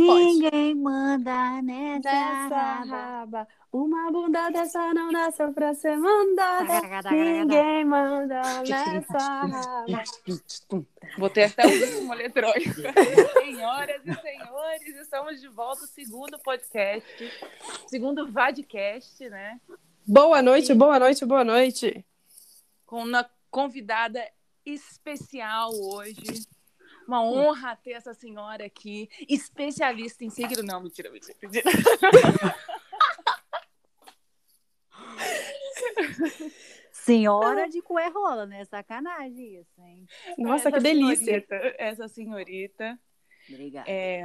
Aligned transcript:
Ninguém 0.00 0.74
manda 0.74 1.62
nessa, 1.62 2.00
Dessa 2.00 2.56
raba. 2.56 2.84
raba. 2.96 3.48
Uma 3.72 4.10
bunda 4.10 4.50
dessa 4.50 4.92
não 4.94 5.12
nasceu 5.12 5.52
pra 5.52 5.72
ser 5.74 5.96
mandada. 5.96 6.80
Ninguém 7.10 7.84
manda 7.84 8.40
nessa 8.62 9.18
raba. 9.18 10.04
Botei 11.18 11.44
até 11.44 11.66
o 11.66 11.68
ritmo 11.70 12.14
eletrônico. 12.14 12.74
Senhoras 13.40 14.02
e 14.04 14.14
senhores, 14.14 14.96
estamos 15.00 15.40
de 15.40 15.48
volta, 15.48 15.86
segundo 15.86 16.38
podcast, 16.38 17.32
segundo 17.86 18.30
Vadcast, 18.30 19.28
né? 19.28 19.60
Boa 20.06 20.42
noite, 20.42 20.74
boa 20.74 20.98
noite, 20.98 21.24
boa 21.24 21.44
noite. 21.44 22.04
Com 22.86 23.04
uma 23.04 23.28
convidada 23.50 24.20
especial 24.64 25.70
hoje. 25.72 26.46
Uma 27.10 27.24
honra 27.24 27.74
ter 27.74 27.90
essa 27.94 28.14
senhora 28.14 28.64
aqui, 28.64 29.08
especialista 29.28 30.24
em 30.24 30.30
signo. 30.30 30.62
Não, 30.62 30.80
mentira, 30.80 31.10
mentira, 31.10 31.36
mentira. 31.42 31.64
Senhora 36.92 37.68
de 37.68 37.82
cuerrola, 37.82 38.46
né? 38.46 38.64
Sacanagem 38.64 39.58
isso, 39.58 39.80
hein? 39.80 40.06
Nossa, 40.38 40.68
Essa 40.68 40.76
que 40.76 40.82
delícia. 40.84 41.24
senhorita, 41.24 41.56
essa 41.78 42.06
senhorita. 42.06 43.00
Obrigada. 43.50 43.90
É, 43.90 44.24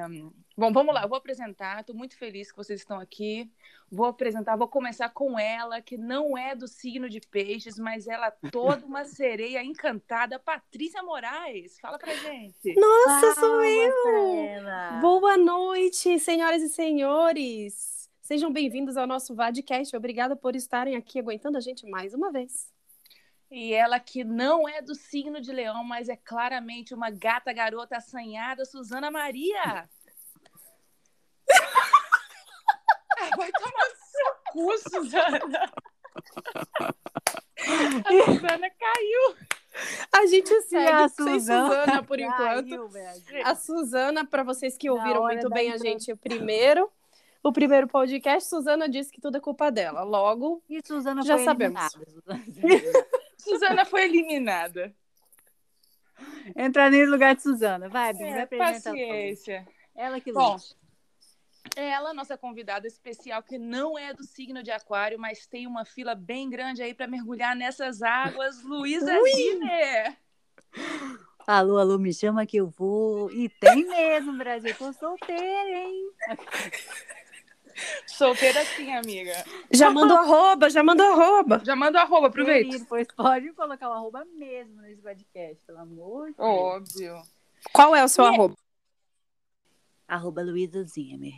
Bom, 0.57 0.71
vamos 0.71 0.95
lá, 0.95 1.03
eu 1.03 1.09
vou 1.09 1.17
apresentar. 1.17 1.81
Estou 1.81 1.95
muito 1.95 2.17
feliz 2.17 2.49
que 2.49 2.57
vocês 2.57 2.79
estão 2.79 2.97
aqui. 2.97 3.51
Vou 3.91 4.05
apresentar, 4.05 4.55
vou 4.55 4.67
começar 4.67 5.09
com 5.09 5.37
ela, 5.37 5.81
que 5.81 5.97
não 5.97 6.37
é 6.37 6.55
do 6.55 6.67
signo 6.67 7.09
de 7.09 7.19
peixes, 7.19 7.77
mas 7.77 8.07
ela 8.07 8.27
é 8.27 8.49
toda 8.49 8.85
uma 8.85 9.03
sereia 9.05 9.63
encantada, 9.63 10.39
Patrícia 10.39 11.03
Moraes. 11.03 11.77
Fala 11.79 11.97
pra 11.97 12.15
gente. 12.15 12.73
Nossa, 12.75 13.33
sou 13.33 13.49
Palmas 13.49 13.67
eu. 13.67 15.01
Boa 15.01 15.37
noite, 15.37 16.17
senhoras 16.19 16.61
e 16.61 16.69
senhores. 16.69 18.09
Sejam 18.21 18.51
bem-vindos 18.51 18.95
ao 18.97 19.05
nosso 19.05 19.35
Vadcast. 19.35 19.95
Obrigada 19.95 20.35
por 20.35 20.55
estarem 20.55 20.95
aqui 20.95 21.19
aguentando 21.19 21.57
a 21.57 21.61
gente 21.61 21.85
mais 21.85 22.13
uma 22.13 22.31
vez. 22.31 22.74
E 23.51 23.73
ela 23.73 23.99
que 23.99 24.23
não 24.23 24.67
é 24.67 24.81
do 24.81 24.95
signo 24.95 25.39
de 25.39 25.51
leão, 25.51 25.83
mas 25.83 26.09
é 26.09 26.15
claramente 26.17 26.93
uma 26.93 27.09
gata 27.09 27.53
garota 27.53 27.97
assanhada, 27.97 28.65
Suzana 28.65 29.09
Maria. 29.11 29.87
Ah, 33.17 33.29
Vai 33.37 33.51
tomar 33.51 33.85
seu 33.95 34.35
cu, 34.51 34.77
Suzana. 34.89 35.71
A 37.57 38.25
Suzana 38.25 38.69
caiu. 38.69 39.35
A 40.11 40.25
gente 40.27 40.61
segue 40.63 40.87
a 40.91 41.07
sem 41.09 41.25
Suzana 41.39 41.67
Suzana 41.67 42.03
por 42.03 42.19
enquanto. 42.19 42.89
Caiu. 42.91 43.45
A 43.45 43.55
Suzana, 43.55 44.25
para 44.25 44.43
vocês 44.43 44.77
que 44.77 44.89
ouviram 44.89 45.23
muito 45.23 45.49
bem 45.49 45.71
a 45.71 45.77
gente 45.77 46.11
o 46.11 46.17
primeiro, 46.17 46.89
o 47.43 47.51
primeiro 47.53 47.87
podcast, 47.87 48.49
Suzana 48.49 48.89
disse 48.89 49.11
que 49.11 49.21
tudo 49.21 49.37
é 49.37 49.41
culpa 49.41 49.71
dela. 49.71 50.03
Logo, 50.03 50.63
E 50.69 50.81
Suzana 50.85 51.21
Já 51.23 51.35
foi 51.35 51.45
sabemos. 51.45 51.81
eliminada. 51.95 53.05
Suzana. 53.45 53.85
Foi 53.85 54.03
eliminada. 54.03 54.93
Entra 56.55 56.89
no 56.89 57.05
lugar 57.05 57.35
de 57.35 57.41
Suzana. 57.41 57.89
Vai, 57.89 58.13
Bim, 58.13 58.23
É, 58.23 58.45
paciência. 58.45 59.67
Ela 59.95 60.19
que 60.19 60.31
Bom, 60.31 60.53
lute. 60.53 60.75
Ela, 61.75 62.13
nossa 62.13 62.37
convidada 62.37 62.85
especial, 62.85 63.41
que 63.41 63.57
não 63.57 63.97
é 63.97 64.13
do 64.13 64.23
signo 64.23 64.61
de 64.61 64.69
aquário, 64.71 65.17
mas 65.17 65.47
tem 65.47 65.65
uma 65.65 65.83
fila 65.83 66.13
bem 66.13 66.49
grande 66.49 66.83
aí 66.83 66.93
para 66.93 67.07
mergulhar 67.07 67.55
nessas 67.55 68.01
águas, 68.01 68.63
Luísa. 68.63 69.11
Alô, 71.47 71.77
alô, 71.77 71.97
me 71.97 72.13
chama 72.13 72.45
que 72.45 72.57
eu 72.57 72.67
vou. 72.67 73.31
E 73.31 73.49
tem 73.49 73.87
mesmo, 73.87 74.37
Brasil. 74.37 74.75
Tô 74.75 74.91
solteira, 74.93 75.77
hein? 75.77 76.11
Solteira 78.07 78.63
sim, 78.65 78.93
amiga. 78.93 79.33
já 79.71 79.89
mandou 79.91 80.17
arroba, 80.17 80.69
já 80.69 80.81
mandou 80.83 81.05
arroba. 81.05 81.61
Já 81.65 81.75
manda 81.75 81.99
o 81.99 82.01
arroba, 82.01 82.27
aproveita. 82.27 82.69
Querido, 82.69 82.85
Pois 82.87 83.07
pode 83.15 83.51
colocar 83.53 83.89
o 83.89 83.93
arroba 83.93 84.25
mesmo 84.37 84.81
nesse 84.81 85.01
podcast, 85.01 85.57
pelo 85.65 85.79
amor 85.79 86.27
de 86.31 86.37
Deus. 86.37 86.47
Óbvio. 86.47 87.21
Qual 87.73 87.95
é 87.95 88.03
o 88.03 88.07
seu 88.07 88.23
E- 88.23 88.27
arroba? 88.27 88.55
Arroba 90.07 90.41
Luísa 90.43 90.83
Zimmer. 90.83 91.33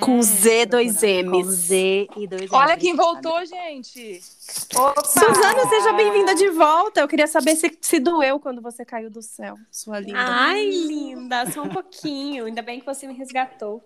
Com 0.00 0.22
Z, 0.22 0.66
dois 0.66 1.00
Com 1.00 1.06
M's. 1.06 1.46
Z 1.48 2.06
e 2.16 2.26
dois 2.28 2.52
Olha 2.52 2.74
M's. 2.74 2.80
quem 2.82 2.94
voltou, 2.94 3.44
gente. 3.46 4.20
Suzana, 4.22 5.68
seja 5.68 5.92
bem-vinda 5.92 6.34
de 6.36 6.50
volta. 6.50 7.00
Eu 7.00 7.08
queria 7.08 7.26
saber 7.26 7.56
se, 7.56 7.76
se 7.80 7.98
doeu 7.98 8.38
quando 8.38 8.62
você 8.62 8.84
caiu 8.84 9.10
do 9.10 9.20
céu, 9.22 9.56
sua 9.72 9.98
linda. 9.98 10.18
Ai, 10.20 10.64
linda, 10.68 11.50
só 11.50 11.62
um 11.62 11.68
pouquinho. 11.68 12.44
Ainda 12.46 12.62
bem 12.62 12.78
que 12.78 12.86
você 12.86 13.08
me 13.08 13.14
resgatou. 13.14 13.82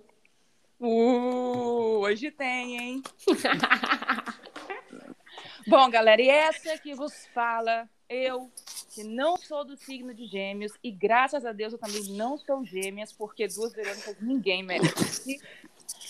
Uh, 0.80 1.98
hoje 1.98 2.30
tem, 2.30 2.78
hein? 2.78 3.02
Bom, 5.68 5.90
galera, 5.90 6.22
e 6.22 6.28
essa 6.28 6.78
que 6.78 6.94
vos 6.94 7.26
fala, 7.34 7.86
eu, 8.08 8.50
que 8.94 9.04
não 9.04 9.36
sou 9.36 9.62
do 9.62 9.76
signo 9.76 10.14
de 10.14 10.26
gêmeos, 10.26 10.72
e 10.82 10.90
graças 10.90 11.44
a 11.44 11.52
Deus 11.52 11.74
eu 11.74 11.78
também 11.78 12.02
não 12.12 12.38
sou 12.38 12.64
gêmeas, 12.64 13.12
porque 13.12 13.46
duas 13.46 13.74
Verônicas 13.74 14.16
ninguém 14.22 14.62
merece. 14.62 15.38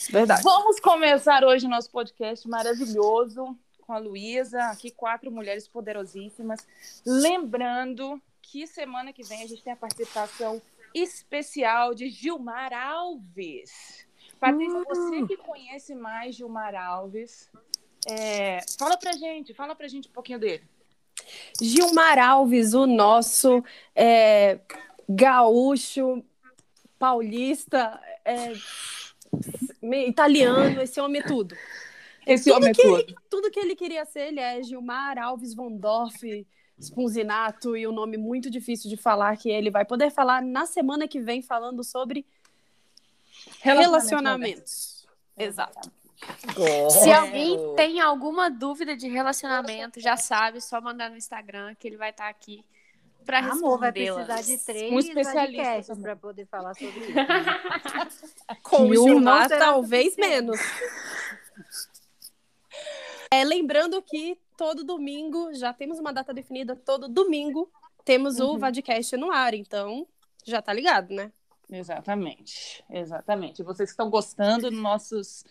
Verdade. 0.09 0.41
Vamos 0.45 0.79
começar 0.79 1.45
hoje 1.45 1.67
o 1.67 1.69
nosso 1.69 1.91
podcast 1.91 2.49
maravilhoso 2.49 3.59
com 3.81 3.93
a 3.93 3.99
Luísa, 3.99 4.63
aqui 4.67 4.93
quatro 4.93 5.33
mulheres 5.33 5.67
poderosíssimas. 5.67 6.65
Lembrando 7.05 8.23
que 8.41 8.69
semana 8.69 9.13
que 9.13 9.25
vem 9.25 9.43
a 9.43 9.49
gente 9.49 9.65
tem 9.65 9.73
a 9.73 9.77
participação 9.77 10.63
especial 10.95 11.93
de 11.93 12.09
Gilmar 12.09 12.73
Alves. 12.73 14.09
Patrícia, 14.41 14.83
você 14.85 15.27
que 15.27 15.37
conhece 15.37 15.95
mais 15.95 16.35
Gilmar 16.35 16.75
Alves, 16.75 17.51
é, 18.09 18.61
fala 18.79 18.97
pra 18.97 19.13
gente, 19.13 19.53
fala 19.53 19.77
pra 19.77 19.87
gente 19.87 20.09
um 20.09 20.13
pouquinho 20.13 20.39
dele. 20.39 20.65
Gilmar 21.61 22.19
Alves, 22.19 22.73
o 22.73 22.87
nosso 22.87 23.63
é, 23.95 24.59
gaúcho, 25.07 26.25
paulista, 26.99 28.01
é, 28.25 28.55
italiano, 30.07 30.81
esse 30.81 30.99
homem 31.01 31.21
é 31.21 31.25
tudo. 31.25 31.55
Esse 32.27 32.45
tudo 32.45 32.57
homem 32.57 32.73
é 32.77 32.87
ele, 32.87 33.17
tudo 33.29 33.51
que 33.51 33.61
ele 33.61 33.77
queria 33.77 34.05
ser, 34.07 34.29
ele 34.29 34.41
é 34.41 34.63
Gilmar 34.63 35.19
Alves 35.19 35.55
von 35.55 35.77
Dorf, 35.77 36.47
Spunzinato 36.81 37.77
e 37.77 37.87
um 37.87 37.93
nome 37.93 38.17
muito 38.17 38.51
difícil 38.51 38.89
de 38.89 38.97
falar 38.97 39.37
que 39.37 39.51
ele 39.51 39.71
vai 39.71 39.85
poder 39.85 40.11
falar 40.11 40.43
na 40.43 40.65
semana 40.65 41.07
que 41.07 41.21
vem 41.21 41.43
falando 41.43 41.85
sobre 41.85 42.27
relacionamentos. 43.61 45.07
Exato. 45.37 45.91
Se 46.91 47.11
alguém 47.11 47.57
tem 47.77 48.01
alguma 48.01 48.51
dúvida 48.51 48.95
de 48.95 49.09
relacionamento, 49.09 50.01
já 50.01 50.17
sabe, 50.17 50.59
é 50.59 50.61
só 50.61 50.81
mandar 50.81 51.11
no 51.11 51.17
Instagram 51.17 51.75
que 51.75 51.89
ele 51.89 51.97
vai 51.97 52.11
estar 52.11 52.29
aqui 52.29 52.65
para 53.25 53.39
Amor, 53.39 53.79
vai 53.79 53.93
precisar 53.93 54.43
de 54.43 54.59
três 54.59 54.93
Um 54.93 54.99
especialista 54.99 55.97
para 55.97 56.17
poder 56.17 56.47
falar 56.47 56.75
sobre 56.75 57.01
isso. 57.01 57.15
né? 57.15 57.27
Com 58.63 58.93
E 58.93 58.99
um 58.99 59.23
será 59.23 59.49
talvez 59.59 60.17
menos. 60.17 60.59
É, 63.31 63.45
lembrando 63.45 64.03
que 64.03 64.39
todo 64.57 64.85
domingo, 64.85 65.55
já 65.55 65.73
temos 65.73 65.99
uma 65.99 66.13
data 66.13 66.35
definida, 66.35 66.75
todo 66.75 67.09
domingo 67.09 67.71
temos 68.05 68.41
o 68.41 68.59
Vadcast 68.59 69.17
no 69.17 69.31
ar, 69.31 69.55
então 69.55 70.07
já 70.45 70.61
tá 70.61 70.73
ligado, 70.73 71.15
né? 71.15 71.31
Exatamente, 71.73 72.85
exatamente. 72.91 73.63
Vocês 73.63 73.91
que 73.91 73.93
estão 73.93 74.11
gostando 74.11 74.71
dos 74.71 74.79
nossos, 74.79 75.45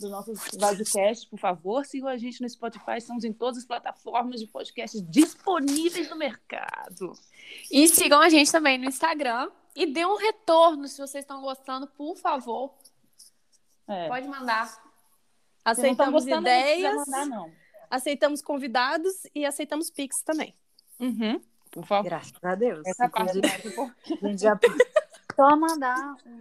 do 0.00 0.08
nossos 0.08 0.48
podcasts, 0.48 1.26
por 1.26 1.38
favor, 1.38 1.84
sigam 1.84 2.08
a 2.08 2.16
gente 2.16 2.40
no 2.40 2.48
Spotify. 2.48 2.96
Estamos 2.96 3.24
em 3.24 3.32
todas 3.32 3.58
as 3.58 3.66
plataformas 3.66 4.40
de 4.40 4.46
podcast 4.46 4.98
disponíveis 5.02 6.08
no 6.08 6.16
mercado. 6.16 7.12
E 7.70 7.86
sigam 7.88 8.20
a 8.20 8.30
gente 8.30 8.50
também 8.50 8.78
no 8.78 8.86
Instagram 8.86 9.50
e 9.74 9.84
dê 9.84 10.06
um 10.06 10.16
retorno 10.16 10.88
se 10.88 10.96
vocês 10.96 11.22
estão 11.22 11.42
gostando, 11.42 11.86
por 11.86 12.16
favor. 12.16 12.74
É. 13.86 14.08
Pode 14.08 14.26
mandar. 14.28 14.82
Não 14.82 15.72
Aceitamos 15.72 16.24
gostando, 16.24 16.42
não 16.42 16.50
ideias, 16.50 17.06
mandar, 17.06 17.26
não. 17.26 17.52
aceitamos 17.90 18.40
convidados 18.40 19.12
e 19.34 19.44
aceitamos 19.44 19.90
Pix 19.90 20.22
também. 20.22 20.54
Uhum, 20.98 21.38
por 21.70 21.84
favor. 21.84 22.04
Graças 22.04 22.32
a 22.42 22.54
Deus. 22.54 22.86
Essa 22.86 23.08
parte 23.08 23.38
mais 23.40 23.66
importante. 23.66 24.78
Só 25.36 25.56
mandar 25.56 26.16
um, 26.26 26.40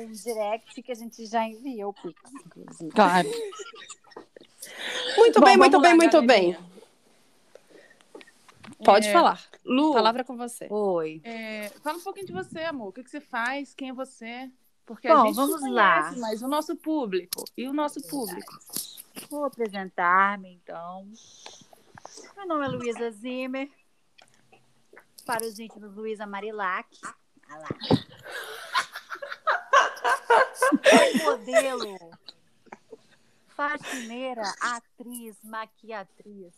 um 0.00 0.12
direct 0.12 0.82
que 0.82 0.92
a 0.92 0.94
gente 0.94 1.26
já 1.26 1.44
enviou 1.46 1.90
o 1.90 1.94
Pix, 1.94 2.20
inclusive. 2.44 2.90
Claro. 2.92 3.28
Muito 5.16 5.40
Bom, 5.40 5.46
bem, 5.46 5.56
muito 5.56 5.72
vamos 5.72 5.82
bem, 5.88 5.92
lá, 5.92 5.96
muito 5.96 6.22
bem. 6.22 6.58
Pode 8.84 9.08
É, 9.08 9.12
falar. 9.12 9.42
Lu, 9.64 9.92
Palavra 9.94 10.22
com 10.24 10.36
você. 10.36 10.66
Oi. 10.70 11.20
é, 11.24 11.70
fala 11.82 11.98
um 11.98 12.02
pouquinho 12.02 12.26
de 12.26 12.32
você, 12.32 12.60
amor. 12.60 12.88
O 12.88 12.92
que, 12.92 13.02
que 13.02 13.10
você 13.10 13.20
faz? 13.20 13.72
Quem 13.74 13.88
é 13.88 13.92
você? 13.92 14.50
Porque 14.84 15.08
Bom, 15.08 15.14
a 15.14 15.26
gente 15.26 15.32
te 15.32 15.36
vamos 15.36 15.60
conhece, 15.60 15.74
lá. 15.74 16.14
mas 16.18 16.42
o 16.42 16.48
nosso 16.48 16.76
público. 16.76 17.44
E 17.56 17.66
o 17.66 17.72
nosso 17.72 18.00
público? 18.06 18.58
Vou 19.30 19.44
apresentar-me, 19.44 20.52
então. 20.62 21.08
Meu 22.36 22.46
nome 22.46 22.66
é 22.66 22.68
Luísa 22.68 23.10
Zimmer. 23.10 23.68
Para 25.24 25.44
os 25.44 25.58
íntimos, 25.58 25.94
Luísa 25.96 26.26
Marilac. 26.26 26.88
Ah 27.48 27.58
lá. 27.58 27.68
modelo, 31.24 31.96
faxineira, 33.48 34.42
atriz, 34.60 35.36
maquiatriz, 35.42 36.52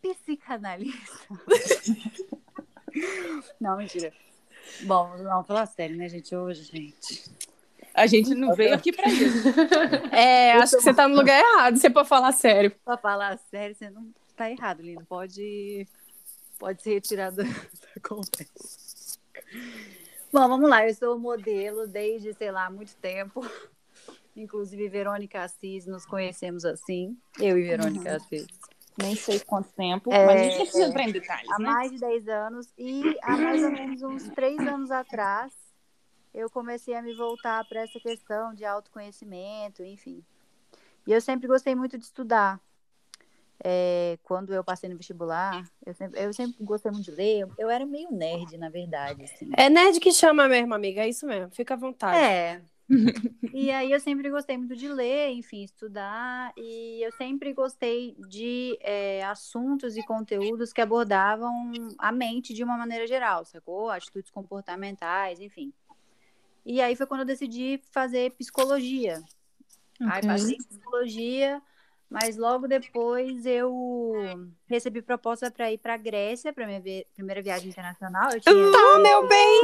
psicanalista. 0.00 1.28
Não, 3.60 3.76
mentira. 3.76 4.12
Bom, 4.82 5.16
não, 5.18 5.44
falar 5.44 5.66
sério, 5.66 5.96
né, 5.96 6.08
gente? 6.08 6.34
Hoje, 6.34 6.64
gente. 6.64 7.24
A 7.94 8.06
gente 8.06 8.34
não 8.34 8.54
veio 8.54 8.74
aqui 8.74 8.92
pra 8.92 9.08
isso. 9.08 9.48
É, 10.10 10.52
acho 10.52 10.76
que 10.76 10.82
você 10.82 10.94
tá 10.94 11.06
no 11.08 11.16
lugar 11.16 11.38
errado, 11.38 11.76
se 11.76 11.86
é 11.86 11.90
pra 11.90 12.04
falar 12.04 12.32
sério. 12.32 12.70
Pra 12.84 12.96
falar 12.96 13.38
sério, 13.50 13.74
você 13.74 13.90
não 13.90 14.12
tá 14.36 14.50
errado, 14.50 14.82
Lino. 14.82 15.04
Pode, 15.06 15.86
pode 16.58 16.82
ser 16.82 16.94
retirado 16.94 17.36
da 17.36 17.44
conversa. 18.02 18.91
Bom, 20.32 20.48
vamos 20.48 20.68
lá. 20.68 20.86
Eu 20.86 20.94
sou 20.94 21.18
modelo 21.18 21.86
desde, 21.86 22.32
sei 22.34 22.50
lá, 22.50 22.70
muito 22.70 22.96
tempo. 22.96 23.40
Inclusive, 24.34 24.88
Verônica 24.88 25.42
Assis, 25.42 25.86
nos 25.86 26.06
conhecemos 26.06 26.64
assim. 26.64 27.16
Eu 27.38 27.58
e 27.58 27.62
Verônica 27.62 28.16
Assis. 28.16 28.46
Nem 28.96 29.14
sei 29.14 29.40
quanto 29.40 29.70
tempo, 29.72 30.12
É, 30.12 30.26
mas 30.26 30.40
a 30.40 30.44
gente 30.44 30.56
precisa 30.62 30.84
entrar 30.84 31.08
em 31.08 31.12
detalhes, 31.12 31.50
Há 31.50 31.58
né? 31.58 31.66
mais 31.66 31.92
de 31.92 31.98
10 31.98 32.28
anos. 32.28 32.72
E 32.76 33.18
há 33.22 33.36
mais 33.36 33.62
ou 33.62 33.70
menos 33.70 34.02
uns 34.02 34.28
3 34.30 34.58
anos 34.60 34.90
atrás, 34.90 35.52
eu 36.32 36.50
comecei 36.50 36.94
a 36.94 37.02
me 37.02 37.14
voltar 37.14 37.64
para 37.66 37.80
essa 37.80 37.98
questão 38.00 38.54
de 38.54 38.64
autoconhecimento, 38.64 39.82
enfim. 39.82 40.22
E 41.06 41.12
eu 41.12 41.20
sempre 41.20 41.46
gostei 41.46 41.74
muito 41.74 41.98
de 41.98 42.04
estudar. 42.04 42.60
É, 43.64 44.18
quando 44.24 44.52
eu 44.52 44.64
passei 44.64 44.90
no 44.90 44.96
vestibular, 44.96 45.62
eu 45.86 45.94
sempre, 45.94 46.20
eu 46.20 46.32
sempre 46.32 46.56
gostei 46.64 46.90
muito 46.90 47.04
de 47.04 47.12
ler. 47.12 47.46
Eu 47.56 47.70
era 47.70 47.86
meio 47.86 48.10
nerd, 48.10 48.58
na 48.58 48.68
verdade. 48.68 49.22
Assim. 49.22 49.50
É 49.56 49.70
nerd 49.70 50.00
que 50.00 50.10
chama 50.10 50.48
mesmo, 50.48 50.74
amiga, 50.74 51.02
é 51.02 51.08
isso 51.08 51.26
mesmo, 51.26 51.50
fica 51.54 51.74
à 51.74 51.76
vontade. 51.76 52.18
É. 52.18 52.62
E 53.54 53.70
aí 53.70 53.92
eu 53.92 54.00
sempre 54.00 54.30
gostei 54.30 54.56
muito 54.56 54.74
de 54.74 54.88
ler, 54.88 55.30
enfim, 55.30 55.62
estudar, 55.62 56.52
e 56.56 57.02
eu 57.04 57.12
sempre 57.12 57.52
gostei 57.52 58.16
de 58.28 58.78
é, 58.80 59.22
assuntos 59.24 59.94
e 59.96 60.02
conteúdos 60.02 60.72
que 60.72 60.80
abordavam 60.80 61.52
a 61.98 62.10
mente 62.10 62.54
de 62.54 62.64
uma 62.64 62.78
maneira 62.78 63.06
geral, 63.06 63.44
sacou? 63.44 63.90
Atitudes 63.90 64.30
comportamentais, 64.30 65.38
enfim. 65.38 65.70
E 66.64 66.80
aí 66.80 66.96
foi 66.96 67.06
quando 67.06 67.20
eu 67.20 67.26
decidi 67.26 67.78
fazer 67.90 68.32
psicologia. 68.32 69.22
Aí 70.00 70.20
Ok. 70.20 70.28
passei 70.28 70.54
em 70.54 70.62
psicologia, 70.62 71.62
mas 72.12 72.36
logo 72.36 72.68
depois 72.68 73.44
eu 73.46 73.72
recebi 74.68 75.00
proposta 75.00 75.50
para 75.50 75.72
ir 75.72 75.78
para 75.78 75.96
Grécia, 75.96 76.52
para 76.52 76.66
minha 76.66 76.80
vi- 76.80 77.06
primeira 77.14 77.40
viagem 77.42 77.70
internacional. 77.70 78.30
Eu 78.32 78.40
tinha 78.40 78.70
Tá, 78.72 78.98
meu 78.98 79.26
bem! 79.26 79.62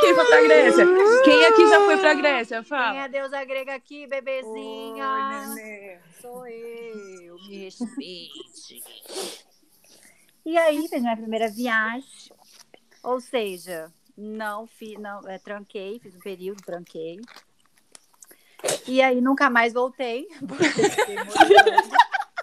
Quem 0.00 0.14
foi 0.14 0.24
pra 0.26 0.42
Grécia? 0.42 0.86
Quem 1.24 1.44
aqui 1.46 1.68
já 1.68 1.80
foi 1.80 1.96
pra 1.98 2.14
Grécia? 2.14 2.56
Quem 2.60 2.68
Fala. 2.68 2.96
é 2.98 3.02
a 3.02 3.08
deusa 3.08 3.44
grega 3.44 3.74
aqui, 3.74 4.06
bebezinha? 4.06 5.06
Oi, 5.06 5.54
nenê. 5.54 5.98
Sou 6.20 6.46
eu, 6.46 7.36
me 7.48 7.64
respeite. 7.64 8.82
E 10.44 10.56
aí, 10.56 10.88
fiz 10.88 11.00
minha 11.02 11.16
primeira 11.16 11.48
viagem. 11.48 12.08
Ou 13.02 13.20
seja, 13.20 13.92
não 14.16 14.66
fiz, 14.66 14.98
não, 14.98 15.20
é, 15.28 15.38
tranquei, 15.38 15.98
fiz 16.00 16.14
um 16.14 16.20
período, 16.20 16.62
tranquei. 16.64 17.20
E 18.86 19.02
aí 19.02 19.20
nunca 19.20 19.50
mais 19.50 19.72
voltei. 19.72 20.26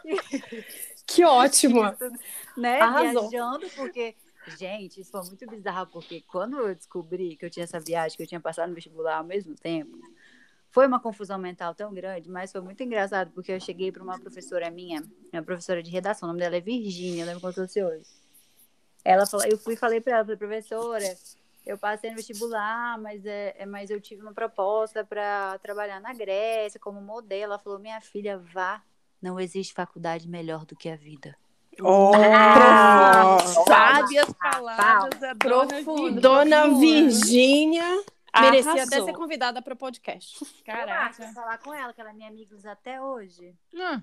Que 1.06 1.24
ótimo! 1.24 1.82
né? 2.58 2.80
Arrasou. 2.80 3.30
Viajando, 3.30 3.70
porque, 3.76 4.16
gente, 4.58 5.02
isso 5.02 5.12
foi 5.12 5.22
muito 5.26 5.46
bizarro, 5.48 5.88
porque 5.88 6.22
quando 6.22 6.58
eu 6.58 6.74
descobri 6.74 7.36
que 7.36 7.46
eu 7.46 7.50
tinha 7.50 7.66
essa 7.66 7.80
viagem, 7.80 8.18
que 8.18 8.24
eu 8.24 8.28
tinha 8.28 8.40
passado 8.40 8.70
no 8.70 8.76
vestibular 8.76 9.18
ao 9.18 9.24
mesmo 9.24 9.56
tempo, 9.56 9.98
foi 10.72 10.88
uma 10.88 11.00
confusão 11.00 11.38
mental 11.38 11.76
tão 11.76 11.94
grande, 11.94 12.30
mas 12.30 12.52
foi 12.52 12.62
muito 12.62 12.82
engraçado, 12.82 13.32
porque 13.32 13.52
eu 13.52 13.60
cheguei 13.60 13.92
para 13.92 14.02
uma 14.02 14.20
professora 14.20 14.72
minha, 14.72 15.04
uma 15.32 15.44
professora 15.44 15.84
de 15.84 15.92
redação, 15.92 16.28
o 16.28 16.32
nome 16.32 16.40
dela 16.40 16.56
é 16.56 16.62
Virgínia, 16.62 17.26
lembro 17.26 17.42
como 17.42 17.54
se 17.54 17.62
fosse 17.62 17.84
hoje. 17.84 18.10
Ela 19.06 19.26
falou, 19.26 19.46
eu 19.46 19.58
fui 19.58 19.74
e 19.74 19.78
falei 19.78 20.02
para 20.02 20.14
ela, 20.14 20.24
falei, 20.24 20.38
professora, 20.38 21.18
eu 21.66 21.78
passei 21.78 22.10
no 22.10 22.16
vestibular, 22.18 22.98
mas, 23.00 23.26
é, 23.26 23.56
é- 23.58 23.66
mas 23.66 23.90
eu 23.90 24.00
tive 24.02 24.22
uma 24.22 24.34
proposta 24.34 25.04
para 25.04 25.58
trabalhar 25.60 26.00
na 26.00 26.14
Grécia 26.14 26.80
como 26.80 27.02
modelo. 27.02 27.54
Ela 27.54 27.60
falou, 27.60 27.80
minha 27.80 28.00
filha, 28.02 28.38
vá, 28.38 28.82
não 29.22 29.40
existe 29.40 29.74
faculdade 29.74 30.28
melhor 30.28 30.66
do 30.66 30.76
que 30.76 30.90
a 30.90 30.96
vida. 30.96 31.36
Ah, 31.84 33.38
Sabe 33.68 34.18
as 34.20 34.32
palavras 34.34 35.20
da 35.20 35.34
dona 35.34 35.68
Profundo. 35.68 35.96
Virgínia. 36.04 36.22
Dona 36.22 36.80
Virgínia 36.80 38.04
merecia 38.42 38.84
até 38.84 39.02
ser 39.04 39.14
convidada 39.14 39.62
para 39.62 39.74
o 39.74 39.78
podcast. 39.78 40.44
Eu 40.44 40.64
Caraca. 40.66 41.24
vou 41.24 41.34
falar 41.34 41.58
com 41.60 41.74
ela, 41.74 41.94
que 41.94 42.02
ela 42.02 42.10
é 42.12 42.14
minha 42.14 42.30
amiga 42.30 42.56
até 42.70 43.02
hoje. 43.02 43.56
Hum. 43.74 44.02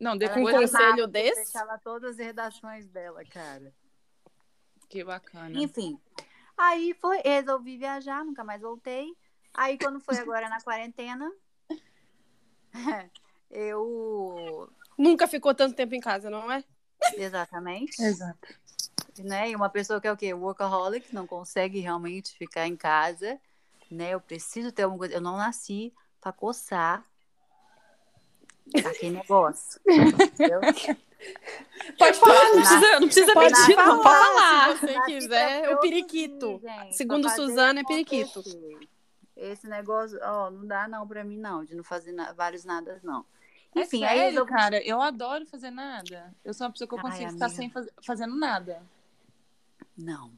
Não, 0.00 0.12
Com 0.12 0.18
depois 0.18 0.48
Ela 0.48 0.50
é 0.50 0.60
conselho 0.60 1.06
desse? 1.06 1.42
Deixar 1.42 1.60
ela 1.60 1.78
todas 1.78 2.12
as 2.12 2.18
redações 2.18 2.88
dela, 2.88 3.22
cara. 3.26 3.72
Que 4.88 5.04
bacana. 5.04 5.50
Enfim. 5.60 5.98
Aí 6.56 6.94
foi, 6.94 7.18
resolvi 7.24 7.76
viajar, 7.76 8.24
nunca 8.24 8.44
mais 8.44 8.60
voltei. 8.60 9.16
Aí 9.54 9.78
quando 9.78 10.00
foi 10.00 10.16
agora 10.18 10.48
na 10.48 10.60
quarentena, 10.60 11.30
eu 13.50 14.72
Nunca 14.96 15.26
ficou 15.26 15.54
tanto 15.54 15.74
tempo 15.74 15.94
em 15.94 16.00
casa, 16.00 16.30
não 16.30 16.50
é? 16.50 16.62
exatamente, 17.16 18.00
Exato. 18.00 18.38
né? 19.18 19.50
E 19.50 19.56
uma 19.56 19.68
pessoa 19.68 20.00
que 20.00 20.06
é 20.06 20.12
o 20.12 20.16
quê? 20.16 20.32
Workaholic, 20.32 21.12
não 21.12 21.26
consegue 21.26 21.80
realmente 21.80 22.36
ficar 22.36 22.68
em 22.68 22.76
casa, 22.76 23.40
né? 23.90 24.10
Eu 24.10 24.20
preciso 24.20 24.70
ter 24.70 24.82
alguma 24.84 25.00
coisa. 25.00 25.14
Eu 25.14 25.20
não 25.20 25.36
nasci 25.36 25.92
pra 26.20 26.32
coçar 26.32 27.04
aquele 28.84 29.16
negócio. 29.16 29.80
entendeu? 29.88 30.60
Pode 31.98 32.18
falar, 32.18 32.44
não 32.44 32.52
precisa, 32.52 33.00
não 33.00 33.06
precisa 33.08 33.32
Pode 33.32 33.52
mentir, 33.54 33.76
não. 33.76 33.84
Pode 33.84 34.02
falar, 34.02 34.24
falar. 34.24 34.76
Se 34.78 34.86
você 34.86 35.00
quiser, 35.02 35.64
é 35.64 35.74
o 35.74 35.80
periquito. 35.80 36.60
gente, 36.62 36.96
Segundo 36.96 37.28
Suzana, 37.30 37.80
é 37.80 37.84
periquito. 37.84 38.42
Esse 39.36 39.66
negócio, 39.66 40.18
ó, 40.22 40.50
não 40.50 40.66
dá 40.66 40.86
não 40.86 41.06
pra 41.06 41.24
mim 41.24 41.38
não, 41.38 41.64
de 41.64 41.74
não 41.74 41.82
fazer 41.82 42.12
na- 42.12 42.32
vários 42.32 42.64
nadas 42.64 43.02
não. 43.02 43.24
Enfim, 43.74 43.98
Enfim, 43.98 44.04
é 44.04 44.08
aí 44.08 44.18
sério, 44.18 44.38
eu 44.38 44.46
cara, 44.46 44.82
eu 44.86 45.00
adoro 45.00 45.46
fazer 45.46 45.70
nada. 45.70 46.32
Eu 46.44 46.52
sou 46.52 46.66
uma 46.66 46.72
pessoa 46.72 46.86
que 46.86 46.94
eu 46.94 46.98
Ai, 46.98 47.04
consigo 47.04 47.30
ficar 47.32 47.46
amiga. 47.46 47.60
sem 47.60 47.70
faz... 47.70 47.88
fazendo 48.04 48.36
nada. 48.36 48.82
não. 49.96 50.30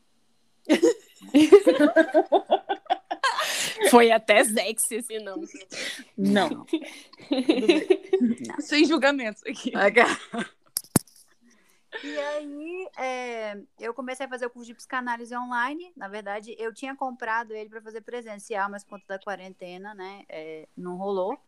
Foi 3.91 4.11
até 4.11 4.43
sexy, 4.45 5.03
se 5.03 5.19
não. 5.19 5.43
Não. 6.17 6.67
Sem 8.61 8.85
julgamentos 8.85 9.43
aqui. 9.47 9.73
E 12.03 12.19
aí, 12.19 12.89
é, 12.99 13.57
eu 13.79 13.95
comecei 13.95 14.27
a 14.27 14.29
fazer 14.29 14.47
o 14.47 14.51
curso 14.51 14.67
de 14.67 14.75
psicanálise 14.75 15.35
online. 15.37 15.93
Na 15.97 16.09
verdade, 16.09 16.55
eu 16.59 16.73
tinha 16.73 16.95
comprado 16.95 17.53
ele 17.53 17.69
para 17.71 17.81
fazer 17.81 18.01
presencial, 18.03 18.71
mas 18.71 18.85
por 18.85 18.91
conta 19.01 19.05
da 19.09 19.19
quarentena, 19.19 19.95
né, 19.95 20.25
é, 20.29 20.69
não 20.77 20.97
rolou. 20.97 21.39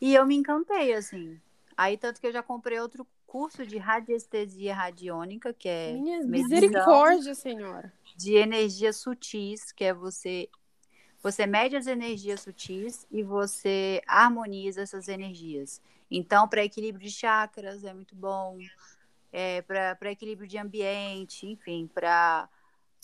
E 0.00 0.14
eu 0.14 0.26
me 0.26 0.34
encantei, 0.36 0.92
assim. 0.92 1.40
Aí, 1.76 1.96
tanto 1.96 2.20
que 2.20 2.26
eu 2.26 2.32
já 2.32 2.42
comprei 2.42 2.78
outro 2.78 3.06
curso 3.26 3.66
de 3.66 3.76
radiestesia 3.76 4.74
radiônica, 4.74 5.52
que 5.52 5.68
é 5.68 5.92
Minha 5.92 6.22
misericórdia, 6.22 7.34
senhora. 7.34 7.92
de 8.16 8.34
energias 8.34 8.96
sutis, 8.96 9.72
que 9.72 9.84
é 9.84 9.92
você 9.92 10.48
você 11.22 11.44
mede 11.44 11.74
as 11.76 11.88
energias 11.88 12.42
sutis 12.42 13.04
e 13.10 13.20
você 13.22 14.00
harmoniza 14.06 14.82
essas 14.82 15.08
energias. 15.08 15.82
Então, 16.08 16.46
para 16.46 16.64
equilíbrio 16.64 17.04
de 17.04 17.12
chakras 17.12 17.82
é 17.82 17.92
muito 17.92 18.14
bom, 18.14 18.58
é, 19.38 19.60
para 19.60 20.10
equilíbrio 20.10 20.48
de 20.48 20.56
ambiente, 20.56 21.46
enfim, 21.46 21.90
para 21.94 22.48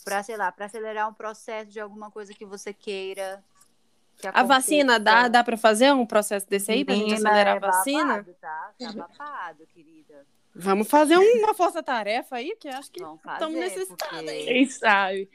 para 0.03 0.21
sei 0.23 0.35
lá, 0.35 0.51
para 0.51 0.65
acelerar 0.65 1.07
um 1.07 1.13
processo 1.13 1.69
de 1.71 1.79
alguma 1.79 2.09
coisa 2.09 2.33
que 2.33 2.43
você 2.43 2.73
queira. 2.73 3.43
que 4.17 4.27
A 4.27 4.41
vacina, 4.43 4.99
dá, 4.99 5.27
dá 5.27 5.43
pra 5.43 5.55
fazer 5.55 5.93
um 5.93 6.05
processo 6.07 6.49
desse 6.49 6.71
aí 6.71 6.83
pra 6.83 6.95
gente 6.95 7.13
acelerar 7.13 7.55
é 7.55 7.57
a 7.57 7.59
vacina? 7.59 8.05
babado, 8.17 8.33
tá? 8.41 8.73
Tá 8.79 8.91
babado, 8.91 9.67
querida. 9.67 10.25
Vamos 10.55 10.87
fazer 10.87 11.17
uma 11.17 11.53
força-tarefa 11.53 12.35
aí, 12.35 12.55
que 12.59 12.67
acho 12.67 12.91
que 12.91 13.01
estamos 13.01 13.55
necessitados 13.59 14.15
porque- 14.17 14.29
aí. 14.29 14.45
Quem 14.45 14.69
sabe? 14.69 15.29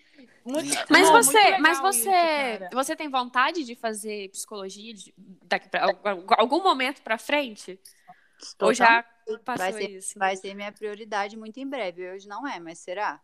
Muito- 0.45 0.69
Mas 0.91 1.03
Não, 1.09 1.13
você, 1.13 1.59
mas 1.59 1.73
isso, 1.79 1.83
você, 1.83 2.11
cara. 2.11 2.69
você 2.73 2.97
tem 2.97 3.09
vontade 3.09 3.65
de 3.65 3.75
fazer 3.75 4.31
psicologia 4.31 4.93
de- 4.95 5.15
daqui 5.45 5.69
pra, 5.69 5.87
algum 6.37 6.63
momento 6.63 7.03
pra 7.03 7.19
frente? 7.19 7.81
Ou 8.61 8.73
já 8.75 9.03
passou 9.03 9.18
Vai 9.57 9.73
ser, 9.73 9.91
isso? 9.91 10.19
vai 10.19 10.37
ser 10.37 10.55
minha 10.55 10.73
prioridade 10.73 11.37
muito 11.37 11.59
em 11.59 11.67
breve. 11.67 12.11
Hoje 12.11 12.29
não 12.29 12.47
é, 12.47 12.59
mas 12.59 12.79
será? 12.79 13.21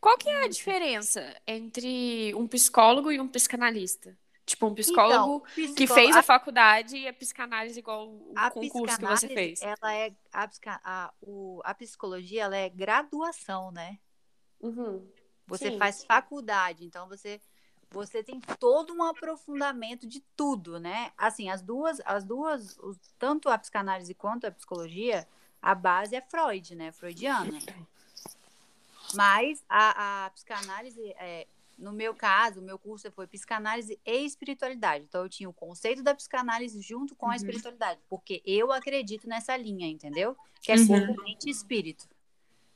Qual 0.00 0.16
que 0.18 0.28
é 0.28 0.44
a 0.44 0.48
diferença 0.48 1.34
entre 1.46 2.34
um 2.34 2.46
psicólogo 2.46 3.10
e 3.10 3.20
um 3.20 3.28
psicanalista? 3.28 4.16
Tipo, 4.44 4.66
um 4.66 4.74
psicólogo 4.74 5.46
Então, 5.56 5.74
que 5.74 5.86
fez 5.86 6.16
a 6.16 6.22
faculdade 6.22 6.96
e 6.96 7.06
a 7.06 7.12
psicanálise 7.12 7.78
igual 7.78 8.08
o 8.08 8.32
a 8.34 8.50
concurso 8.50 8.98
que 8.98 9.06
você 9.06 9.28
fez. 9.28 9.62
ela 9.62 9.94
é 9.94 10.12
a, 10.32 10.50
a, 10.82 11.12
o, 11.20 11.60
a 11.64 11.72
psicologia, 11.72 12.42
ela 12.44 12.56
é 12.56 12.68
graduação, 12.68 13.70
né? 13.70 13.98
Uhum. 14.60 15.06
Você 15.46 15.70
Sim. 15.70 15.78
faz 15.78 16.04
faculdade, 16.04 16.84
então 16.84 17.08
você 17.08 17.40
você 17.92 18.22
tem 18.22 18.40
todo 18.58 18.92
um 18.94 19.02
aprofundamento 19.02 20.06
de 20.06 20.20
tudo, 20.36 20.78
né? 20.78 21.12
Assim, 21.18 21.48
as 21.48 21.60
duas, 21.62 22.00
as 22.04 22.24
duas, 22.24 22.78
tanto 23.18 23.48
a 23.48 23.58
psicanálise 23.58 24.14
quanto 24.14 24.46
a 24.46 24.50
psicologia, 24.50 25.26
a 25.60 25.74
base 25.74 26.14
é 26.14 26.20
Freud, 26.20 26.74
né? 26.74 26.92
Freudiana. 26.92 27.50
Mas 29.14 29.64
a, 29.68 30.26
a 30.26 30.30
psicanálise, 30.30 31.02
é, 31.18 31.46
no 31.76 31.92
meu 31.92 32.14
caso, 32.14 32.60
o 32.60 32.62
meu 32.62 32.78
curso 32.78 33.10
foi 33.10 33.26
psicanálise 33.26 33.98
e 34.06 34.24
espiritualidade. 34.24 35.04
Então, 35.04 35.22
eu 35.22 35.28
tinha 35.28 35.48
o 35.48 35.52
conceito 35.52 36.02
da 36.02 36.14
psicanálise 36.14 36.80
junto 36.80 37.16
com 37.16 37.26
a 37.26 37.30
Uhum. 37.30 37.36
espiritualidade, 37.36 38.00
porque 38.08 38.40
eu 38.46 38.70
acredito 38.70 39.28
nessa 39.28 39.56
linha, 39.56 39.88
entendeu? 39.88 40.36
Que 40.62 40.72
é 40.72 40.76
Uhum. 40.76 40.86
corpo, 40.86 41.22
mente 41.24 41.48
e 41.48 41.50
espírito. 41.50 42.08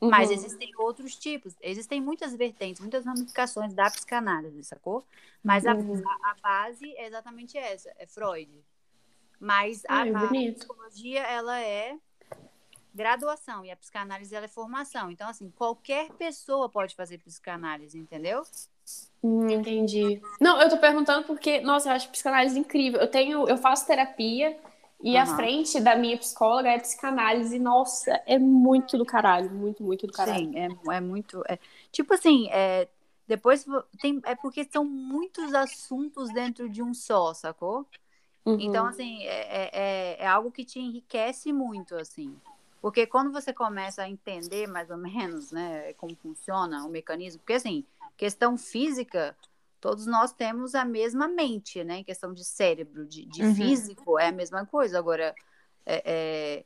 Mas 0.00 0.28
Uhum. 0.28 0.36
existem 0.36 0.70
outros 0.78 1.16
tipos, 1.16 1.54
existem 1.60 2.00
muitas 2.00 2.34
vertentes, 2.34 2.80
muitas 2.80 3.04
ramificações 3.04 3.72
da 3.74 3.90
psicanálise, 3.90 4.62
sacou? 4.64 5.04
Mas 5.42 5.66
a, 5.66 5.72
Uhum. 5.72 6.02
a, 6.04 6.30
a 6.30 6.34
base 6.42 6.94
é 6.96 7.06
exatamente 7.06 7.56
essa, 7.56 7.92
é 7.98 8.06
Freud. 8.06 8.50
Mas 9.40 9.82
a, 9.86 10.02
a 10.02 10.28
psicologia, 10.54 11.22
ela 11.22 11.60
é 11.60 11.96
graduação 12.94 13.64
e 13.64 13.70
a 13.70 13.76
psicanálise, 13.76 14.34
ela 14.34 14.44
é 14.44 14.48
formação. 14.48 15.10
Então, 15.10 15.28
assim, 15.28 15.50
qualquer 15.56 16.10
pessoa 16.12 16.68
pode 16.68 16.94
fazer 16.94 17.18
psicanálise, 17.18 17.98
entendeu? 17.98 18.42
Hum, 19.22 19.48
entendi. 19.48 20.20
Não, 20.40 20.60
eu 20.60 20.68
tô 20.68 20.78
perguntando 20.78 21.26
porque, 21.26 21.60
nossa, 21.60 21.88
eu 21.88 21.92
acho 21.94 22.10
psicanálise 22.10 22.58
incrível. 22.58 23.00
Eu 23.00 23.10
tenho, 23.10 23.48
eu 23.48 23.56
faço 23.56 23.86
terapia 23.86 24.56
e 25.04 25.16
à 25.18 25.26
Aham. 25.26 25.26
frente 25.26 25.80
da 25.80 25.96
minha 25.96 26.18
psicóloga 26.18 26.70
é 26.70 26.80
psicanálise. 26.80 27.58
Nossa, 27.60 28.12
é 28.26 28.38
muito 28.40 28.98
do 28.98 29.06
caralho, 29.06 29.50
muito, 29.52 29.84
muito 29.84 30.06
do 30.08 30.14
caralho. 30.14 30.48
Sim, 30.48 30.56
é, 30.56 30.68
é 30.96 31.00
muito. 31.00 31.42
é- 31.48 31.58
tipo 31.90 32.14
assim, 32.14 32.48
é, 32.50 32.88
depois 33.26 33.64
tem. 34.00 34.20
É 34.24 34.34
porque 34.36 34.64
são 34.70 34.84
muitos 34.84 35.52
assuntos 35.54 36.30
dentro 36.32 36.68
de 36.68 36.82
um 36.82 36.94
só, 36.94 37.34
sacou? 37.34 37.88
Uhum. 38.46 38.58
Então, 38.58 38.86
assim, 38.86 39.24
é, 39.24 39.68
é, 39.68 40.16
é- 40.20 40.24
é 40.24 40.26
algo 40.28 40.52
que 40.52 40.64
te 40.64 40.80
enriquece 40.80 41.52
muito, 41.52 41.94
assim. 41.96 42.40
Porque 42.80 43.06
quando 43.06 43.32
você 43.32 43.52
começa 43.52 44.02
a 44.02 44.10
entender 44.10 44.66
mais 44.68 44.90
ou 44.90 44.98
menos, 44.98 45.52
né, 45.52 45.94
como 45.94 46.16
funciona 46.16 46.84
o 46.86 46.90
mecanismo, 46.90 47.40
porque 47.40 47.54
assim, 47.54 47.86
questão 48.16 48.56
física, 48.58 49.36
todos 49.84 50.06
nós 50.06 50.32
temos 50.32 50.74
a 50.74 50.82
mesma 50.82 51.28
mente, 51.28 51.84
né? 51.84 51.98
Em 51.98 52.04
questão 52.04 52.32
de 52.32 52.42
cérebro, 52.42 53.06
de, 53.06 53.26
de 53.26 53.42
Uhum. 53.42 53.54
físico, 53.54 54.18
é 54.18 54.28
a 54.28 54.32
mesma 54.32 54.64
coisa. 54.64 54.98
Agora, 54.98 55.34
é, 55.84 56.02
é, 56.06 56.64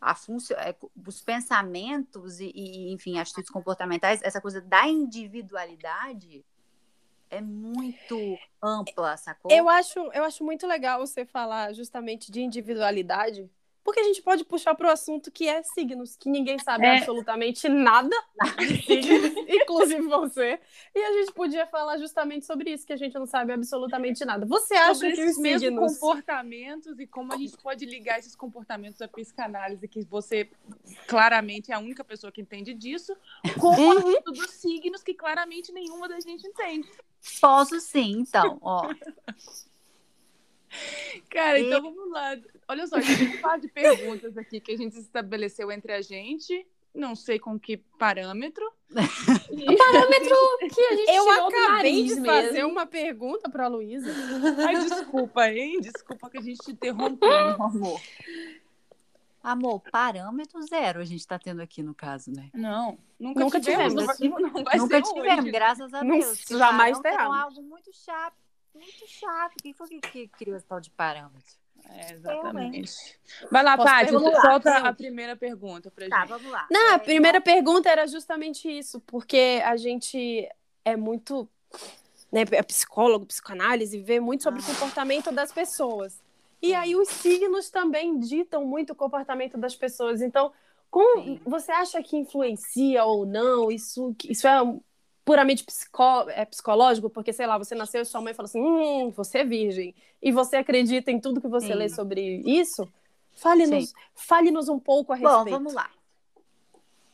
a 0.00 0.14
funcio, 0.14 0.56
é, 0.56 0.74
os 1.06 1.20
pensamentos 1.20 2.40
e, 2.40 2.50
e, 2.54 2.94
enfim, 2.94 3.18
atitudes 3.18 3.50
comportamentais, 3.50 4.22
essa 4.22 4.40
coisa 4.40 4.58
da 4.58 4.88
individualidade 4.88 6.42
é 7.28 7.42
muito 7.42 8.38
ampla, 8.62 9.18
sacou? 9.18 9.52
Eu 9.52 9.68
acho, 9.68 9.98
eu 9.98 10.24
acho 10.24 10.42
muito 10.42 10.66
legal 10.66 11.06
você 11.06 11.26
falar 11.26 11.74
justamente 11.74 12.32
de 12.32 12.40
individualidade, 12.40 13.50
porque 13.82 14.00
a 14.00 14.04
gente 14.04 14.22
pode 14.22 14.44
puxar 14.44 14.74
para 14.74 14.88
o 14.88 14.90
assunto 14.90 15.30
que 15.30 15.48
é 15.48 15.62
signos, 15.62 16.16
que 16.16 16.28
ninguém 16.28 16.58
sabe 16.58 16.84
É. 16.86 16.98
absolutamente 16.98 17.68
nada 17.68 18.14
de 18.58 18.82
signos, 18.82 19.32
inclusive 19.48 20.02
você. 20.02 20.60
E 20.94 20.98
a 20.98 21.12
gente 21.12 21.32
podia 21.32 21.66
falar 21.66 21.98
justamente 21.98 22.44
sobre 22.46 22.70
isso, 22.72 22.86
que 22.86 22.92
a 22.92 22.96
gente 22.96 23.14
não 23.14 23.26
sabe 23.26 23.52
absolutamente 23.52 24.24
nada. 24.24 24.44
Você 24.46 24.74
acha 24.74 24.94
sobre 24.94 25.12
que 25.14 25.20
esses 25.20 25.36
os 25.36 25.42
mesmos 25.42 25.68
signos. 25.70 25.98
comportamentos 25.98 26.98
e 26.98 27.06
como 27.06 27.32
a 27.32 27.36
gente 27.36 27.56
pode 27.58 27.84
ligar 27.86 28.18
esses 28.18 28.36
comportamentos 28.36 29.00
à 29.02 29.08
psicanálise, 29.08 29.86
que 29.88 30.02
você 30.04 30.48
claramente 31.06 31.72
é 31.72 31.74
a 31.74 31.78
única 31.78 32.04
pessoa 32.04 32.30
que 32.30 32.40
entende 32.40 32.74
disso, 32.74 33.16
com 33.58 33.68
o 33.68 33.98
assunto 33.98 34.32
dos 34.32 34.50
signos, 34.50 35.02
que 35.02 35.14
claramente 35.14 35.72
nenhuma 35.72 36.08
da 36.08 36.20
gente 36.20 36.46
entende. 36.46 36.88
Posso 37.40 37.78
sim, 37.80 38.20
então, 38.20 38.58
ó. 38.62 38.92
Cara, 41.30 41.58
E- 41.58 41.66
então 41.66 41.82
vamos 41.82 42.10
lá. 42.10 42.36
Olha 42.68 42.86
só, 42.86 42.96
a 42.96 43.00
gente 43.00 43.18
tem 43.18 43.38
um 43.38 43.40
par 43.40 43.58
de 43.58 43.68
perguntas 43.68 44.36
aqui 44.38 44.60
que 44.60 44.72
a 44.72 44.76
gente 44.76 44.98
estabeleceu 44.98 45.70
entre 45.72 45.92
a 45.92 46.00
gente. 46.02 46.66
Não 46.92 47.14
sei 47.14 47.38
com 47.38 47.58
que 47.58 47.76
parâmetro. 47.76 48.64
E- 49.50 49.76
Parâmetro 49.76 50.36
que 50.74 50.80
a 50.80 50.96
gente 50.96 51.08
Eu 51.10 51.24
tirou 51.24 51.50
do 51.50 51.56
acabei 51.56 51.68
nariz 51.68 52.14
de 52.14 52.20
mesmo. 52.20 52.26
fazer 52.26 52.64
uma 52.64 52.86
pergunta 52.86 53.48
para 53.50 53.64
a 53.64 53.68
Luísa. 53.68 54.10
Ai, 54.66 54.76
desculpa, 54.84 55.48
hein? 55.48 55.80
Desculpa 55.80 56.28
que 56.30 56.38
a 56.38 56.40
gente 56.40 56.58
te 56.58 56.72
interrompeu, 56.72 57.28
meu 57.28 57.62
amor. 57.62 58.00
Amor, 59.42 59.80
parâmetro 59.90 60.60
zero 60.62 61.00
a 61.00 61.04
gente 61.04 61.26
tá 61.26 61.38
tendo 61.38 61.62
aqui 61.62 61.82
no 61.82 61.94
caso, 61.94 62.30
né? 62.30 62.50
Não, 62.52 62.98
nunca, 63.18 63.40
Nunca 63.40 63.58
tivemos. 63.60 63.94
tivemos. 63.94 64.18
Não 64.20 64.30
vai, 64.30 64.52
não 64.52 64.64
vai 64.64 64.76
Nunca 64.78 64.96
ser 65.04 65.14
tivemos, 65.14 65.42
hoje. 65.44 65.50
graças 65.50 65.94
a 65.94 66.04
Não- 66.04 66.18
Deus. 66.18 66.38
porque 66.40 66.58
jamais 66.58 66.98
terá. 66.98 67.22
É 67.22 67.26
algo 67.26 67.62
muito 67.62 67.90
chato, 67.94 68.34
muito 68.74 69.06
chato. 69.06 69.54
Quem 69.62 69.72
foi 69.72 69.88
que, 69.88 70.00
que 70.00 70.28
criou 70.28 70.56
esse 70.56 70.66
tal 70.66 70.80
de 70.80 70.90
parâmetro? 70.90 71.58
É, 71.88 72.12
exatamente. 72.12 73.18
Vai 73.50 73.62
lá, 73.62 73.76
Paty, 73.76 74.10
solta 74.10 74.76
a 74.78 74.92
primeira 74.92 75.34
pergunta 75.34 75.90
pra 75.90 76.08
Tá, 76.08 76.20
gente. 76.20 76.28
vamos 76.28 76.50
lá. 76.52 76.66
Não, 76.70 76.90
É, 76.90 76.94
a 76.94 76.98
primeira 76.98 77.40
pergunta 77.40 77.88
era 77.88 78.06
justamente 78.06 78.68
isso, 78.70 79.00
porque 79.00 79.60
a 79.64 79.76
gente 79.76 80.48
é 80.84 80.94
muito, 80.96 81.48
né, 82.30 82.42
é 82.52 82.62
psicólogo, 82.62 83.26
psicanálise, 83.26 83.98
vê 84.02 84.20
muito 84.20 84.42
sobre 84.42 84.60
o 84.60 84.62
Ah. 84.62 84.66
comportamento 84.66 85.32
das 85.32 85.50
pessoas. 85.52 86.20
E 86.62 86.74
aí 86.74 86.94
os 86.94 87.08
signos 87.08 87.70
também 87.70 88.18
ditam 88.18 88.64
muito 88.66 88.92
o 88.92 88.96
comportamento 88.96 89.56
das 89.56 89.74
pessoas. 89.74 90.20
Então, 90.20 90.52
como 90.90 91.22
Sim. 91.24 91.40
você 91.46 91.72
acha 91.72 92.02
que 92.02 92.16
influencia 92.16 93.04
ou 93.04 93.24
não? 93.24 93.70
Isso, 93.72 94.14
isso 94.28 94.46
é 94.46 94.60
puramente 95.24 95.64
psicó, 95.64 96.28
é 96.28 96.44
psicológico? 96.44 97.10
Porque, 97.10 97.32
sei 97.32 97.46
lá, 97.46 97.58
você 97.58 97.74
nasceu 97.74 98.02
e 98.02 98.04
sua 98.04 98.20
mãe 98.20 98.34
falou 98.34 98.46
assim, 98.46 98.60
hum, 98.60 99.10
você 99.10 99.38
é 99.38 99.44
virgem. 99.44 99.94
E 100.22 100.32
você 100.32 100.56
acredita 100.56 101.10
em 101.10 101.20
tudo 101.20 101.40
que 101.40 101.48
você 101.48 101.68
Sim. 101.68 101.74
lê 101.74 101.88
sobre 101.88 102.42
isso? 102.44 102.90
Fale-nos 103.32 103.92
fale 104.14 104.50
um 104.50 104.78
pouco 104.78 105.12
a 105.12 105.16
Bom, 105.16 105.28
respeito. 105.28 105.50
vamos 105.50 105.72
lá. 105.72 105.90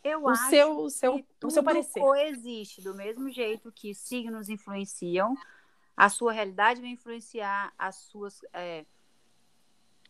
Eu 0.02 0.24
O 0.24 0.28
acho 0.28 0.50
seu, 0.50 0.78
o 0.78 0.90
seu, 0.90 1.18
que 1.18 1.26
o 1.44 1.50
seu 1.50 1.62
parecer. 1.62 2.00
coexiste 2.00 2.80
do 2.80 2.94
mesmo 2.94 3.28
jeito 3.30 3.72
que 3.72 3.94
signos 3.94 4.48
influenciam, 4.48 5.36
a 5.96 6.08
sua 6.08 6.32
realidade 6.32 6.80
vai 6.80 6.90
influenciar 6.90 7.72
as 7.78 7.96
suas. 7.96 8.40
é, 8.52 8.84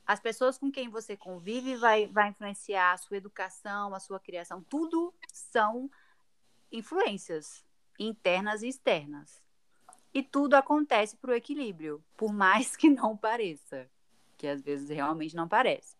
as 0.07 0.21
pessoas 0.21 0.57
com 0.57 0.71
quem 0.71 0.89
você 0.89 1.17
convive 1.17 1.75
vai, 1.77 2.07
vai 2.07 2.29
influenciar 2.29 2.93
a 2.93 2.97
sua 2.97 3.17
educação, 3.17 3.93
a 3.93 3.99
sua 3.99 4.21
criação. 4.21 4.63
Tudo 4.63 5.13
são 5.33 5.91
influências 6.71 7.66
internas 7.99 8.63
e 8.63 8.69
externas. 8.69 9.43
E 10.13 10.23
tudo 10.23 10.55
acontece 10.55 11.17
para 11.17 11.33
o 11.33 11.35
equilíbrio, 11.35 12.03
por 12.17 12.33
mais 12.33 12.77
que 12.77 12.89
não 12.89 13.17
pareça, 13.17 13.89
que 14.37 14.47
às 14.47 14.63
vezes 14.63 14.89
realmente 14.89 15.37
não 15.37 15.47
parece. 15.49 15.95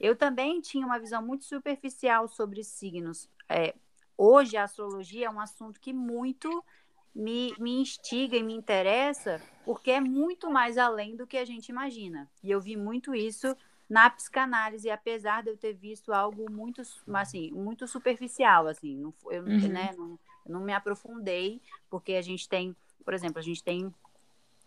Eu 0.00 0.16
também 0.16 0.60
tinha 0.60 0.84
uma 0.84 0.98
visão 0.98 1.24
muito 1.24 1.44
superficial 1.44 2.26
sobre 2.26 2.64
signos. 2.64 3.28
É, 3.48 3.74
hoje 4.18 4.56
a 4.56 4.64
astrologia 4.64 5.26
é 5.26 5.30
um 5.30 5.38
assunto 5.38 5.80
que 5.80 5.92
muito 5.92 6.64
me, 7.14 7.54
me 7.58 7.80
instiga 7.80 8.36
e 8.36 8.42
me 8.42 8.54
interessa, 8.54 9.40
porque 9.64 9.92
é 9.92 10.00
muito 10.00 10.50
mais 10.50 10.76
além 10.76 11.14
do 11.14 11.26
que 11.26 11.36
a 11.36 11.44
gente 11.44 11.68
imagina. 11.68 12.28
E 12.42 12.50
eu 12.50 12.60
vi 12.60 12.76
muito 12.76 13.14
isso 13.14 13.56
na 13.88 14.08
psicanálise, 14.10 14.90
apesar 14.90 15.42
de 15.42 15.50
eu 15.50 15.56
ter 15.56 15.74
visto 15.74 16.12
algo 16.12 16.50
muito, 16.50 16.82
assim, 17.14 17.50
muito 17.52 17.86
superficial, 17.86 18.66
assim, 18.66 18.96
não, 18.96 19.14
eu, 19.30 19.44
Uhum. 19.44 19.68
né, 19.68 19.94
não, 19.96 20.18
eu 20.46 20.52
não 20.52 20.60
me 20.60 20.72
aprofundei, 20.72 21.60
porque 21.90 22.14
a 22.14 22.22
gente 22.22 22.48
tem, 22.48 22.74
por 23.04 23.14
exemplo, 23.14 23.38
a 23.38 23.42
gente 23.42 23.62
tem 23.62 23.94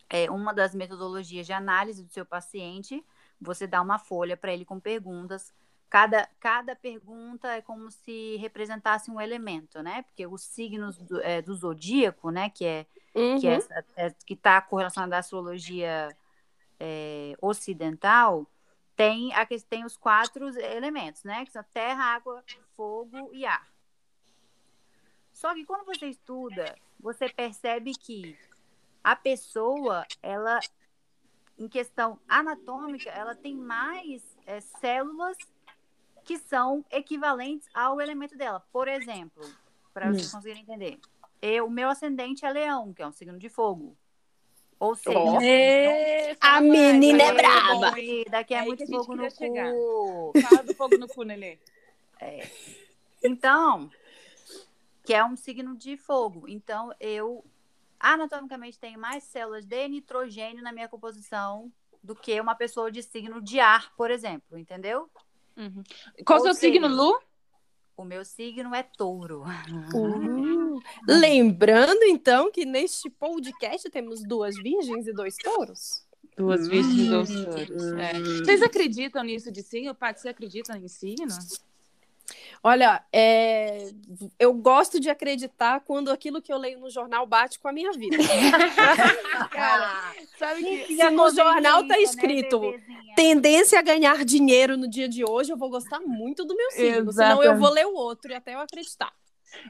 é, 0.09 0.29
uma 0.29 0.53
das 0.53 0.73
metodologias 0.75 1.45
de 1.45 1.53
análise 1.53 2.03
do 2.03 2.11
seu 2.11 2.25
paciente, 2.25 3.03
você 3.41 3.67
dá 3.67 3.81
uma 3.81 3.99
folha 3.99 4.37
para 4.37 4.53
ele 4.53 4.65
com 4.65 4.79
perguntas. 4.79 5.53
Cada, 5.89 6.27
cada 6.39 6.75
pergunta 6.75 7.47
é 7.49 7.61
como 7.61 7.89
se 7.91 8.35
representasse 8.37 9.09
um 9.11 9.21
elemento, 9.21 9.81
né? 9.81 10.01
Porque 10.03 10.25
os 10.27 10.41
signos 10.41 10.97
do, 10.97 11.21
é, 11.21 11.41
do 11.41 11.53
zodíaco, 11.55 12.31
né? 12.31 12.49
Que 12.49 12.65
é 12.65 12.85
que 13.39 13.47
Uhum. 13.47 13.59
é, 13.97 14.07
é, 14.07 14.09
que 14.25 14.33
está 14.33 14.61
correlacionado 14.61 15.13
à 15.13 15.19
astrologia 15.19 16.15
é, 16.79 17.33
ocidental, 17.41 18.45
tem, 18.95 19.33
a, 19.33 19.45
que- 19.45 19.59
tem 19.61 19.85
os 19.85 19.97
quatro 19.97 20.47
elementos, 20.59 21.23
né? 21.23 21.45
Que 21.45 21.51
são 21.51 21.63
terra, 21.73 22.03
água, 22.03 22.43
fogo 22.75 23.29
e 23.33 23.45
ar. 23.45 23.67
Só 25.35 25.53
que 25.53 25.65
quando 25.65 25.85
você 25.85 26.07
estuda, 26.07 26.73
você 26.97 27.27
percebe 27.27 27.91
que 27.93 28.37
a 29.03 29.17
pessoa, 29.17 30.05
ela, 30.23 30.61
em 31.59 31.67
questão 31.67 32.17
anatômica, 32.27 33.09
ela 33.09 33.35
tem 33.35 33.53
mais 33.53 34.23
é, 34.47 34.61
células 34.61 35.37
que 36.23 36.39
são 36.39 36.85
equivalentes 36.89 37.67
ao 37.73 37.99
elemento 37.99 38.37
dela. 38.37 38.65
Por 38.71 38.87
exemplo, 38.87 39.43
para 39.93 40.07
vocês 40.09 40.31
conseguirem 40.31 40.63
entender, 40.63 40.99
eu, 41.41 41.67
o 41.67 41.69
meu 41.69 41.89
ascendente 41.89 42.45
é 42.45 42.49
leão, 42.51 42.93
que 42.93 43.03
é 43.03 43.07
um 43.07 43.11
signo 43.11 43.37
de 43.37 43.49
fogo. 43.49 43.95
Ou 44.79 44.95
seja. 44.95 45.19
Ê, 45.43 46.37
A 46.39 46.61
menina 46.61 47.23
é 47.23 47.25
fala 47.43 47.91
braba. 47.91 47.91
daqui 48.29 48.53
é, 48.53 48.57
É 48.59 48.61
muito 48.63 48.87
fogo 48.87 49.15
no 49.17 49.29
chegar. 49.29 49.71
cu. 49.73 50.31
Fala 50.41 50.63
do 50.63 50.73
fogo 50.75 50.97
no 50.97 51.07
cu, 51.09 51.23
Nelê. 51.23 51.59
Então, 53.23 53.89
que 55.05 55.13
é 55.13 55.23
um 55.23 55.35
signo 55.35 55.77
de 55.77 55.95
fogo. 55.95 56.45
Então, 56.47 56.91
eu 56.99 57.45
anatomicamente 57.99 58.79
tenho 58.79 58.99
mais 58.99 59.23
células 59.23 59.65
de 59.65 59.87
nitrogênio 59.87 60.63
na 60.63 60.71
minha 60.71 60.87
composição 60.87 61.71
do 62.03 62.15
que 62.15 62.39
uma 62.39 62.55
pessoa 62.55 62.91
de 62.91 63.01
signo 63.01 63.41
de 63.41 63.59
ar, 63.59 63.93
por 63.95 64.11
exemplo, 64.11 64.57
entendeu? 64.57 65.09
Uhum. 65.55 65.83
Qual 66.25 66.39
o 66.39 66.43
seu 66.43 66.53
seja, 66.53 66.73
signo, 66.73 66.87
Lu? 66.87 67.19
O 67.95 68.03
meu 68.03 68.25
signo 68.25 68.75
é 68.75 68.83
touro. 68.83 69.43
Uh, 69.93 70.79
lembrando, 71.07 72.03
então, 72.03 72.51
que 72.51 72.65
neste 72.65 73.09
podcast 73.09 73.89
temos 73.89 74.21
duas 74.23 74.55
virgens 74.55 75.07
e 75.07 75.13
dois 75.13 75.35
touros. 75.37 76.05
Duas 76.37 76.67
virgens 76.67 76.99
e 76.99 77.09
dois 77.09 77.29
touros. 77.29 77.83
É. 77.93 78.13
Vocês 78.43 78.61
acreditam 78.61 79.23
nisso 79.23 79.51
de 79.51 79.63
signo? 79.63 79.95
Paty, 79.95 80.19
você 80.19 80.29
acredita 80.29 80.77
em 80.77 80.87
signo? 80.87 81.27
Olha, 82.63 83.03
é, 83.13 83.89
eu 84.39 84.51
gosto 84.53 84.99
de 84.99 85.09
acreditar 85.09 85.81
quando 85.81 86.09
aquilo 86.11 86.41
que 86.41 86.51
eu 86.51 86.57
leio 86.57 86.79
no 86.79 86.89
jornal 86.89 87.25
bate 87.27 87.59
com 87.59 87.67
a 87.67 87.71
minha 87.73 87.91
vida. 87.93 88.17
Cara, 89.51 90.13
sabe 90.37 90.63
que 90.63 90.95
Se 90.95 91.09
no 91.11 91.29
jornal 91.31 91.83
tá 91.87 91.95
né, 91.95 92.01
escrito 92.01 92.59
bebezinha? 92.59 93.13
tendência 93.15 93.79
a 93.79 93.81
ganhar 93.81 94.25
dinheiro 94.25 94.75
no 94.77 94.87
dia 94.89 95.07
de 95.07 95.23
hoje, 95.23 95.51
eu 95.51 95.57
vou 95.57 95.69
gostar 95.69 95.99
muito 95.99 96.43
do 96.45 96.55
meu 96.55 96.71
signo. 96.71 97.11
Senão 97.11 97.43
eu 97.43 97.57
vou 97.57 97.69
ler 97.69 97.85
o 97.85 97.93
outro 97.93 98.31
e 98.31 98.35
até 98.35 98.55
eu 98.55 98.59
acreditar. 98.59 99.13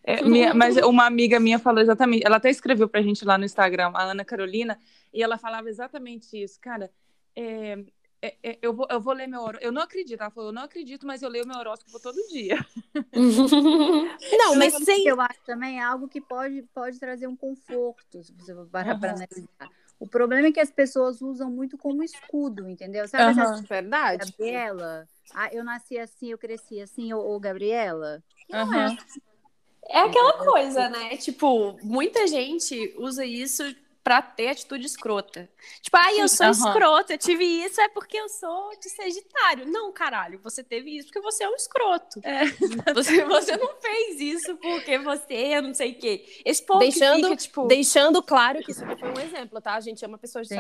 É, 0.03 0.21
minha- 0.23 0.53
mas 0.53 0.77
uma 0.77 1.05
amiga 1.05 1.39
minha 1.39 1.59
falou 1.59 1.81
exatamente, 1.81 2.25
ela 2.25 2.37
até 2.37 2.49
escreveu 2.49 2.87
pra 2.87 3.01
gente 3.01 3.23
lá 3.25 3.37
no 3.37 3.45
Instagram, 3.45 3.91
a 3.93 4.03
Ana 4.03 4.25
Carolina, 4.25 4.79
e 5.13 5.21
ela 5.21 5.37
falava 5.37 5.69
exatamente 5.69 6.41
isso, 6.41 6.59
cara. 6.59 6.89
é, 7.35 7.77
é, 8.21 8.35
é, 8.43 8.59
eu, 8.61 8.73
vou, 8.73 8.87
eu 8.89 8.99
vou 8.99 9.13
ler 9.13 9.27
meu 9.27 9.41
horóscopo. 9.41 9.65
Eu 9.65 9.71
não 9.71 9.81
acredito. 9.81 10.19
Ela 10.21 10.31
falou, 10.31 10.49
eu 10.49 10.53
não 10.53 10.63
acredito, 10.63 11.05
mas 11.05 11.21
eu 11.21 11.29
leio 11.29 11.47
meu 11.47 11.57
horóscopo 11.57 11.99
todo 11.99 12.15
dia. 12.27 12.57
Não, 14.37 14.55
mas 14.55 14.73
sem. 14.83 15.07
Eu 15.07 15.19
acho 15.21 15.39
também 15.45 15.79
é 15.79 15.83
algo 15.83 16.07
que 16.07 16.19
pode, 16.19 16.63
pode 16.73 16.99
trazer 16.99 17.27
um 17.27 17.35
conforto, 17.35 18.23
se 18.23 18.33
você 18.33 18.53
for 18.53 18.67
parar 18.67 18.97
para 18.97 19.11
Aham. 19.11 19.23
analisar. 19.23 19.69
O 19.99 20.07
problema 20.07 20.47
é 20.47 20.51
que 20.51 20.59
as 20.59 20.71
pessoas 20.71 21.21
usam 21.21 21.49
muito 21.49 21.77
como 21.77 22.03
escudo, 22.03 22.67
entendeu? 22.67 23.07
Sabe 23.07 23.31
Aham. 23.31 23.53
essa 23.53 23.61
Verdade. 23.61 24.33
Gabriela? 24.37 25.07
Ah, 25.33 25.49
eu 25.53 25.63
nasci 25.63 25.97
assim, 25.97 26.31
eu 26.31 26.37
cresci 26.37 26.81
assim, 26.81 27.13
ou, 27.13 27.23
ou 27.25 27.39
Gabriela? 27.39 28.21
Não 28.49 28.59
é 28.59 28.61
Aham. 28.61 28.97
É 29.87 29.99
aquela 29.99 30.33
coisa, 30.51 30.89
né? 30.89 31.15
Tipo, 31.17 31.77
muita 31.83 32.27
gente 32.27 32.93
usa 32.97 33.25
isso 33.25 33.63
pra 34.05 34.21
ter 34.21 34.49
atitude 34.49 34.85
escrota. 34.85 35.49
Tipo, 35.81 35.97
ai, 35.97 36.21
eu 36.21 36.27
sou 36.29 36.45
Aham. 36.45 36.51
escrota, 36.51 37.13
eu 37.13 37.17
tive 37.17 37.43
isso 37.43 37.81
é 37.81 37.89
porque 37.89 38.15
eu 38.15 38.29
sou 38.29 38.69
de 38.79 38.87
Sagitário. 38.87 39.65
Não, 39.65 39.91
caralho, 39.91 40.39
você 40.43 40.63
teve 40.63 40.95
isso 40.95 41.07
porque 41.07 41.19
você 41.21 41.43
é 41.43 41.49
um 41.49 41.55
escroto. 41.55 42.19
É. 42.23 42.45
Você, 42.93 43.25
você 43.25 43.57
não 43.57 43.75
fez 43.81 44.19
isso 44.21 44.55
porque 44.57 44.99
você 44.99 45.33
é 45.33 45.61
não 45.61 45.73
sei 45.73 45.93
o 45.93 45.95
quê. 45.97 46.23
Esse 46.45 46.63
povo 46.63 46.79
Deixando- 46.79 47.15
que 47.15 47.23
fica, 47.23 47.35
tipo... 47.35 47.67
Deixando 47.67 48.21
claro 48.21 48.61
que 48.61 48.71
isso 48.71 48.85
aqui 48.85 48.99
foi 48.99 49.09
um 49.09 49.19
exemplo, 49.19 49.59
tá? 49.59 49.73
A 49.73 49.79
gente 49.79 50.05
ama 50.05 50.17
pessoas 50.19 50.47
de 50.47 50.55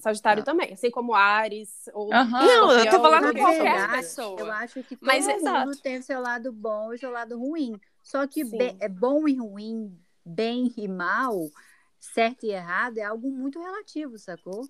Sagitário 0.00 0.44
também, 0.44 0.74
assim 0.74 0.90
como 0.90 1.14
Ares 1.14 1.88
ou 1.94 2.12
Aham. 2.12 2.46
Não, 2.46 2.72
eu 2.72 2.90
tô 2.90 3.00
falando 3.00 3.34
qualquer 3.34 3.90
pessoa. 3.92 4.38
Eu 4.38 4.52
acho 4.52 4.82
que 4.84 4.94
todo 4.94 5.06
Mas, 5.06 5.26
mundo 5.26 5.36
exato. 5.36 5.82
tem 5.82 5.98
o 5.98 6.02
seu 6.02 6.20
lado 6.20 6.52
bom 6.52 6.92
e 6.92 6.96
o 6.96 6.98
seu 6.98 7.10
lado 7.10 7.38
ruim. 7.38 7.80
Só 8.02 8.26
que 8.26 8.42
é 8.78 8.88
bom 8.88 9.26
e 9.26 9.36
ruim, 9.36 9.98
bem 10.24 10.72
e 10.76 10.86
mal, 10.86 11.50
certo 12.00 12.44
e 12.44 12.50
errado, 12.50 12.98
é 12.98 13.04
algo 13.04 13.30
muito 13.30 13.60
relativo, 13.60 14.18
sacou? 14.18 14.66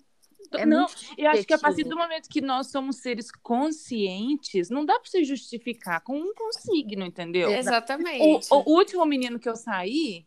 É 0.53 0.65
não, 0.65 0.87
eu 1.17 1.29
acho 1.29 1.45
que 1.45 1.53
a 1.53 1.59
partir 1.59 1.83
do 1.83 1.95
momento 1.95 2.27
que 2.27 2.41
nós 2.41 2.71
somos 2.71 2.97
seres 2.97 3.31
conscientes, 3.31 4.69
não 4.69 4.85
dá 4.85 4.99
pra 4.99 5.09
você 5.09 5.23
justificar 5.23 6.01
com 6.01 6.17
um 6.19 6.33
com 6.33 6.51
signo, 6.51 7.05
entendeu? 7.05 7.49
O, 7.49 7.53
Exatamente. 7.53 8.47
o 8.49 8.71
último 8.71 9.05
menino 9.05 9.39
que 9.39 9.47
eu 9.47 9.55
saí, 9.55 10.25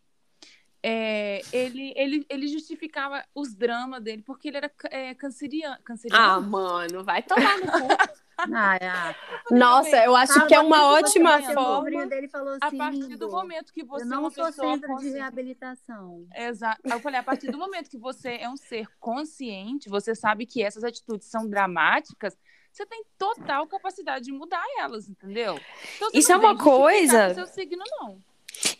é, 0.82 1.40
ele, 1.52 1.92
ele, 1.96 2.26
ele 2.28 2.46
justificava 2.46 3.24
os 3.34 3.54
dramas 3.54 4.02
dele 4.02 4.22
porque 4.22 4.48
ele 4.48 4.58
era 4.58 4.70
é, 4.90 5.14
canceriano. 5.14 5.76
Ah, 5.76 5.82
canceriano. 5.82 6.42
mano, 6.42 7.04
vai 7.04 7.22
tomar 7.22 7.58
no 7.58 7.66
cu. 7.72 7.88
Ah, 8.36 8.76
é. 8.80 9.54
Nossa, 9.54 9.96
eu 10.04 10.16
acho 10.16 10.38
Ah, 10.40 10.46
que 10.46 10.54
é 10.54 10.60
uma 10.60 10.78
você 10.78 10.84
ótima 11.04 11.42
forma. 11.54 12.06
dele 12.06 12.28
falou 12.28 12.56
a 12.60 12.66
assim, 12.66 12.78
partir 12.78 12.98
do 13.00 13.08
"Lindo, 13.08 13.30
momento 13.30 13.72
que 13.72 13.84
você 13.84 14.02
eu 14.04 14.06
é 14.06 14.10
não 14.10 14.20
uma 14.22 14.30
sou 14.30 14.44
pessoa 14.46 14.72
centro 14.72 14.88
de 14.88 14.94
consciente. 14.94 15.16
reabilitação. 15.16 16.26
Exato. 16.34 16.80
Eu 16.84 17.00
falei, 17.00 17.20
a 17.20 17.22
partir 17.22 17.50
do 17.50 17.58
momento 17.58 17.88
que 17.88 17.98
você 17.98 18.36
é 18.40 18.48
um 18.48 18.56
ser 18.56 18.86
consciente, 18.98 19.88
você 19.88 20.14
sabe 20.14 20.46
que 20.46 20.62
essas 20.62 20.82
atitudes 20.84 21.28
são 21.28 21.48
dramáticas, 21.48 22.36
você 22.72 22.84
tem 22.86 23.04
total 23.16 23.66
capacidade 23.68 24.24
de 24.24 24.32
mudar 24.32 24.64
elas, 24.78 25.08
entendeu? 25.08 25.58
Então, 25.96 26.10
Isso 26.12 26.32
é 26.32 26.36
uma 26.36 26.58
coisa- 26.58 27.34
seu 27.34 27.46
signo, 27.46 27.84
não. 28.00 28.20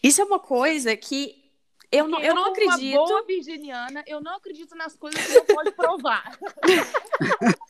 Isso 0.03 0.21
é 0.21 0.25
uma 0.25 0.39
coisa 0.41 0.97
que 0.97 1.44
eu 1.99 2.09
não, 2.09 2.21
eu 2.21 2.35
não 2.35 2.45
como 2.45 2.63
uma 2.65 2.75
acredito. 2.75 2.95
boa 2.97 3.25
virginiana, 3.25 4.05
eu 4.07 4.21
não 4.21 4.35
acredito 4.37 4.75
nas 4.75 4.97
coisas 4.97 5.25
que 5.27 5.35
não 5.35 5.45
pode 5.47 5.71
provar. 5.73 6.39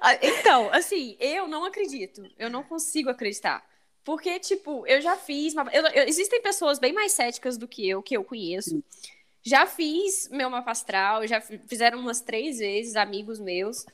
Ah, 0.00 0.14
Então, 0.22 0.68
assim, 0.72 1.16
eu 1.18 1.48
não 1.48 1.64
acredito. 1.64 2.22
Eu 2.38 2.50
não 2.50 2.62
consigo 2.62 3.08
acreditar. 3.10 3.64
Porque, 4.04 4.38
tipo, 4.38 4.86
eu 4.86 5.00
já 5.00 5.16
fiz. 5.16 5.54
mapa- 5.54 5.70
eu- 5.72 5.86
eu- 5.86 6.04
existem 6.06 6.40
pessoas 6.42 6.78
bem 6.78 6.92
mais 6.92 7.12
céticas 7.12 7.56
do 7.56 7.66
que 7.66 7.88
eu, 7.88 8.02
que 8.02 8.16
eu 8.16 8.24
conheço. 8.24 8.82
Já 9.42 9.66
fiz 9.66 10.28
meu 10.30 10.50
mapa 10.50 10.70
astral, 10.72 11.26
já 11.26 11.40
fi- 11.40 11.58
fizeram 11.66 11.98
umas 11.98 12.20
três 12.20 12.58
vezes, 12.58 12.96
amigos 12.96 13.38
meus. 13.40 13.84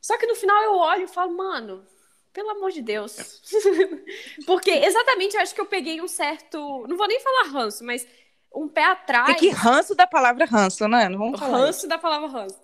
Só 0.00 0.16
que 0.18 0.26
no 0.26 0.34
final 0.34 0.60
eu 0.64 0.74
olho 0.76 1.04
e 1.04 1.08
falo, 1.08 1.36
mano, 1.36 1.86
pelo 2.32 2.50
amor 2.50 2.70
de 2.72 2.82
Deus. 2.82 3.40
Porque 4.46 4.70
exatamente 4.70 5.36
eu 5.36 5.40
acho 5.42 5.54
que 5.54 5.60
eu 5.60 5.66
peguei 5.66 6.00
um 6.00 6.08
certo. 6.08 6.58
Não 6.88 6.96
vou 6.96 7.06
nem 7.06 7.20
falar 7.20 7.44
ranço, 7.48 7.84
mas 7.84 8.06
um 8.54 8.68
pé 8.68 8.84
atrás. 8.84 9.26
Tem 9.26 9.36
que 9.36 9.48
ranço 9.50 9.94
da 9.94 10.06
palavra 10.06 10.44
ranço, 10.44 10.86
né? 10.88 11.08
Não 11.08 11.16
O 11.16 11.18
vamos 11.18 11.40
falar. 11.40 11.58
ranço 11.58 11.86
da 11.88 11.98
palavra 11.98 12.28
ranço. 12.28 12.58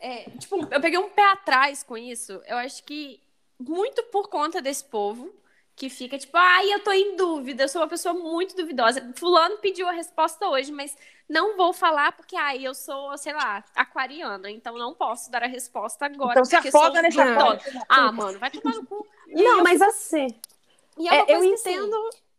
É, 0.00 0.30
tipo, 0.38 0.66
eu 0.70 0.80
peguei 0.80 0.98
um 0.98 1.08
pé 1.10 1.24
atrás 1.32 1.82
com 1.82 1.96
isso. 1.96 2.40
Eu 2.46 2.56
acho 2.56 2.82
que 2.84 3.20
muito 3.58 4.02
por 4.04 4.28
conta 4.28 4.60
desse 4.60 4.84
povo 4.84 5.32
que 5.74 5.88
fica 5.88 6.18
tipo, 6.18 6.36
ai, 6.36 6.72
eu 6.72 6.80
tô 6.82 6.90
em 6.90 7.14
dúvida, 7.14 7.62
eu 7.62 7.68
sou 7.68 7.80
uma 7.80 7.88
pessoa 7.88 8.12
muito 8.12 8.56
duvidosa. 8.56 9.12
Fulano 9.14 9.58
pediu 9.58 9.88
a 9.88 9.92
resposta 9.92 10.48
hoje, 10.48 10.72
mas 10.72 10.96
não 11.28 11.56
vou 11.56 11.72
falar 11.72 12.10
porque, 12.12 12.34
ai, 12.34 12.66
eu 12.66 12.74
sou, 12.74 13.16
sei 13.16 13.32
lá, 13.32 13.62
aquariana, 13.76 14.50
então 14.50 14.76
não 14.76 14.92
posso 14.92 15.30
dar 15.30 15.44
a 15.44 15.46
resposta 15.46 16.06
agora. 16.06 16.32
Então 16.32 16.44
se 16.44 16.56
afoga 16.56 17.00
nessa 17.00 17.32
foto. 17.34 17.64
Ah, 17.88 18.10
mano, 18.10 18.40
vai 18.40 18.50
tomar 18.50 18.74
no 18.74 18.86
cu. 18.86 19.06
Não, 19.28 19.62
mas 19.62 19.80
assim, 19.80 20.26
E 20.96 21.06
é, 21.06 21.12
uma 21.12 21.30
eu 21.30 21.38
coisa 21.38 21.62
que, 21.62 21.78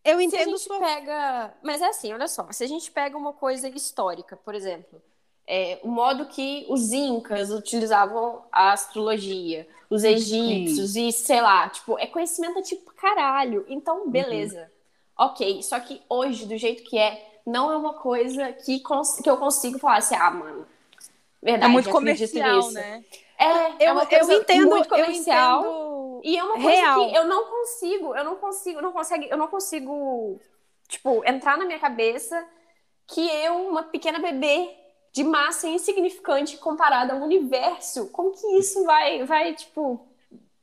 assim, 0.03 0.23
entendo, 0.23 0.51
eu 0.51 0.57
se 0.57 0.71
a 0.71 0.75
gente 0.75 0.79
pega. 0.79 1.53
Mas 1.63 1.81
é 1.81 1.87
assim, 1.87 2.13
olha 2.13 2.27
só. 2.27 2.51
Se 2.51 2.63
a 2.63 2.67
gente 2.67 2.91
pega 2.91 3.17
uma 3.17 3.33
coisa 3.33 3.67
histórica, 3.69 4.35
por 4.37 4.55
exemplo, 4.55 5.01
é, 5.47 5.79
o 5.83 5.87
modo 5.89 6.27
que 6.27 6.65
os 6.69 6.91
incas 6.91 7.49
utilizavam 7.51 8.43
a 8.51 8.71
astrologia, 8.71 9.67
os 9.89 10.03
egípcios 10.03 10.95
e 10.95 11.11
sei 11.11 11.41
lá, 11.41 11.69
tipo, 11.69 11.97
é 11.99 12.07
conhecimento 12.07 12.61
tipo 12.61 12.91
caralho. 12.93 13.65
Então, 13.67 14.09
beleza. 14.09 14.71
Ok. 15.17 15.61
Só 15.63 15.79
que 15.79 16.01
hoje, 16.09 16.45
do 16.45 16.57
jeito 16.57 16.83
que 16.83 16.97
é, 16.97 17.41
não 17.45 17.71
é 17.71 17.77
uma 17.77 17.93
coisa 17.95 18.53
que, 18.53 18.79
que 19.23 19.29
eu 19.29 19.37
consigo 19.37 19.79
falar 19.79 19.97
assim, 19.97 20.15
ah, 20.15 20.31
mano. 20.31 20.67
Verdade, 21.41 21.65
É 21.65 21.67
muito 21.67 21.89
comercial, 21.89 22.57
nisso. 22.57 22.73
né? 22.73 23.03
É, 23.37 23.45
é 23.85 23.89
eu, 23.89 23.93
uma 23.93 24.03
eu 24.03 24.31
entendo, 24.33 24.69
muito 24.69 24.85
eu 24.85 24.89
comercial. 24.89 25.61
entendo 25.61 25.88
E 26.23 26.37
é 26.37 26.43
uma 26.43 26.59
coisa 26.59 26.69
Real. 26.69 27.09
que 27.09 27.15
eu 27.15 27.25
não 27.25 27.45
consigo, 27.45 28.15
eu 28.15 28.23
não 28.23 28.35
consigo, 28.37 28.81
não 28.81 28.91
consegue, 28.91 29.29
eu 29.29 29.37
não 29.37 29.47
consigo, 29.47 30.39
tipo, 30.87 31.23
entrar 31.25 31.57
na 31.57 31.65
minha 31.65 31.79
cabeça 31.79 32.45
que 33.07 33.27
eu, 33.27 33.67
uma 33.67 33.83
pequena 33.83 34.19
bebê 34.19 34.75
de 35.11 35.23
massa 35.23 35.67
insignificante 35.67 36.57
comparada 36.57 37.13
ao 37.13 37.21
universo, 37.21 38.09
como 38.11 38.31
que 38.31 38.45
isso 38.57 38.83
vai, 38.85 39.23
vai 39.25 39.55
tipo, 39.55 40.07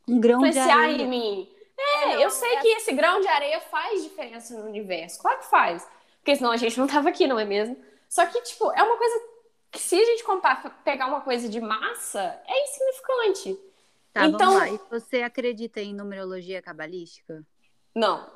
Um 0.08 0.20
grão 0.20 0.46
de 0.48 0.50
influenciar 0.50 0.78
areia. 0.78 1.02
em 1.02 1.08
mim? 1.08 1.52
É, 1.78 2.24
eu 2.24 2.30
sei 2.30 2.56
que 2.58 2.68
esse 2.68 2.92
grão 2.92 3.20
de 3.20 3.28
areia 3.28 3.60
faz 3.60 4.02
diferença 4.02 4.54
no 4.58 4.66
universo, 4.66 5.20
claro 5.20 5.38
que 5.40 5.46
faz, 5.46 5.86
porque 6.18 6.36
senão 6.36 6.50
a 6.52 6.56
gente 6.56 6.78
não 6.78 6.86
tava 6.86 7.08
aqui, 7.08 7.26
não 7.26 7.38
é 7.38 7.44
mesmo? 7.44 7.76
Só 8.08 8.24
que, 8.26 8.40
tipo, 8.42 8.70
é 8.72 8.82
uma 8.82 8.96
coisa 8.96 9.14
que 9.70 9.78
se 9.80 10.00
a 10.00 10.04
gente 10.04 10.24
compar, 10.24 10.82
pegar 10.84 11.06
uma 11.06 11.20
coisa 11.20 11.48
de 11.48 11.60
massa, 11.60 12.40
é 12.46 12.64
insignificante. 12.64 13.58
Tá, 14.16 14.26
Então- 14.26 14.38
vamos 14.52 14.56
lá. 14.56 14.68
E 14.70 14.80
você 14.90 15.22
acredita 15.22 15.80
em 15.80 15.92
numerologia 15.94 16.62
cabalística? 16.62 17.44
Não. 17.94 18.34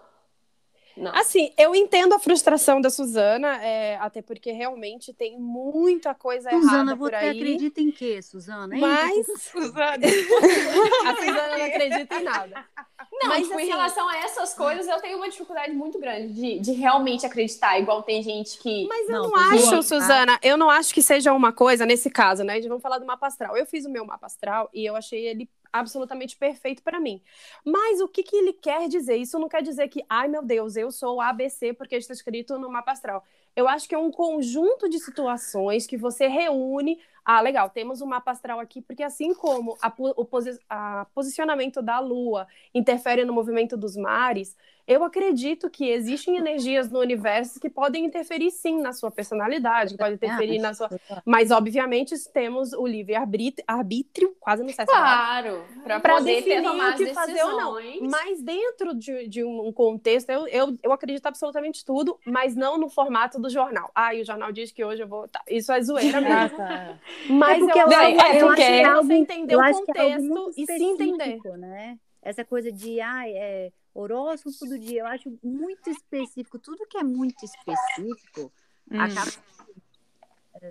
Não. 0.96 1.14
Assim, 1.14 1.54
eu 1.56 1.72
entendo 1.74 2.14
a 2.14 2.18
frustração 2.18 2.80
da 2.80 2.90
Suzana, 2.90 3.62
é, 3.64 3.96
até 3.98 4.20
porque 4.20 4.50
realmente 4.50 5.14
tem 5.14 5.38
muita 5.38 6.14
coisa 6.14 6.50
Suzana, 6.50 6.72
errada 6.74 6.96
por 6.96 7.10
você 7.10 7.14
aí. 7.16 7.30
acredita 7.40 7.80
em 7.80 7.90
quê, 7.92 8.20
Suzana? 8.20 8.74
Hein? 8.74 8.80
Mas 8.80 9.26
Suzane. 9.40 10.04
a 10.04 11.16
Suzana 11.16 11.56
não 11.58 11.64
acredita 11.64 12.14
em 12.16 12.24
nada. 12.24 12.64
Não, 13.12 13.28
Mas, 13.28 13.46
tipo, 13.46 13.54
em 13.58 13.62
assim- 13.62 13.70
relação 13.70 14.08
a 14.08 14.16
essas 14.18 14.52
coisas, 14.54 14.86
eu 14.88 15.00
tenho 15.00 15.16
uma 15.16 15.28
dificuldade 15.28 15.72
muito 15.72 15.98
grande 15.98 16.32
de, 16.34 16.58
de 16.58 16.72
realmente 16.72 17.24
acreditar. 17.24 17.78
Igual 17.78 18.02
tem 18.02 18.22
gente 18.22 18.58
que. 18.58 18.86
Mas 18.88 19.08
eu 19.08 19.14
Não, 19.22 19.30
não, 19.30 19.36
acho, 19.36 19.70
tá? 19.70 19.82
Suzana, 19.82 20.38
eu 20.42 20.56
não 20.56 20.68
acho 20.68 20.92
que 20.92 21.02
seja 21.02 21.32
uma 21.32 21.52
coisa, 21.52 21.86
nesse 21.86 22.10
caso, 22.10 22.42
né? 22.44 22.60
Vamos 22.62 22.82
falar 22.82 22.98
do 22.98 23.06
mapa 23.06 23.26
astral. 23.28 23.56
Eu 23.56 23.64
fiz 23.64 23.84
o 23.86 23.90
meu 23.90 24.04
mapa 24.04 24.26
astral 24.26 24.68
e 24.74 24.84
eu 24.84 24.96
achei 24.96 25.24
ele 25.26 25.48
absolutamente 25.72 26.36
perfeito 26.36 26.82
pra 26.82 27.00
mim. 27.00 27.22
Mas 27.64 28.00
o 28.00 28.08
que, 28.08 28.22
que 28.22 28.36
ele 28.36 28.52
quer 28.52 28.88
dizer? 28.88 29.16
Isso 29.16 29.38
não 29.38 29.48
quer 29.48 29.62
dizer 29.62 29.88
que, 29.88 30.04
ai 30.08 30.28
meu 30.28 30.42
Deus, 30.42 30.76
eu 30.76 30.90
sou 30.90 31.20
ABC 31.20 31.72
porque 31.72 31.96
está 31.96 32.12
escrito 32.12 32.58
no 32.58 32.70
mapa 32.70 32.92
astral. 32.92 33.24
Eu 33.54 33.68
acho 33.68 33.88
que 33.88 33.94
é 33.94 33.98
um 33.98 34.10
conjunto 34.10 34.88
de 34.88 34.98
situações 34.98 35.86
que 35.86 35.96
você 35.96 36.28
reúne. 36.28 37.00
Ah, 37.24 37.40
legal, 37.40 37.68
temos 37.68 38.00
um 38.00 38.06
mapa 38.06 38.30
astral 38.30 38.60
aqui, 38.60 38.80
porque 38.80 39.02
assim 39.02 39.34
como 39.34 39.76
a, 39.82 39.92
o 40.16 40.24
posi 40.24 40.58
a 40.68 41.06
posicionamento 41.14 41.82
da 41.82 41.98
Lua 41.98 42.46
interfere 42.74 43.24
no 43.24 43.32
movimento 43.32 43.76
dos 43.76 43.96
mares, 43.96 44.56
eu 44.90 45.04
acredito 45.04 45.70
que 45.70 45.88
existem 45.88 46.36
energias 46.36 46.90
no 46.90 46.98
universo 46.98 47.60
que 47.60 47.70
podem 47.70 48.04
interferir 48.04 48.50
sim 48.50 48.80
na 48.80 48.92
sua 48.92 49.08
personalidade, 49.08 49.92
que 49.92 49.98
podem 49.98 50.14
interferir 50.14 50.58
na 50.58 50.74
sua. 50.74 50.90
Mas, 51.24 51.52
obviamente, 51.52 52.12
temos 52.32 52.72
o 52.72 52.84
livre 52.84 53.14
arbítrio, 53.14 54.34
quase 54.40 54.64
não 54.64 54.68
sei 54.70 54.84
se 54.84 54.90
Claro, 54.90 55.62
para 56.02 56.18
definir 56.18 56.66
o 56.66 56.96
que 56.96 57.14
fazer 57.14 57.40
ou 57.44 57.56
não. 57.56 57.76
Mas 58.10 58.42
dentro 58.42 58.92
de, 58.92 59.28
de 59.28 59.44
um 59.44 59.72
contexto, 59.72 60.28
eu, 60.30 60.48
eu, 60.48 60.76
eu 60.82 60.92
acredito 60.92 61.24
absolutamente 61.24 61.84
tudo, 61.84 62.18
mas 62.26 62.56
não 62.56 62.76
no 62.76 62.88
formato 62.88 63.40
do 63.40 63.48
jornal. 63.48 63.92
Ah, 63.94 64.12
e 64.12 64.22
o 64.22 64.24
jornal 64.24 64.50
diz 64.50 64.72
que 64.72 64.84
hoje 64.84 65.04
eu 65.04 65.08
vou. 65.08 65.28
Tá, 65.28 65.40
isso 65.48 65.70
é 65.70 65.80
zoeira 65.80 66.20
mesmo. 66.20 66.58
Mas 67.30 67.58
é 67.58 67.60
porque 67.60 67.78
eu, 67.78 67.86
eu, 67.86 67.92
é 67.92 68.40
porque 68.40 68.62
é 68.62 68.94
você 68.94 69.14
entender 69.14 69.54
o 69.54 69.62
é 69.62 69.72
contexto 69.72 70.50
e 70.56 70.66
se 70.66 70.82
entender. 70.82 71.38
Né? 71.56 71.96
Essa 72.20 72.44
coisa 72.44 72.72
de, 72.72 73.00
ah, 73.00 73.28
é 73.28 73.70
horóscopo 73.94 74.66
do 74.66 74.78
dia, 74.78 75.00
eu 75.00 75.06
acho 75.06 75.38
muito 75.42 75.90
específico. 75.90 76.58
Tudo 76.58 76.86
que 76.86 76.98
é 76.98 77.02
muito 77.02 77.44
específico 77.44 78.52
hum. 78.90 79.00
acaba. 79.00 79.30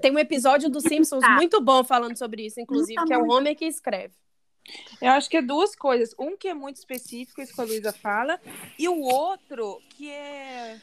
Tem 0.02 0.12
um 0.12 0.20
episódio 0.20 0.70
do 0.70 0.82
Simpsons 0.82 1.22
tá. 1.22 1.36
muito 1.36 1.60
bom 1.62 1.84
falando 1.84 2.16
sobre 2.18 2.46
isso, 2.46 2.60
inclusive, 2.60 3.04
que 3.06 3.14
é 3.14 3.18
o 3.18 3.28
homem 3.30 3.56
que 3.56 3.66
escreve. 3.66 4.14
Eu 5.02 5.12
acho 5.12 5.30
que 5.30 5.38
é 5.38 5.42
duas 5.42 5.76
coisas. 5.76 6.14
Um 6.20 6.38
que 6.38 6.48
é 6.48 6.54
muito 6.54 6.76
específico, 6.76 7.42
isso 7.42 7.56
que 7.56 7.62
a 7.62 7.64
Luísa 7.64 7.92
fala, 7.92 8.40
e 8.78 8.88
o 8.88 9.02
outro 9.02 9.82
que 9.90 10.10
é 10.12 10.80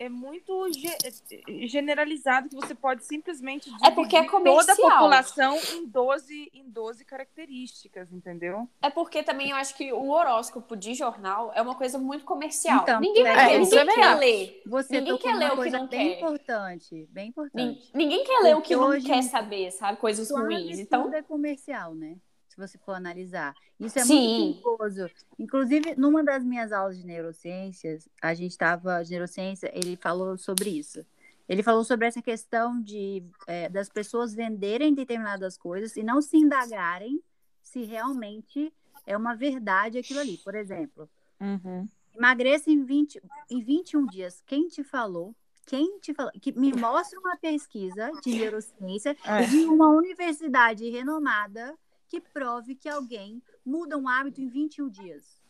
é 0.00 0.08
muito 0.08 0.66
ge 0.72 1.68
generalizado 1.68 2.48
que 2.48 2.56
você 2.56 2.74
pode 2.74 3.04
simplesmente 3.04 3.70
é 3.84 3.90
porque 3.90 4.16
é 4.16 4.24
toda 4.24 4.72
a 4.72 4.76
população 4.76 5.58
em 5.74 5.86
12, 5.86 6.50
em 6.54 6.70
12 6.70 7.04
características, 7.04 8.10
entendeu? 8.10 8.66
É 8.80 8.88
porque 8.88 9.22
também 9.22 9.50
eu 9.50 9.56
acho 9.56 9.76
que 9.76 9.92
o 9.92 10.08
horóscopo 10.08 10.74
de 10.74 10.94
jornal 10.94 11.52
é 11.54 11.60
uma 11.60 11.74
coisa 11.74 11.98
muito 11.98 12.24
comercial. 12.24 12.80
Então, 12.82 12.98
ninguém, 12.98 13.26
é, 13.26 13.34
vai, 13.34 13.58
ninguém 13.58 13.86
quer 13.86 14.14
ler. 14.14 14.62
Você 14.64 15.00
ninguém 15.00 15.18
quer 15.18 15.34
ler 15.34 15.52
o 15.52 15.62
que 15.62 15.70
não 15.70 15.86
bem 15.86 16.08
quer. 16.08 16.16
importante, 16.16 17.08
bem 17.10 17.28
importante. 17.28 17.90
Ninguém 17.92 18.24
quer 18.24 18.40
ler 18.42 18.54
porque 18.54 18.74
o 18.74 18.78
que 18.80 18.96
não 18.96 19.02
quer 19.02 19.22
saber, 19.22 19.70
sabe? 19.70 19.98
Coisas 19.98 20.30
ruins. 20.30 20.78
Então, 20.78 21.04
tudo 21.04 21.14
é 21.14 21.22
comercial, 21.22 21.94
né? 21.94 22.16
Se 22.50 22.56
você 22.56 22.76
for 22.78 22.92
analisar. 22.92 23.54
Isso 23.78 23.98
é 23.98 24.04
Sim. 24.04 24.44
muito 24.44 24.62
perigoso. 24.62 25.10
Inclusive, 25.38 25.94
numa 25.96 26.22
das 26.22 26.44
minhas 26.44 26.72
aulas 26.72 26.98
de 26.98 27.06
neurociências, 27.06 28.08
a 28.20 28.34
gente 28.34 28.50
estava 28.50 29.02
de 29.04 29.12
neurociência, 29.12 29.70
ele 29.72 29.96
falou 29.96 30.36
sobre 30.36 30.68
isso. 30.70 31.06
Ele 31.48 31.62
falou 31.62 31.84
sobre 31.84 32.06
essa 32.06 32.20
questão 32.20 32.80
de 32.80 33.22
é, 33.46 33.68
das 33.68 33.88
pessoas 33.88 34.34
venderem 34.34 34.94
determinadas 34.94 35.56
coisas 35.56 35.96
e 35.96 36.02
não 36.02 36.20
se 36.20 36.36
indagarem 36.36 37.20
se 37.62 37.84
realmente 37.84 38.72
é 39.06 39.16
uma 39.16 39.34
verdade 39.34 39.98
aquilo 39.98 40.20
ali. 40.20 40.38
Por 40.38 40.54
exemplo, 40.54 41.08
uhum. 41.40 41.88
emagreça 42.16 42.70
em, 42.70 42.84
20, 42.84 43.22
em 43.48 43.62
21 43.62 44.06
dias. 44.06 44.42
Quem 44.44 44.66
te 44.68 44.82
falou? 44.82 45.34
Quem 45.66 46.00
te 46.00 46.12
falou? 46.12 46.32
Que 46.40 46.52
me 46.52 46.72
mostra 46.72 47.18
uma 47.20 47.36
pesquisa 47.36 48.10
de 48.24 48.30
neurociência 48.30 49.16
é. 49.24 49.42
de 49.44 49.58
uma 49.66 49.88
universidade 49.88 50.88
renomada 50.90 51.76
que 52.10 52.20
prove 52.20 52.74
que 52.74 52.88
alguém 52.88 53.40
muda 53.64 53.96
um 53.96 54.08
hábito 54.08 54.40
em 54.40 54.48
21 54.48 54.88
dias. 54.88 55.40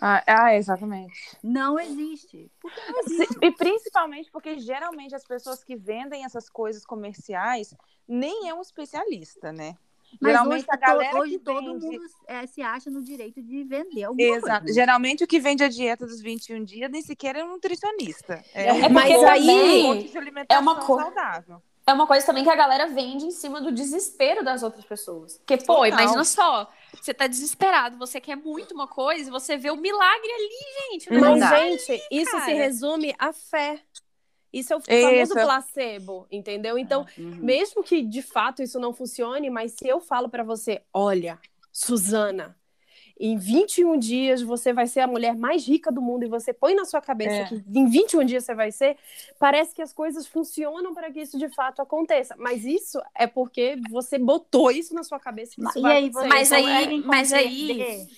Ah, 0.00 0.24
ah 0.26 0.54
exatamente. 0.56 1.38
Não 1.42 1.78
existe. 1.78 2.50
não 2.64 3.00
existe. 3.00 3.38
E 3.42 3.52
principalmente 3.52 4.30
porque 4.30 4.58
geralmente 4.58 5.14
as 5.14 5.24
pessoas 5.24 5.62
que 5.62 5.76
vendem 5.76 6.24
essas 6.24 6.48
coisas 6.48 6.84
comerciais 6.86 7.74
nem 8.08 8.48
é 8.48 8.54
um 8.54 8.62
especialista, 8.62 9.52
né? 9.52 9.76
Mas 10.20 10.32
Geralmente 10.32 10.60
hoje, 10.60 10.66
a 10.70 10.76
galera 10.76 11.18
hoje 11.18 11.38
todo 11.38 11.60
vende... 11.60 11.86
mundo 11.86 12.04
é, 12.26 12.46
se 12.46 12.62
acha 12.62 12.88
no 12.88 13.02
direito 13.02 13.42
de 13.42 13.64
vender 13.64 14.04
alguma 14.04 14.36
Exato. 14.36 14.60
Coisa. 14.60 14.74
Geralmente 14.74 15.24
o 15.24 15.26
que 15.26 15.40
vende 15.40 15.64
a 15.64 15.68
dieta 15.68 16.06
dos 16.06 16.20
21 16.20 16.64
dias 16.64 16.90
nem 16.90 17.02
sequer 17.02 17.36
é 17.36 17.44
um 17.44 17.48
nutricionista. 17.48 18.42
É, 18.54 18.68
é 18.68 18.88
mas 18.88 19.12
aí 19.24 20.08
é 20.48 20.58
uma 20.58 20.76
coisa 20.76 21.04
saudável 21.04 21.62
é 21.86 21.92
uma 21.92 22.06
coisa 22.06 22.24
também 22.24 22.42
que 22.42 22.50
a 22.50 22.56
galera 22.56 22.86
vende 22.86 23.26
em 23.26 23.30
cima 23.30 23.60
do 23.60 23.70
desespero 23.70 24.42
das 24.42 24.62
outras 24.62 24.84
pessoas. 24.84 25.36
Porque, 25.38 25.58
pô, 25.58 25.74
Total. 25.74 25.88
imagina 25.88 26.24
só, 26.24 26.70
você 27.00 27.12
tá 27.12 27.26
desesperado, 27.26 27.98
você 27.98 28.20
quer 28.20 28.36
muito 28.36 28.74
uma 28.74 28.88
coisa 28.88 29.28
e 29.28 29.32
você 29.32 29.56
vê 29.56 29.70
o 29.70 29.76
milagre 29.76 30.30
ali, 30.30 30.92
gente. 30.92 31.12
Mas, 31.12 31.86
gente, 31.86 32.02
isso 32.10 32.40
se 32.40 32.52
resume 32.52 33.14
à 33.18 33.32
fé. 33.32 33.80
Isso 34.50 34.72
é 34.72 34.76
o 34.76 34.80
famoso 34.80 35.34
placebo, 35.34 36.26
entendeu? 36.30 36.78
Então, 36.78 37.04
ah, 37.06 37.20
uhum. 37.20 37.38
mesmo 37.42 37.82
que 37.82 38.02
de 38.02 38.22
fato 38.22 38.62
isso 38.62 38.78
não 38.78 38.94
funcione, 38.94 39.50
mas 39.50 39.72
se 39.72 39.86
eu 39.88 40.00
falo 40.00 40.28
para 40.28 40.44
você, 40.44 40.80
olha, 40.92 41.40
Suzana, 41.72 42.56
em 43.18 43.36
21 43.36 43.96
dias 43.96 44.42
você 44.42 44.72
vai 44.72 44.86
ser 44.86 45.00
a 45.00 45.06
mulher 45.06 45.36
mais 45.36 45.66
rica 45.66 45.92
do 45.92 46.02
mundo 46.02 46.24
e 46.24 46.28
você 46.28 46.52
põe 46.52 46.74
na 46.74 46.84
sua 46.84 47.00
cabeça 47.00 47.30
é. 47.30 47.44
que 47.44 47.62
em 47.72 47.88
21 47.88 48.24
dias 48.24 48.44
você 48.44 48.54
vai 48.54 48.72
ser, 48.72 48.96
parece 49.38 49.74
que 49.74 49.80
as 49.80 49.92
coisas 49.92 50.26
funcionam 50.26 50.92
para 50.92 51.12
que 51.12 51.20
isso 51.20 51.38
de 51.38 51.48
fato 51.48 51.80
aconteça. 51.80 52.34
Mas 52.36 52.64
isso 52.64 53.00
é 53.14 53.26
porque 53.26 53.76
você 53.88 54.18
botou 54.18 54.70
isso 54.70 54.94
na 54.94 55.04
sua 55.04 55.20
cabeça. 55.20 55.54
Que 55.54 55.62
isso 55.62 55.86
aí, 55.86 56.10
mas 56.12 56.50
então, 56.50 56.66
aí, 56.66 57.00
mas 57.02 57.32
aí 57.32 58.08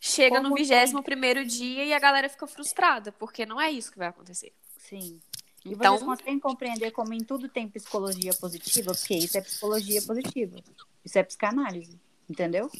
chega 0.00 0.40
no 0.40 0.54
21 0.54 1.02
primeiro 1.02 1.44
dia 1.44 1.84
e 1.84 1.92
a 1.92 1.98
galera 1.98 2.28
fica 2.28 2.46
frustrada, 2.46 3.12
porque 3.12 3.44
não 3.44 3.60
é 3.60 3.70
isso 3.70 3.92
que 3.92 3.98
vai 3.98 4.08
acontecer. 4.08 4.52
Sim. 4.78 5.20
E 5.66 5.72
então, 5.72 5.94
vocês 5.98 6.08
conseguem 6.08 6.38
compreender 6.38 6.92
como 6.92 7.12
em 7.12 7.24
tudo 7.24 7.48
tem 7.48 7.68
psicologia 7.68 8.32
positiva? 8.34 8.94
Porque 8.94 9.14
isso 9.14 9.36
é 9.36 9.40
psicologia 9.40 10.00
positiva. 10.00 10.56
Isso 11.04 11.18
é 11.18 11.22
psicanálise. 11.22 11.98
Entendeu? 12.28 12.70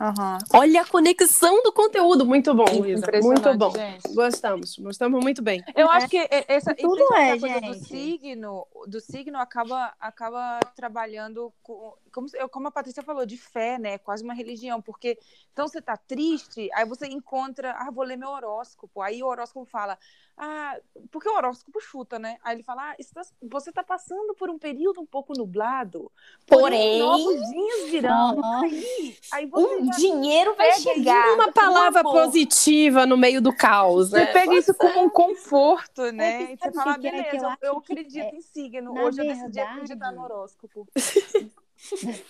Uhum. 0.00 0.38
Olha 0.54 0.82
a 0.82 0.86
conexão 0.86 1.62
do 1.62 1.72
conteúdo. 1.72 2.24
Muito 2.24 2.54
bom, 2.54 2.64
Luísa. 2.72 3.06
Muito 3.22 3.54
bom. 3.56 3.70
Gente. 3.70 4.14
Gostamos. 4.14 4.78
Gostamos 4.78 5.22
muito 5.22 5.42
bem. 5.42 5.62
Eu 5.74 5.90
é. 5.90 5.96
acho 5.96 6.08
que 6.08 6.28
essa, 6.48 6.74
Tudo 6.74 7.02
é, 7.14 7.38
coisa 7.38 7.48
gente. 7.48 7.68
do 7.68 7.74
signo, 7.86 8.66
do 8.86 9.00
signo 9.00 9.38
acaba, 9.38 9.92
acaba 9.98 10.60
trabalhando 10.76 11.52
com, 11.62 11.94
como, 12.12 12.28
como 12.50 12.68
a 12.68 12.70
Patrícia 12.70 13.02
falou, 13.02 13.26
de 13.26 13.36
fé, 13.36 13.78
né? 13.78 13.98
Quase 13.98 14.22
uma 14.22 14.34
religião. 14.34 14.80
Porque 14.80 15.18
então 15.52 15.66
você 15.66 15.82
tá 15.82 15.96
triste, 15.96 16.68
aí 16.72 16.84
você 16.84 17.06
encontra, 17.06 17.72
ah, 17.72 17.90
vou 17.90 18.04
ler 18.04 18.16
meu 18.16 18.30
horóscopo. 18.30 19.02
Aí 19.02 19.22
o 19.22 19.26
horóscopo 19.26 19.66
fala, 19.66 19.98
ah, 20.36 20.78
porque 21.10 21.28
o 21.28 21.34
horóscopo 21.34 21.80
chuta, 21.80 22.16
né? 22.16 22.38
Aí 22.44 22.54
ele 22.54 22.62
fala, 22.62 22.90
ah, 22.90 22.96
está, 22.98 23.22
você 23.42 23.70
está 23.70 23.82
passando 23.82 24.34
por 24.34 24.48
um 24.48 24.58
período 24.58 25.00
um 25.00 25.06
pouco 25.06 25.32
nublado, 25.36 26.12
porém, 26.46 27.00
novos 27.00 27.40
dias 27.50 27.90
virão. 27.90 28.40
Aí, 28.62 29.18
aí 29.32 29.50
um 29.52 29.77
dinheiro 29.82 30.54
vai 30.56 30.72
chegar. 30.74 31.34
Uma 31.34 31.52
palavra 31.52 32.02
positiva 32.02 33.06
no 33.06 33.16
meio 33.16 33.40
do 33.40 33.54
caos. 33.54 34.10
Você 34.10 34.20
né? 34.20 34.32
pega 34.32 34.54
isso 34.54 34.74
como 34.74 35.04
um 35.04 35.10
conforto, 35.10 36.10
né? 36.12 36.42
É, 36.42 36.52
e 36.52 36.56
você 36.56 36.72
fala, 36.72 36.94
que 36.94 37.10
beleza, 37.10 37.58
eu, 37.62 37.68
eu 37.68 37.78
acredito 37.78 38.24
é, 38.24 38.36
em 38.36 38.40
signo. 38.40 38.92
Hoje 38.92 39.18
verdade, 39.18 39.40
eu 39.40 39.46
decidi 39.46 39.60
acreditar 39.60 40.12
no 40.12 40.22
horóscopo. 40.22 40.88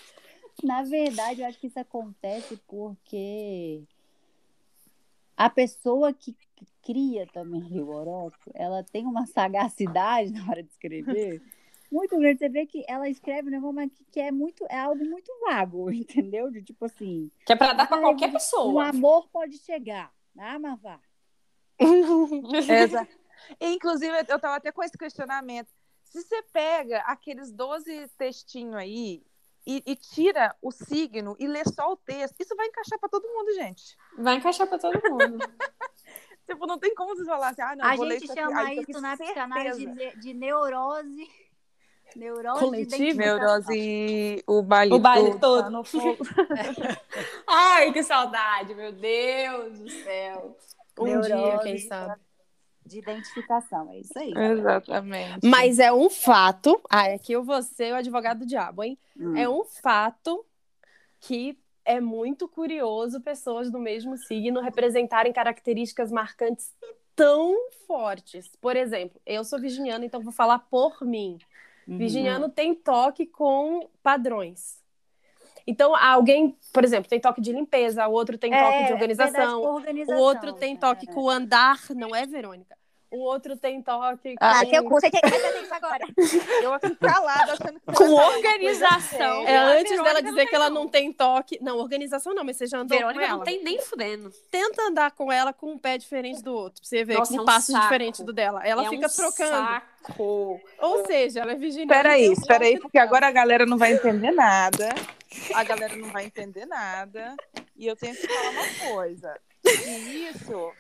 na 0.63 0.83
verdade, 0.83 1.43
eu 1.43 1.47
acho 1.47 1.59
que 1.59 1.67
isso 1.67 1.81
acontece 1.81 2.59
porque 2.67 3.83
a 5.37 5.49
pessoa 5.49 6.13
que 6.13 6.37
cria 6.83 7.27
também 7.27 7.81
o 7.81 7.89
horóscopo, 7.89 8.51
ela 8.55 8.83
tem 8.83 9.07
uma 9.07 9.27
sagacidade 9.27 10.33
na 10.35 10.49
hora 10.49 10.63
de 10.63 10.71
escrever 10.71 11.41
muito 11.91 12.17
grande. 12.19 12.39
Você 12.39 12.49
vê 12.49 12.67
que 12.67 12.85
ela 12.89 13.09
escreve 13.09 13.49
um 13.49 13.51
negócio 13.51 14.07
que 14.11 14.21
é 14.21 14.31
muito 14.31 14.65
é 14.69 14.79
algo 14.79 15.05
muito 15.05 15.31
vago, 15.47 15.91
entendeu? 15.93 16.51
De 16.51 16.63
tipo 16.63 16.85
assim. 16.85 17.31
Que 17.47 17.53
é 17.53 17.57
para 17.57 17.73
dar 17.73 17.87
para 17.87 18.01
qualquer 18.01 18.33
pessoa. 18.33 18.73
O 18.73 18.81
amor 18.81 19.29
pode 19.29 19.59
chegar. 19.59 20.13
Ah, 20.39 20.59
mas 20.59 20.81
vá. 20.81 21.01
Exato. 22.83 23.19
Inclusive, 23.61 24.13
eu 24.29 24.39
tava 24.39 24.57
até 24.57 24.73
com 24.73 24.83
esse 24.83 24.97
questionamento. 24.97 25.69
Se 26.05 26.23
você 26.23 26.43
pega 26.53 27.01
aqueles 27.01 27.53
12 27.53 28.09
textinhos 28.17 28.75
aí 28.75 29.23
e, 29.67 29.83
e, 29.87 29.97
tira 29.97 30.57
o 30.63 30.71
signo 30.71 31.37
e 31.39 31.47
lê 31.47 31.63
só 31.65 31.93
o 31.93 31.97
texto, 31.97 32.41
isso 32.41 32.57
vai 32.57 32.67
encaixar 32.67 32.99
para 32.99 33.09
todo 33.09 33.29
mundo, 33.29 33.55
gente. 33.55 33.97
Vai 34.17 34.37
encaixar 34.37 34.67
para 34.67 34.79
todo 34.79 34.99
mundo. 35.11 35.39
tipo, 36.47 36.67
não 36.67 36.79
tem 36.79 36.95
como 36.95 37.15
você 37.15 37.25
falar 37.25 37.51
assim, 37.51 37.61
ah, 37.61 37.77
não, 37.77 37.85
A 37.85 37.95
vou 37.95 38.11
gente 38.11 38.27
ler 38.27 38.35
chama 38.35 38.73
isso, 38.73 38.91
isso 38.91 39.01
na 39.01 39.17
psicanálise 39.17 39.87
de, 39.87 40.17
de 40.17 40.35
neurose. 40.35 41.29
Neurose 42.17 42.61
coletivo. 42.61 43.19
Neurose, 43.19 44.43
o 44.47 44.63
baile, 44.63 44.95
o 44.95 44.99
baile 44.99 45.31
todo. 45.33 45.41
todo. 45.41 45.71
No 45.71 45.85
fogo. 45.85 46.25
Ai, 47.47 47.93
que 47.93 48.03
saudade, 48.03 48.75
meu 48.75 48.93
Deus 48.93 49.79
do 49.79 49.91
céu. 49.91 50.57
Um 50.99 51.05
Neurose, 51.05 51.33
dia, 51.33 51.59
quem 51.59 51.79
sabe 51.79 52.21
de 52.89 52.99
identificação, 52.99 53.91
é 53.93 53.99
isso 54.01 54.19
aí. 54.19 54.33
Exatamente. 54.35 55.47
Mas 55.47 55.79
é 55.79 55.93
um 55.93 56.09
fato, 56.09 56.81
ah, 56.89 57.05
aqui 57.13 57.33
eu 57.33 57.45
vou 57.45 57.63
ser 57.63 57.93
o 57.93 57.97
advogado 57.97 58.41
do 58.41 58.47
diabo, 58.47 58.83
hein? 58.83 58.99
Hum. 59.17 59.37
É 59.37 59.49
um 59.49 59.63
fato 59.65 60.45
que 61.21 61.59
é 61.85 62.01
muito 62.01 62.49
curioso 62.49 63.21
pessoas 63.21 63.71
do 63.71 63.79
mesmo 63.79 64.17
signo 64.17 64.61
representarem 64.61 65.33
características 65.33 66.11
marcantes 66.11 66.75
tão 67.15 67.55
fortes. 67.87 68.51
Por 68.61 68.77
exemplo, 68.77 69.21
eu 69.27 69.45
sou 69.45 69.61
virginiana, 69.61 70.05
então 70.05 70.21
vou 70.21 70.33
falar 70.33 70.59
por 70.59 71.03
mim. 71.03 71.39
Uhum. 71.89 71.97
Virginiano 71.97 72.49
tem 72.51 72.75
toque 72.75 73.27
com 73.27 73.89
padrões. 74.03 74.79
Então, 75.67 75.95
alguém, 75.97 76.57
por 76.73 76.85
exemplo, 76.85 77.11
tem 77.11 77.21
toque 77.21 77.41
de 77.41 77.53
limpeza, 77.53 78.07
o 78.07 78.13
outro 78.13 78.39
tem 78.39 78.51
toque 78.51 78.77
é, 78.77 78.87
de 78.87 78.93
organização, 78.93 79.63
organização, 79.63 80.19
o 80.19 80.23
outro 80.23 80.53
tem 80.53 80.77
toque 80.77 81.09
é. 81.09 81.13
com 81.13 81.25
o 81.25 81.31
andar, 81.31 81.79
não 81.95 82.15
é, 82.15 82.27
Verônica? 82.27 82.78
O 83.11 83.21
outro 83.21 83.57
tem 83.57 83.81
toque 83.81 84.35
com... 84.37 84.45
Ah, 84.45 84.65
que 84.67 84.77
eu 84.77 85.01
sei 85.01 85.11
que 85.11 85.19
isso 85.63 85.75
agora. 85.75 86.05
Eu 86.63 86.75
aqui 86.75 86.95
calada, 86.97 87.53
achando 87.55 87.81
que... 87.81 87.93
Com 87.93 88.13
organização. 88.13 89.47
É, 89.47 89.57
antes 89.57 90.03
dela 90.03 90.21
dizer 90.21 90.47
que 90.47 90.55
ela 90.55 90.69
não 90.69 90.87
tem 90.87 91.11
toque... 91.13 91.59
Não, 91.63 91.79
organização 91.79 92.35
não, 92.35 92.45
mas 92.45 92.59
você 92.59 92.67
já 92.67 92.79
andou 92.79 92.97
Verônica 92.97 93.21
com 93.21 93.27
ela. 93.27 93.39
não 93.39 93.45
tem 93.45 93.63
nem 93.65 93.81
fudendo. 93.81 94.31
Tenta 94.51 94.83
andar 94.83 95.13
com 95.13 95.33
ela 95.33 95.55
com 95.55 95.73
um 95.73 95.79
pé 95.79 95.97
diferente 95.97 96.43
do 96.43 96.53
outro, 96.53 96.83
pra 96.83 96.89
você 96.89 97.03
ver, 97.03 97.15
Nossa, 97.15 97.33
com 97.33 97.39
um, 97.39 97.43
um 97.43 97.47
passo 97.47 97.73
saco. 97.73 97.85
diferente 97.85 98.23
do 98.23 98.33
dela. 98.33 98.61
Ela 98.67 98.85
é 98.85 98.89
fica 98.91 99.07
um 99.07 99.11
trocando. 99.11 99.51
Saco. 99.51 100.61
Ou 100.79 101.07
seja, 101.07 101.41
ela 101.41 101.53
é 101.53 101.55
virginiana. 101.55 101.93
Espera 101.93 102.13
aí, 102.13 102.33
espera 102.33 102.65
aí, 102.65 102.79
porque 102.79 102.99
agora 102.99 103.27
a 103.27 103.31
galera 103.31 103.65
não 103.65 103.79
vai 103.79 103.95
entender 103.95 104.33
nada. 104.33 104.91
A 105.55 105.65
galera 105.65 105.97
não 105.97 106.11
vai 106.11 106.27
entender 106.27 106.67
nada. 106.67 107.37
E 107.77 107.87
eu 107.87 107.97
tenho 107.97 108.15
que 108.15 108.27
falar 108.27 108.51
uma 108.51 108.93
coisa. 108.95 109.41
E 109.65 110.29
isso 110.29 110.73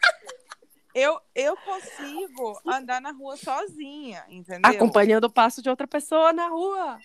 eu, 0.98 1.20
eu 1.34 1.56
consigo 1.56 2.60
andar 2.66 3.00
na 3.00 3.12
rua 3.12 3.36
sozinha, 3.36 4.24
entendeu? 4.28 4.70
Acompanhando 4.70 5.24
o 5.24 5.30
passo 5.30 5.62
de 5.62 5.68
outra 5.68 5.86
pessoa 5.86 6.32
na 6.32 6.48
rua. 6.48 6.98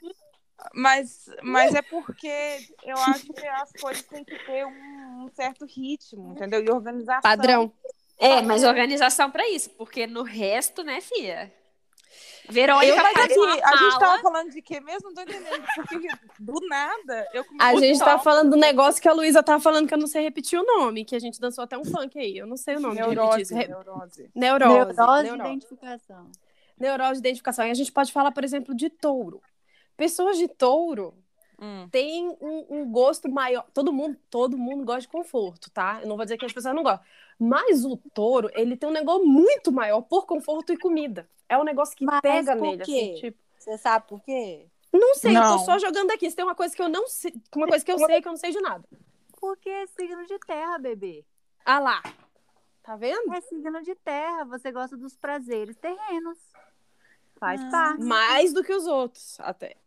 Mas, 0.74 1.30
mas 1.42 1.74
é 1.74 1.82
porque 1.82 2.28
eu 2.84 2.98
acho 2.98 3.26
que 3.26 3.48
as 3.48 3.72
coisas 3.74 4.04
têm 4.04 4.24
que 4.24 4.38
ter 4.46 4.66
um, 4.66 5.26
um 5.26 5.30
certo 5.34 5.66
ritmo, 5.66 6.32
entendeu? 6.32 6.64
E 6.64 6.70
organização. 6.70 7.22
Padrão. 7.22 7.72
É, 8.18 8.42
mas 8.42 8.64
organização 8.64 9.30
para 9.30 9.50
isso, 9.50 9.70
porque 9.72 10.08
no 10.08 10.24
resto, 10.24 10.84
né, 10.84 11.02
Fia? 11.02 11.52
Verônica 12.50 12.92
eu, 12.92 12.96
mas 12.98 13.16
aqui, 13.16 13.62
a 13.64 13.78
gente 13.78 14.00
tava 14.00 14.22
falando 14.22 14.52
de 14.52 14.62
quê 14.62 14.80
mesmo? 14.80 15.10
Não 15.10 15.14
tô 15.14 15.22
entendendo. 15.22 15.64
Porque 15.76 16.10
do 16.40 16.68
nada 16.68 17.28
eu 17.34 17.46
A 17.60 17.76
gente 17.76 18.00
tá 18.00 18.20
falando 18.20 18.52
do 18.52 18.58
negócio 18.58 19.02
que 19.02 19.08
a 19.08 19.14
Luísa 19.14 19.42
tava 19.42 19.62
falando 19.62 19.88
que 19.88 19.94
eu 19.94 19.98
não 19.98 20.08
sei 20.08 20.24
repetir 20.24 20.60
o 20.60 20.66
nome, 20.66 21.06
que 21.06 21.16
a 21.16 21.20
gente 21.20 21.40
dançou 21.40 21.64
até 21.64 21.78
um 21.78 21.86
funk 21.86 22.20
aí. 22.20 22.38
Eu 22.38 22.46
não 22.46 22.58
sei 22.58 22.76
o 22.76 22.80
nome 22.80 22.96
neurose, 22.96 23.54
de 23.54 23.68
neurose. 23.68 24.30
Neurose. 24.36 24.94
Neurose, 24.94 25.30
de 25.30 25.36
identificação. 25.36 26.32
Neurose 26.78 27.14
de 27.14 27.20
identificação. 27.20 27.66
E 27.66 27.72
a 27.72 27.76
gente 27.76 27.92
pode 27.92 28.12
falar, 28.12 28.32
por 28.32 28.44
exemplo, 28.44 28.76
de 28.76 28.90
touro. 28.90 29.42
Pessoas 29.96 30.38
de 30.38 30.48
touro 30.48 31.14
hum. 31.60 31.88
têm 31.92 32.28
um, 32.42 32.66
um, 32.70 32.92
gosto 32.92 33.30
maior. 33.32 33.66
Todo 33.74 33.94
mundo, 33.94 34.18
todo 34.30 34.58
mundo 34.58 34.84
gosta 34.84 35.02
de 35.02 35.08
conforto, 35.08 35.70
tá? 35.72 36.00
Eu 36.02 36.08
não 36.08 36.18
vou 36.18 36.26
dizer 36.26 36.38
que 36.38 36.46
as 36.46 36.52
pessoas 36.52 36.76
não 36.76 36.84
gostam. 36.84 37.06
Mas 37.40 37.86
o 37.86 37.98
touro, 38.14 38.50
ele 38.54 38.78
tem 38.78 38.90
um 38.90 38.94
negócio 38.94 39.26
muito 39.26 39.72
maior 39.72 40.02
por 40.02 40.26
conforto 40.26 40.72
e 40.74 40.78
comida. 40.78 41.28
É 41.50 41.58
um 41.58 41.64
negócio 41.64 41.96
que 41.96 42.06
Mas 42.06 42.22
pega 42.22 42.56
nele, 42.56 42.82
assim, 42.82 43.16
tipo. 43.16 43.38
Você 43.58 43.78
sabe 43.78 44.08
por 44.08 44.22
quê? 44.22 44.68
Não 44.92 45.16
sei, 45.16 45.32
não. 45.32 45.44
eu 45.44 45.58
tô 45.58 45.66
só 45.66 45.80
jogando 45.80 46.12
aqui. 46.12 46.30
Se 46.30 46.36
tem 46.36 46.46
uma 46.46 46.56
coisa 46.56 46.76
que 46.76 46.82
eu 46.82 46.90
não 46.90 47.08
sei, 47.08 47.34
uma 47.56 47.68
coisa 47.68 47.84
que 47.84 47.92
eu 47.92 47.98
sei 47.98 48.22
que 48.22 48.28
eu 48.28 48.32
não 48.32 48.38
sei 48.38 48.52
de 48.52 48.62
nada. 48.62 48.84
Porque 49.40 49.70
é 49.70 49.88
signo 49.88 50.26
de 50.26 50.38
terra, 50.40 50.78
bebê. 50.78 51.26
Ah 51.66 51.80
lá. 51.80 52.02
Tá 52.84 52.96
vendo? 52.96 53.34
É 53.34 53.42
signo 53.42 53.82
de 53.82 53.96
terra. 53.96 54.44
Você 54.46 54.72
gosta 54.72 54.96
dos 54.98 55.16
prazeres 55.16 55.76
terrenos. 55.78 56.38
Faz 57.38 57.62
ah. 57.62 57.70
parte. 57.70 58.04
Mais 58.04 58.54
do 58.54 58.64
que 58.64 58.74
os 58.74 58.86
outros, 58.86 59.40
até. 59.40 59.78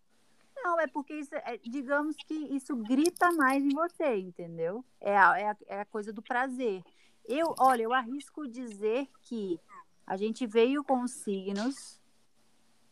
Não, 0.56 0.80
é 0.80 0.86
porque 0.86 1.14
isso, 1.14 1.34
é, 1.34 1.58
digamos 1.58 2.16
que 2.16 2.34
isso 2.34 2.74
grita 2.76 3.30
mais 3.32 3.62
em 3.62 3.68
você, 3.68 4.16
entendeu? 4.16 4.84
É 5.00 5.16
a, 5.16 5.38
é 5.38 5.50
a, 5.50 5.56
é 5.68 5.80
a 5.80 5.84
coisa 5.84 6.12
do 6.12 6.22
prazer. 6.22 6.82
Eu, 7.28 7.54
olha, 7.58 7.82
eu 7.82 7.92
arrisco 7.92 8.46
dizer 8.48 9.08
que 9.22 9.60
a 10.06 10.16
gente 10.16 10.46
veio 10.46 10.84
com 10.84 11.02
os 11.02 11.12
signos, 11.12 12.00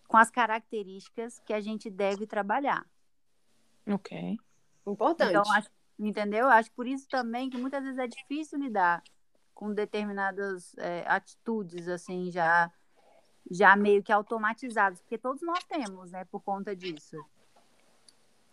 com 0.08 0.16
as 0.16 0.30
características 0.30 1.40
que 1.40 1.52
a 1.52 1.60
gente 1.60 1.88
deve 1.88 2.26
trabalhar. 2.26 2.84
Ok. 3.86 4.38
Importante. 4.86 5.30
Então, 5.30 5.52
acho, 5.52 5.70
entendeu? 5.98 6.48
Acho 6.48 6.70
por 6.72 6.86
isso 6.86 7.08
também 7.08 7.48
que 7.48 7.56
muitas 7.56 7.82
vezes 7.82 7.98
é 7.98 8.06
difícil 8.06 8.58
lidar 8.58 9.02
com 9.54 9.72
determinadas 9.72 10.76
é, 10.78 11.04
atitudes, 11.06 11.88
assim, 11.88 12.30
já, 12.30 12.70
já 13.50 13.76
meio 13.76 14.02
que 14.02 14.12
automatizadas, 14.12 15.00
porque 15.00 15.16
todos 15.16 15.42
nós 15.42 15.62
temos, 15.64 16.10
né, 16.10 16.24
por 16.24 16.42
conta 16.42 16.74
disso. 16.74 17.16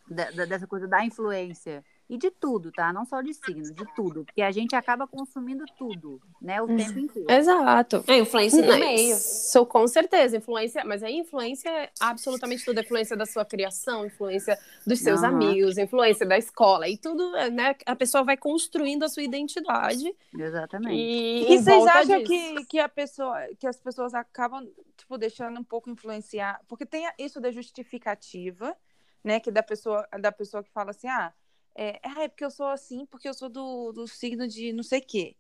dessa 0.08 0.68
coisa 0.68 0.88
da 0.88 1.04
influência. 1.04 1.84
E 2.12 2.18
de 2.18 2.30
tudo, 2.30 2.74
tá? 2.74 2.92
Não 2.92 3.06
só 3.06 3.22
de 3.22 3.34
signo, 3.34 3.74
de 3.74 3.86
tudo. 3.96 4.26
Porque 4.26 4.42
a 4.42 4.52
gente 4.52 4.76
acaba 4.76 5.08
consumindo 5.08 5.64
tudo, 5.78 6.22
né? 6.42 6.62
O 6.62 6.66
uhum. 6.66 6.76
tempo 6.76 7.00
inteiro. 7.00 7.32
Exato. 7.32 8.04
É 8.06 8.18
influência 8.18 8.62
no 8.62 8.78
meio. 8.78 9.16
Sou 9.16 9.66
com 9.66 9.88
certeza, 9.88 10.36
influência, 10.36 10.84
mas 10.84 11.04
aí 11.04 11.16
influência 11.16 11.70
é 11.70 11.90
absolutamente 12.02 12.66
tudo. 12.66 12.82
Influência 12.82 13.16
da 13.16 13.26
sua 13.26 13.46
criação, 13.46 14.06
influência 14.06 14.60
dos 14.86 15.00
seus 15.00 15.22
uhum. 15.22 15.28
amigos, 15.28 15.78
influência 15.78 16.26
da 16.26 16.38
escola. 16.38 16.86
E 16.90 16.98
tudo, 16.98 17.32
né? 17.50 17.78
A 17.86 17.96
pessoa 17.96 18.26
vai 18.26 18.36
construindo 18.36 19.04
a 19.04 19.08
sua 19.08 19.24
identidade. 19.24 20.14
Exatamente. 20.38 20.94
E, 20.94 21.54
e 21.54 21.60
vocês 21.60 21.88
acham 21.88 22.22
que, 22.26 22.66
que, 22.66 22.78
a 22.78 22.90
pessoa, 22.90 23.38
que 23.58 23.66
as 23.66 23.80
pessoas 23.80 24.14
acabam, 24.14 24.68
tipo, 24.98 25.18
deixando 25.18 25.58
um 25.58 25.64
pouco 25.64 25.90
influenciar? 25.90 26.60
Porque 26.68 26.86
tem 26.86 27.10
isso 27.18 27.40
da 27.40 27.52
justificativa, 27.52 28.76
né? 29.24 29.40
Que 29.40 29.50
da 29.50 29.64
pessoa, 29.64 30.06
da 30.20 30.30
pessoa 30.34 30.62
que 30.62 30.70
fala 30.72 30.90
assim, 30.90 31.08
ah 31.08 31.32
é, 31.76 32.00
ah, 32.04 32.24
é 32.24 32.28
porque 32.28 32.44
eu 32.44 32.52
sou 32.52 32.68
assim, 32.68 33.06
porque 33.06 33.28
eu 33.28 33.34
sou 33.34 33.50
do, 33.50 33.92
do 33.92 34.08
signo 34.08 34.48
de 34.48 34.74
não 34.74 34.84
sei 34.84 35.00
o 35.00 35.06
quê. 35.06 35.36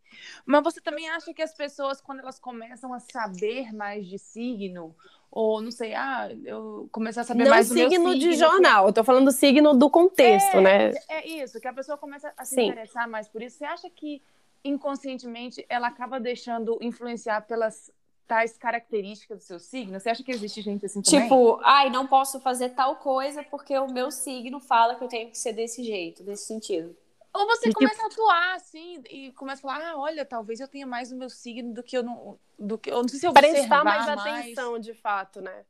Mas 0.46 0.63
você 0.63 0.80
também 0.80 1.10
acha 1.10 1.34
que 1.34 1.41
as 1.41 1.54
pessoas, 1.54 2.00
quando 2.00 2.20
elas 2.20 2.39
começam 2.39 2.94
a 2.94 3.00
saber 3.00 3.74
mais 3.74 4.08
de 4.08 4.17
signo, 4.17 4.96
ou 5.30 5.62
não 5.62 5.72
sei, 5.72 5.94
ah, 5.94 6.30
eu 6.44 6.88
começar 6.91 7.22
a 7.22 7.24
saber 7.24 7.44
não 7.44 7.50
mais 7.50 7.70
do 7.70 7.76
signo 7.76 8.04
meu 8.04 8.13
signo. 8.13 8.32
de 8.32 8.34
jornal, 8.34 8.88
eu 8.88 8.94
tô 8.94 9.04
falando 9.04 9.26
do 9.26 9.32
signo 9.32 9.74
do 9.74 9.89
contexto, 9.89 10.58
é, 10.58 10.62
né? 10.62 10.91
É 11.10 11.28
isso, 11.28 11.60
que 11.60 11.67
a 11.67 11.74
pessoa 11.74 11.98
começa 11.98 12.34
a 12.38 12.46
se 12.46 12.56
Sim. 12.56 12.67
interessar 12.67 13.08
mais 13.08 13.28
por 13.28 13.41
isso. 13.41 13.58
Você 13.58 13.65
acha 13.65 13.89
que 13.89 14.22
inconscientemente 14.63 15.65
ela 15.67 15.88
acaba 15.88 16.20
deixando 16.20 16.78
influenciar 16.82 17.41
pelas 17.41 17.91
tais 18.32 18.58
características 18.58 19.39
do 19.39 19.44
seu 19.44 19.60
signo? 19.60 20.00
Você 20.00 20.10
acha 20.10 20.24
que 20.24 20.32
existe 20.32 20.62
gente 20.62 20.86
assim 20.86 21.02
também? 21.02 21.24
Tipo, 21.24 21.60
ai, 21.65 21.89
não 21.89 22.08
posso 22.08 22.39
fazer 22.39 22.70
tal 22.70 22.96
coisa 22.96 23.44
porque 23.44 23.78
o 23.78 23.91
meu 23.91 24.10
signo 24.10 24.58
fala 24.62 24.96
que 24.96 25.04
eu 25.04 25.10
tenho 25.10 25.30
que 25.30 25.38
ser 25.38 25.52
desse 25.52 25.84
jeito, 25.84 26.24
desse 26.24 26.46
sentido. 26.46 26.96
Ou 27.34 27.46
você 27.46 27.67
e 27.67 27.74
começa 27.74 27.96
tipo... 27.96 28.06
a 28.06 28.08
atuar 28.08 28.56
assim 28.56 29.04
e 29.10 29.34
começa 29.34 29.60
a 29.60 29.63
falar, 29.70 29.91
ah, 29.91 29.98
olha, 29.98 30.24
talvez 30.24 30.62
eu 30.62 30.67
tenha 30.70 30.88
mais 30.88 31.12
o 31.12 31.17
meu 31.17 31.30
signo 31.30 31.74
do 31.74 31.84
que 31.84 31.98
eu 31.98 32.04
não, 32.04 32.39
do 32.58 32.78
que 32.78 32.89
eu 32.89 33.02
não 33.02 33.10
sei 33.10 33.20
se 33.20 33.28
eu 33.28 33.34
prestar 33.34 33.84
mais, 33.84 34.06
mais 34.06 34.20
atenção 34.20 34.80
de 34.80 34.94
fato, 34.94 35.41
né? 35.41 35.65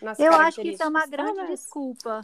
Nas 0.00 0.16
eu 0.20 0.32
acho 0.32 0.62
que 0.62 0.68
isso 0.68 0.84
é 0.84 0.86
uma 0.86 1.08
grande 1.08 1.44
desculpa. 1.48 2.20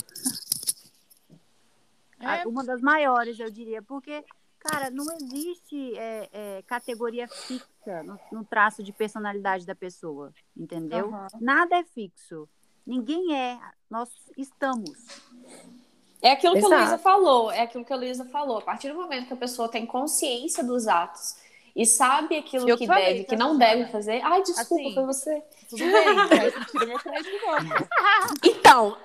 É. 2.20 2.46
Uma 2.46 2.62
das 2.62 2.80
maiores, 2.80 3.36
eu 3.40 3.50
diria, 3.50 3.82
porque 3.82 4.24
Cara, 4.62 4.90
não 4.90 5.04
existe 5.16 5.98
é, 5.98 6.28
é, 6.32 6.62
categoria 6.62 7.26
fixa 7.26 8.02
no, 8.04 8.18
no, 8.30 8.44
traço 8.44 8.80
de 8.80 8.92
personalidade 8.92 9.66
da 9.66 9.74
pessoa, 9.74 10.32
entendeu? 10.56 11.08
Uhum. 11.08 11.26
Nada 11.40 11.76
é 11.76 11.82
fixo. 11.82 12.48
Ninguém 12.86 13.36
é. 13.36 13.58
Nós 13.90 14.08
estamos. 14.38 15.04
É 16.22 16.30
aquilo 16.30 16.56
Exato. 16.56 16.68
que 16.68 16.74
a 16.74 16.78
Luísa 16.78 16.98
falou, 16.98 17.50
é 17.50 17.62
aquilo 17.62 17.84
que 17.84 17.92
a 17.92 17.96
Luísa 17.96 18.24
falou. 18.26 18.58
A 18.58 18.62
partir 18.62 18.88
do 18.88 18.94
momento 18.94 19.26
que 19.26 19.34
a 19.34 19.36
pessoa 19.36 19.68
tem 19.68 19.84
consciência 19.84 20.62
dos 20.62 20.86
atos 20.86 21.34
e 21.74 21.84
sabe 21.84 22.36
aquilo 22.36 22.68
eu 22.68 22.76
que 22.76 22.86
falei, 22.86 23.14
deve, 23.14 23.24
que 23.24 23.34
não 23.34 23.58
deve 23.58 23.90
fazer. 23.90 24.20
Ai, 24.22 24.42
desculpa, 24.42 24.74
assim, 24.74 24.94
foi 24.94 25.06
você. 25.06 25.42
Tudo 25.68 25.82
bem, 25.82 26.64
tira 26.70 26.86
meu 26.86 26.98
crédito 27.00 27.30
de 27.30 28.48
Então, 28.50 28.96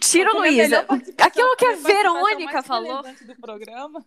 tira, 0.00 0.32
Luísa. 0.32 0.84
Aquilo 1.18 1.54
que 1.56 1.66
a 1.66 1.76
Verônica 1.76 2.62
falou. 2.62 3.02
Do 3.02 3.36
programa. 3.40 4.04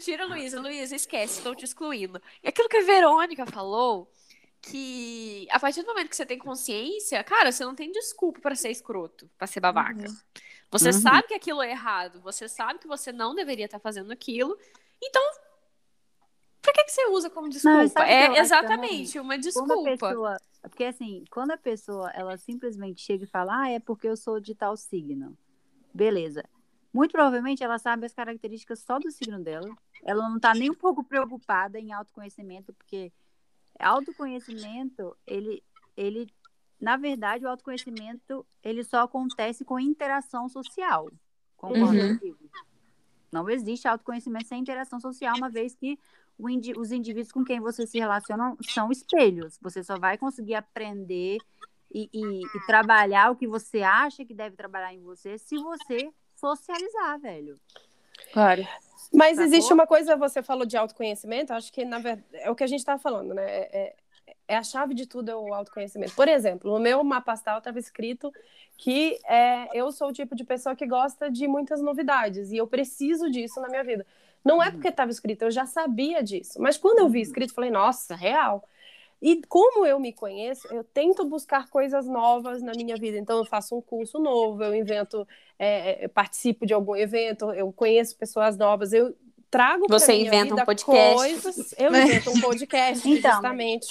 Tira 0.00 0.24
Luísa, 0.26 0.60
Luísa, 0.60 0.96
esquece, 0.96 1.38
estou 1.38 1.54
te 1.54 1.64
excluindo. 1.64 2.20
E 2.42 2.48
aquilo 2.48 2.68
que 2.68 2.76
a 2.76 2.82
Verônica 2.84 3.46
falou, 3.46 4.10
que 4.60 5.46
a 5.50 5.60
partir 5.60 5.82
do 5.82 5.88
momento 5.88 6.08
que 6.08 6.16
você 6.16 6.26
tem 6.26 6.38
consciência, 6.38 7.22
cara, 7.22 7.52
você 7.52 7.64
não 7.64 7.74
tem 7.74 7.90
desculpa 7.92 8.40
para 8.40 8.54
ser 8.54 8.70
escroto, 8.70 9.30
para 9.36 9.46
ser 9.46 9.60
babaca. 9.60 10.08
Uhum. 10.08 10.16
Você 10.70 10.88
uhum. 10.88 11.00
sabe 11.00 11.28
que 11.28 11.34
aquilo 11.34 11.62
é 11.62 11.70
errado, 11.70 12.20
você 12.20 12.48
sabe 12.48 12.78
que 12.78 12.86
você 12.86 13.12
não 13.12 13.34
deveria 13.34 13.66
estar 13.66 13.78
fazendo 13.78 14.12
aquilo, 14.12 14.58
então 15.02 15.22
Pra 16.64 16.72
que, 16.72 16.84
que 16.84 16.92
você 16.92 17.06
usa 17.10 17.28
como 17.28 17.50
desculpa? 17.50 18.00
Não, 18.00 18.06
é 18.06 18.38
exatamente 18.38 19.18
uma 19.18 19.36
desculpa. 19.36 19.98
Pessoa, 20.08 20.40
porque 20.62 20.84
assim, 20.84 21.22
quando 21.30 21.50
a 21.50 21.58
pessoa 21.58 22.10
ela 22.14 22.38
simplesmente 22.38 23.02
chega 23.02 23.24
e 23.24 23.26
fala, 23.26 23.64
ah, 23.64 23.70
é 23.70 23.78
porque 23.78 24.08
eu 24.08 24.16
sou 24.16 24.40
de 24.40 24.54
tal 24.54 24.74
signo. 24.74 25.36
Beleza. 25.92 26.42
Muito 26.94 27.10
provavelmente 27.10 27.64
ela 27.64 27.76
sabe 27.76 28.06
as 28.06 28.14
características 28.14 28.78
só 28.78 29.00
do 29.00 29.10
signo 29.10 29.42
dela. 29.42 29.68
Ela 30.04 30.28
não 30.28 30.36
está 30.36 30.54
nem 30.54 30.70
um 30.70 30.74
pouco 30.74 31.02
preocupada 31.02 31.80
em 31.80 31.92
autoconhecimento, 31.92 32.72
porque 32.72 33.12
autoconhecimento, 33.80 35.16
ele, 35.26 35.60
ele, 35.96 36.32
na 36.80 36.96
verdade, 36.96 37.44
o 37.44 37.48
autoconhecimento, 37.48 38.46
ele 38.62 38.84
só 38.84 39.00
acontece 39.00 39.64
com 39.64 39.80
interação 39.80 40.48
social. 40.48 41.10
Concordo 41.56 41.98
uhum. 41.98 42.36
Não 43.32 43.50
existe 43.50 43.88
autoconhecimento 43.88 44.46
sem 44.46 44.60
interação 44.60 45.00
social, 45.00 45.36
uma 45.36 45.50
vez 45.50 45.74
que 45.74 45.98
indi 46.48 46.74
os 46.78 46.92
indivíduos 46.92 47.32
com 47.32 47.44
quem 47.44 47.58
você 47.58 47.88
se 47.88 47.98
relaciona 47.98 48.56
são 48.68 48.92
espelhos. 48.92 49.58
Você 49.60 49.82
só 49.82 49.98
vai 49.98 50.16
conseguir 50.16 50.54
aprender 50.54 51.38
e, 51.92 52.08
e, 52.12 52.40
e, 52.40 52.66
trabalhar 52.66 53.32
o 53.32 53.36
que 53.36 53.48
você 53.48 53.82
acha 53.82 54.24
que 54.24 54.32
deve 54.32 54.54
trabalhar 54.54 54.94
em 54.94 55.02
você 55.02 55.36
se 55.38 55.56
você 55.56 56.12
socializar, 56.44 57.18
velho. 57.18 57.58
Claro. 58.32 58.66
Mas 59.12 59.38
tá 59.38 59.44
existe 59.44 59.68
bom? 59.68 59.74
uma 59.74 59.86
coisa, 59.86 60.16
você 60.16 60.42
falou 60.42 60.66
de 60.66 60.76
autoconhecimento, 60.76 61.52
acho 61.52 61.72
que 61.72 61.84
na 61.84 61.98
verdade 61.98 62.24
é 62.32 62.50
o 62.50 62.54
que 62.54 62.64
a 62.64 62.66
gente 62.66 62.80
está 62.80 62.98
falando, 62.98 63.32
né? 63.32 63.44
É, 63.44 63.70
é, 63.72 63.94
é, 64.48 64.56
a 64.56 64.62
chave 64.62 64.92
de 64.92 65.06
tudo 65.06 65.30
é 65.30 65.36
o 65.36 65.54
autoconhecimento. 65.54 66.14
Por 66.14 66.28
exemplo, 66.28 66.72
no 66.72 66.80
meu 66.80 67.02
mapa 67.02 67.32
astral 67.32 67.58
estava 67.58 67.78
escrito 67.78 68.32
que 68.76 69.18
é, 69.26 69.68
eu 69.72 69.90
sou 69.92 70.08
o 70.08 70.12
tipo 70.12 70.34
de 70.34 70.44
pessoa 70.44 70.74
que 70.74 70.86
gosta 70.86 71.30
de 71.30 71.46
muitas 71.46 71.80
novidades 71.80 72.50
e 72.50 72.56
eu 72.56 72.66
preciso 72.66 73.30
disso 73.30 73.60
na 73.60 73.68
minha 73.68 73.84
vida. 73.84 74.04
Não 74.44 74.62
é 74.62 74.66
uhum. 74.66 74.72
porque 74.72 74.88
estava 74.88 75.10
escrito, 75.10 75.42
eu 75.42 75.50
já 75.50 75.64
sabia 75.64 76.22
disso. 76.22 76.60
Mas 76.60 76.76
quando 76.76 76.98
eu 76.98 77.08
vi 77.08 77.18
uhum. 77.18 77.22
escrito, 77.22 77.54
falei, 77.54 77.70
nossa, 77.70 78.14
real. 78.14 78.68
E 79.24 79.40
como 79.48 79.86
eu 79.86 79.98
me 79.98 80.12
conheço, 80.12 80.68
eu 80.68 80.84
tento 80.84 81.24
buscar 81.24 81.70
coisas 81.70 82.06
novas 82.06 82.60
na 82.60 82.72
minha 82.76 82.94
vida. 82.94 83.16
Então, 83.16 83.38
eu 83.38 83.46
faço 83.46 83.74
um 83.74 83.80
curso 83.80 84.18
novo, 84.18 84.62
eu 84.62 84.74
invento, 84.74 85.26
é, 85.58 86.04
é 86.04 86.08
participo 86.08 86.66
de 86.66 86.74
algum 86.74 86.94
evento, 86.94 87.50
eu 87.52 87.72
conheço 87.72 88.18
pessoas 88.18 88.58
novas, 88.58 88.92
eu 88.92 89.16
trago 89.50 89.86
Você 89.88 90.12
inventa 90.12 90.54
um 90.54 90.64
podcast. 90.66 91.14
Coisas, 91.14 91.74
eu 91.78 91.88
invento 91.88 92.30
um 92.32 92.40
podcast, 92.42 93.08
então, 93.08 93.30
justamente. 93.30 93.86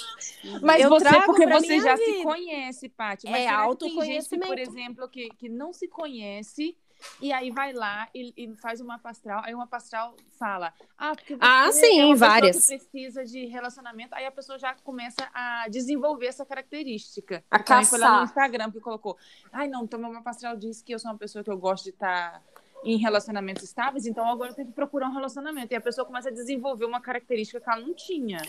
Mas 0.62 0.82
eu 0.82 0.88
você, 0.88 1.20
porque 1.26 1.46
você 1.48 1.80
já 1.80 1.96
vida. 1.96 2.12
se 2.12 2.22
conhece, 2.22 2.88
Paty. 2.90 3.28
Mas 3.28 3.42
é 3.42 3.48
autoconhecimento. 3.48 4.46
por 4.46 4.58
exemplo, 4.60 5.08
que, 5.08 5.30
que 5.30 5.48
não 5.48 5.72
se 5.72 5.88
conhece 5.88 6.76
e 7.20 7.32
aí 7.32 7.50
vai 7.50 7.72
lá 7.72 8.08
e, 8.14 8.32
e, 8.36 8.56
faz 8.56 8.80
uma 8.80 8.98
pastral. 8.98 9.42
Aí 9.44 9.54
uma 9.54 9.66
pastral 9.66 10.16
fala: 10.38 10.72
Ah, 10.96 11.14
porque 11.14 11.34
você 11.34 11.40
ah, 11.42 11.72
sim, 11.72 12.00
é 12.00 12.04
uma 12.04 12.16
várias. 12.16 12.66
que 12.66 12.78
precisa 12.78 13.24
de 13.24 13.46
relacionamento. 13.46 14.14
Aí 14.14 14.26
a 14.26 14.32
pessoa 14.32 14.58
já 14.58 14.74
começa 14.74 15.28
a 15.32 15.68
desenvolver 15.68 16.26
essa 16.26 16.44
característica. 16.44 17.44
A 17.50 17.58
então, 17.58 17.84
foi 17.84 17.98
lá 17.98 18.18
no 18.18 18.24
Instagram 18.24 18.70
que 18.70 18.80
colocou: 18.80 19.16
Ai, 19.52 19.68
não, 19.68 19.84
então 19.84 20.00
uma 20.00 20.22
pastral 20.22 20.56
disse 20.56 20.84
que 20.84 20.94
eu 20.94 20.98
sou 20.98 21.10
uma 21.10 21.18
pessoa 21.18 21.42
que 21.42 21.50
eu 21.50 21.58
gosto 21.58 21.84
de 21.84 21.90
estar. 21.90 22.32
Tá 22.32 22.42
em 22.84 22.98
relacionamentos 22.98 23.62
estáveis, 23.62 24.04
então 24.04 24.28
agora 24.28 24.50
eu 24.50 24.54
tenho 24.54 24.68
que 24.68 24.74
procurar 24.74 25.08
um 25.08 25.14
relacionamento. 25.14 25.72
E 25.72 25.76
a 25.76 25.80
pessoa 25.80 26.04
começa 26.04 26.28
a 26.28 26.32
desenvolver 26.32 26.84
uma 26.84 27.00
característica 27.00 27.58
que 27.58 27.70
ela 27.70 27.80
não 27.80 27.94
tinha. 27.94 28.42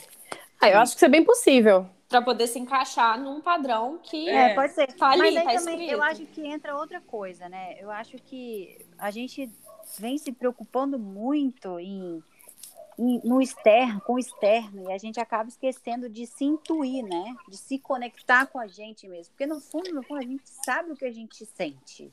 Ah, 0.62 0.70
eu 0.70 0.80
acho 0.80 0.92
que 0.92 0.98
isso 0.98 1.06
é 1.06 1.10
bem 1.10 1.24
possível. 1.24 1.90
Para 2.08 2.22
poder 2.22 2.48
se 2.48 2.60
encaixar 2.60 3.20
num 3.20 3.42
padrão 3.42 4.00
que. 4.02 4.30
É, 4.30 4.54
pode 4.54 4.74
ser. 4.74 4.88
Tá 4.94 5.10
ali, 5.10 5.22
Mas 5.22 5.38
aí 5.38 5.44
tá 5.44 5.54
também 5.56 5.74
escrito. 5.74 5.92
eu 5.92 6.04
acho 6.04 6.26
que 6.28 6.46
entra 6.46 6.76
outra 6.76 7.02
coisa, 7.02 7.50
né? 7.50 7.76
Eu 7.80 7.90
acho 7.90 8.18
que 8.18 8.78
a 8.98 9.10
gente 9.10 9.50
vem 10.00 10.18
se 10.18 10.32
preocupando 10.32 11.00
muito 11.00 11.80
em, 11.80 12.24
em, 13.00 13.22
no 13.24 13.42
externo, 13.42 14.00
com 14.02 14.14
o 14.14 14.20
externo, 14.20 14.90
e 14.90 14.94
a 14.94 14.98
gente 14.98 15.20
acaba 15.20 15.50
esquecendo 15.50 16.08
de 16.08 16.28
se 16.28 16.46
intuir, 16.46 17.04
né? 17.04 17.36
De 17.50 17.58
se 17.58 17.80
conectar 17.80 18.46
com 18.46 18.60
a 18.60 18.68
gente 18.68 19.08
mesmo. 19.08 19.32
Porque 19.32 19.48
no 19.48 19.60
fundo, 19.60 19.92
no 19.92 20.04
fundo, 20.04 20.20
a 20.20 20.24
gente 20.24 20.44
sabe 20.64 20.92
o 20.92 20.96
que 20.96 21.06
a 21.06 21.12
gente 21.12 21.44
sente. 21.46 22.12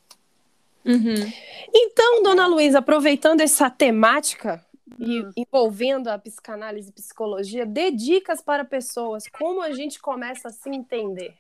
Uhum. 0.85 1.33
Então, 1.73 2.23
dona 2.23 2.47
Luísa, 2.47 2.79
aproveitando 2.79 3.41
essa 3.41 3.71
temática 3.71 4.65
e 4.99 5.21
uhum. 5.21 5.31
envolvendo 5.37 6.09
a 6.09 6.19
psicanálise 6.19 6.91
e 6.91 6.93
psicologia, 6.93 7.65
dê 7.65 7.91
dicas 7.91 8.41
para 8.43 8.65
pessoas 8.65 9.25
como 9.29 9.63
a 9.63 9.73
gente 9.73 10.01
começa 10.01 10.49
a 10.49 10.53
se 10.53 10.69
entender. 10.71 11.37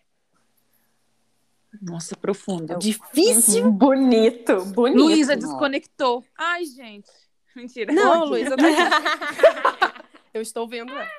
Nossa, 1.80 2.14
profundo. 2.16 2.78
Difícil. 2.78 3.64
Uhum. 3.64 3.72
Bonito, 3.72 4.64
bonito. 4.66 4.98
Luísa 4.98 5.36
desconectou. 5.36 6.24
Ai, 6.36 6.66
gente. 6.66 7.10
Mentira. 7.54 7.92
Não, 7.92 8.24
Luísa. 8.24 8.56
Tá 8.56 10.04
Eu 10.34 10.40
estou 10.40 10.66
vendo 10.66 10.92
ela. 10.92 11.10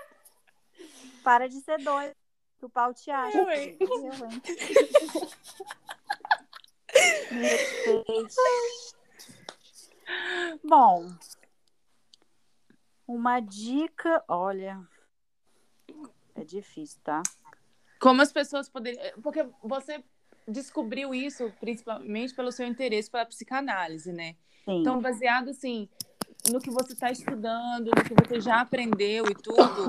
Para 1.24 1.48
de 1.48 1.60
ser 1.62 1.78
doida. 1.80 2.16
O 2.62 2.70
pau 2.70 2.94
te 2.94 3.12
acha. 3.12 3.38
Eu, 3.38 3.50
hein? 3.52 3.78
Eu, 7.86 8.06
hein? 8.08 8.28
Bom, 10.64 11.14
uma 13.08 13.40
dica, 13.40 14.24
olha, 14.28 14.80
é 16.36 16.44
difícil, 16.44 17.00
tá? 17.04 17.22
Como 18.00 18.22
as 18.22 18.32
pessoas 18.32 18.68
poderiam. 18.68 19.02
Porque 19.22 19.46
você 19.64 20.04
descobriu 20.48 21.14
isso 21.14 21.52
principalmente 21.60 22.34
pelo 22.34 22.52
seu 22.52 22.68
interesse 22.68 23.10
pela 23.10 23.26
psicanálise, 23.26 24.12
né? 24.12 24.36
Sim. 24.66 24.82
Então, 24.82 25.02
baseado 25.02 25.50
assim 25.50 25.88
no 26.52 26.60
que 26.60 26.70
você 26.70 26.94
está 26.94 27.10
estudando, 27.10 27.86
no 27.86 28.04
que 28.04 28.14
você 28.28 28.42
já 28.42 28.60
aprendeu 28.60 29.26
e 29.28 29.36
tudo, 29.36 29.88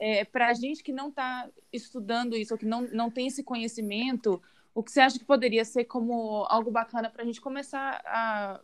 é, 0.00 0.24
para 0.24 0.48
a 0.48 0.54
gente 0.54 0.82
que 0.82 0.92
não 0.92 1.08
está 1.08 1.48
estudando 1.72 2.36
isso, 2.36 2.54
ou 2.54 2.58
que 2.58 2.66
não, 2.66 2.82
não 2.92 3.08
tem 3.10 3.28
esse 3.28 3.44
conhecimento, 3.44 4.42
o 4.74 4.82
que 4.82 4.90
você 4.90 5.00
acha 5.00 5.18
que 5.18 5.24
poderia 5.24 5.64
ser 5.64 5.84
como 5.84 6.44
algo 6.48 6.70
bacana 6.70 7.08
para 7.08 7.22
a 7.22 7.24
gente 7.26 7.40
começar 7.40 8.02
a, 8.04 8.60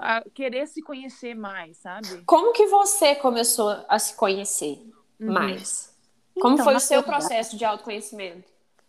a 0.00 0.22
querer 0.34 0.66
se 0.66 0.82
conhecer 0.82 1.34
mais, 1.34 1.76
sabe? 1.76 2.22
Como 2.24 2.52
que 2.52 2.66
você 2.66 3.14
começou 3.14 3.68
a 3.88 3.98
se 3.98 4.14
conhecer 4.14 4.82
uhum. 5.20 5.32
mais? 5.32 5.94
Como 6.40 6.54
então, 6.54 6.64
foi 6.64 6.74
o 6.74 6.80
seu 6.80 7.02
verdade, 7.02 7.18
processo 7.18 7.56
de 7.56 7.64
autoconhecimento? 7.64 8.48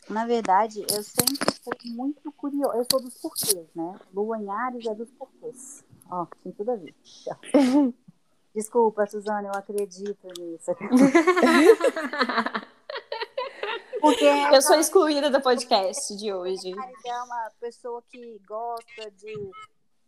Na 0.10 0.26
verdade, 0.26 0.86
eu 0.90 1.04
sempre 1.04 1.54
fui 1.64 1.92
muito 1.92 2.32
curiosa. 2.32 2.78
Eu 2.78 2.86
sou 2.90 3.02
dos 3.02 3.18
porquês, 3.18 3.68
né? 3.76 4.00
Lua 4.14 4.38
em 4.38 4.50
Ares 4.50 4.86
é 4.86 4.96
dos 4.96 5.12
porquês. 5.12 5.84
Ó, 6.10 6.26
tem 6.44 6.52
tudo 6.52 6.72
a 6.72 6.76
ver. 6.76 6.96
Desculpa, 8.54 9.08
Suzana, 9.08 9.48
eu 9.48 9.54
acredito 9.54 10.28
nisso. 10.38 10.72
Porque 14.02 14.26
eu 14.26 14.62
sou 14.62 14.78
excluída 14.78 15.30
do 15.30 15.40
podcast 15.40 16.16
de 16.18 16.34
hoje. 16.34 16.74
É 17.06 17.24
uma 17.24 17.52
pessoa 17.62 18.04
que 18.10 18.42
gosta 18.48 19.12
de, 19.12 19.52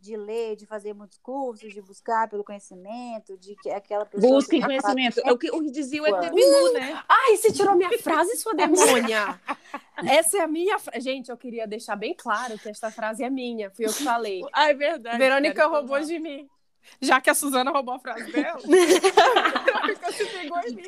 de 0.04 0.16
ler, 0.16 0.54
de 0.54 0.66
fazer 0.66 0.92
muitos 0.92 1.16
cursos, 1.18 1.72
de 1.72 1.80
buscar 1.80 2.28
pelo 2.28 2.44
conhecimento, 2.44 3.38
de 3.38 3.56
que 3.56 3.70
aquela 3.70 4.04
pessoa. 4.04 4.34
Busquem 4.34 4.60
conhecimento. 4.60 5.20
É 5.24 5.32
o 5.32 5.38
que, 5.38 5.50
o 5.50 5.62
dizia 5.70 6.02
o 6.02 6.06
ET 6.06 6.32
Bilu, 6.32 6.72
né? 6.74 7.02
Ai, 7.08 7.36
você 7.36 7.50
tirou 7.50 7.74
minha 7.74 7.98
frase, 7.98 8.36
sua 8.36 8.52
demônia! 8.54 9.40
Essa 10.06 10.38
é 10.38 10.40
a 10.42 10.46
minha 10.46 10.78
frase. 10.78 11.00
Gente, 11.00 11.30
eu 11.30 11.36
queria 11.36 11.66
deixar 11.66 11.96
bem 11.96 12.14
claro 12.14 12.58
que 12.58 12.68
esta 12.68 12.90
frase 12.90 13.24
é 13.24 13.30
minha. 13.30 13.70
Fui 13.70 13.86
eu 13.86 13.92
que 13.92 14.04
falei. 14.04 14.42
Ah, 14.52 14.70
é 14.70 14.74
verdade. 14.74 15.18
Verônica 15.18 15.66
roubou 15.66 15.98
de 16.00 16.18
mim. 16.18 16.48
Já 17.00 17.20
que 17.20 17.30
a 17.30 17.34
Suzana 17.34 17.70
roubou 17.70 17.94
a 17.94 17.98
frase 17.98 18.30
dela. 18.30 18.60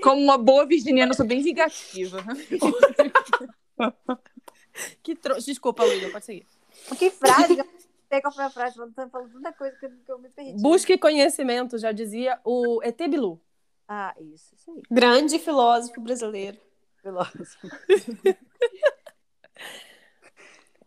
Como 0.02 0.22
uma 0.22 0.36
boa 0.36 0.66
virginiana, 0.66 1.12
eu 1.12 1.16
sou 1.16 1.26
bem 1.26 1.42
vingativa. 1.42 2.22
que 5.02 5.16
tro... 5.16 5.40
Desculpa, 5.40 5.84
Luísa, 5.84 6.10
pode 6.10 6.24
seguir. 6.26 6.46
Que 6.98 7.10
frase? 7.10 7.56
Sei 8.08 8.20
qual 8.20 8.32
foi 8.32 8.44
a 8.44 8.50
frase, 8.50 8.76
falando, 8.76 8.94
falando 9.10 9.32
tanta 9.32 9.52
coisa 9.52 9.76
que 9.76 10.10
eu 10.10 10.18
me 10.18 10.28
perdi. 10.28 10.62
Busque 10.62 10.98
conhecimento, 10.98 11.78
já 11.78 11.92
dizia 11.92 12.40
o 12.44 12.80
ET 12.82 12.98
Bilu. 13.08 13.40
Ah, 13.88 14.14
isso, 14.18 14.54
isso 14.54 14.70
aí. 14.70 14.82
Grande 14.90 15.38
filósofo 15.38 16.00
brasileiro. 16.00 16.58
Filósofo. 17.02 17.68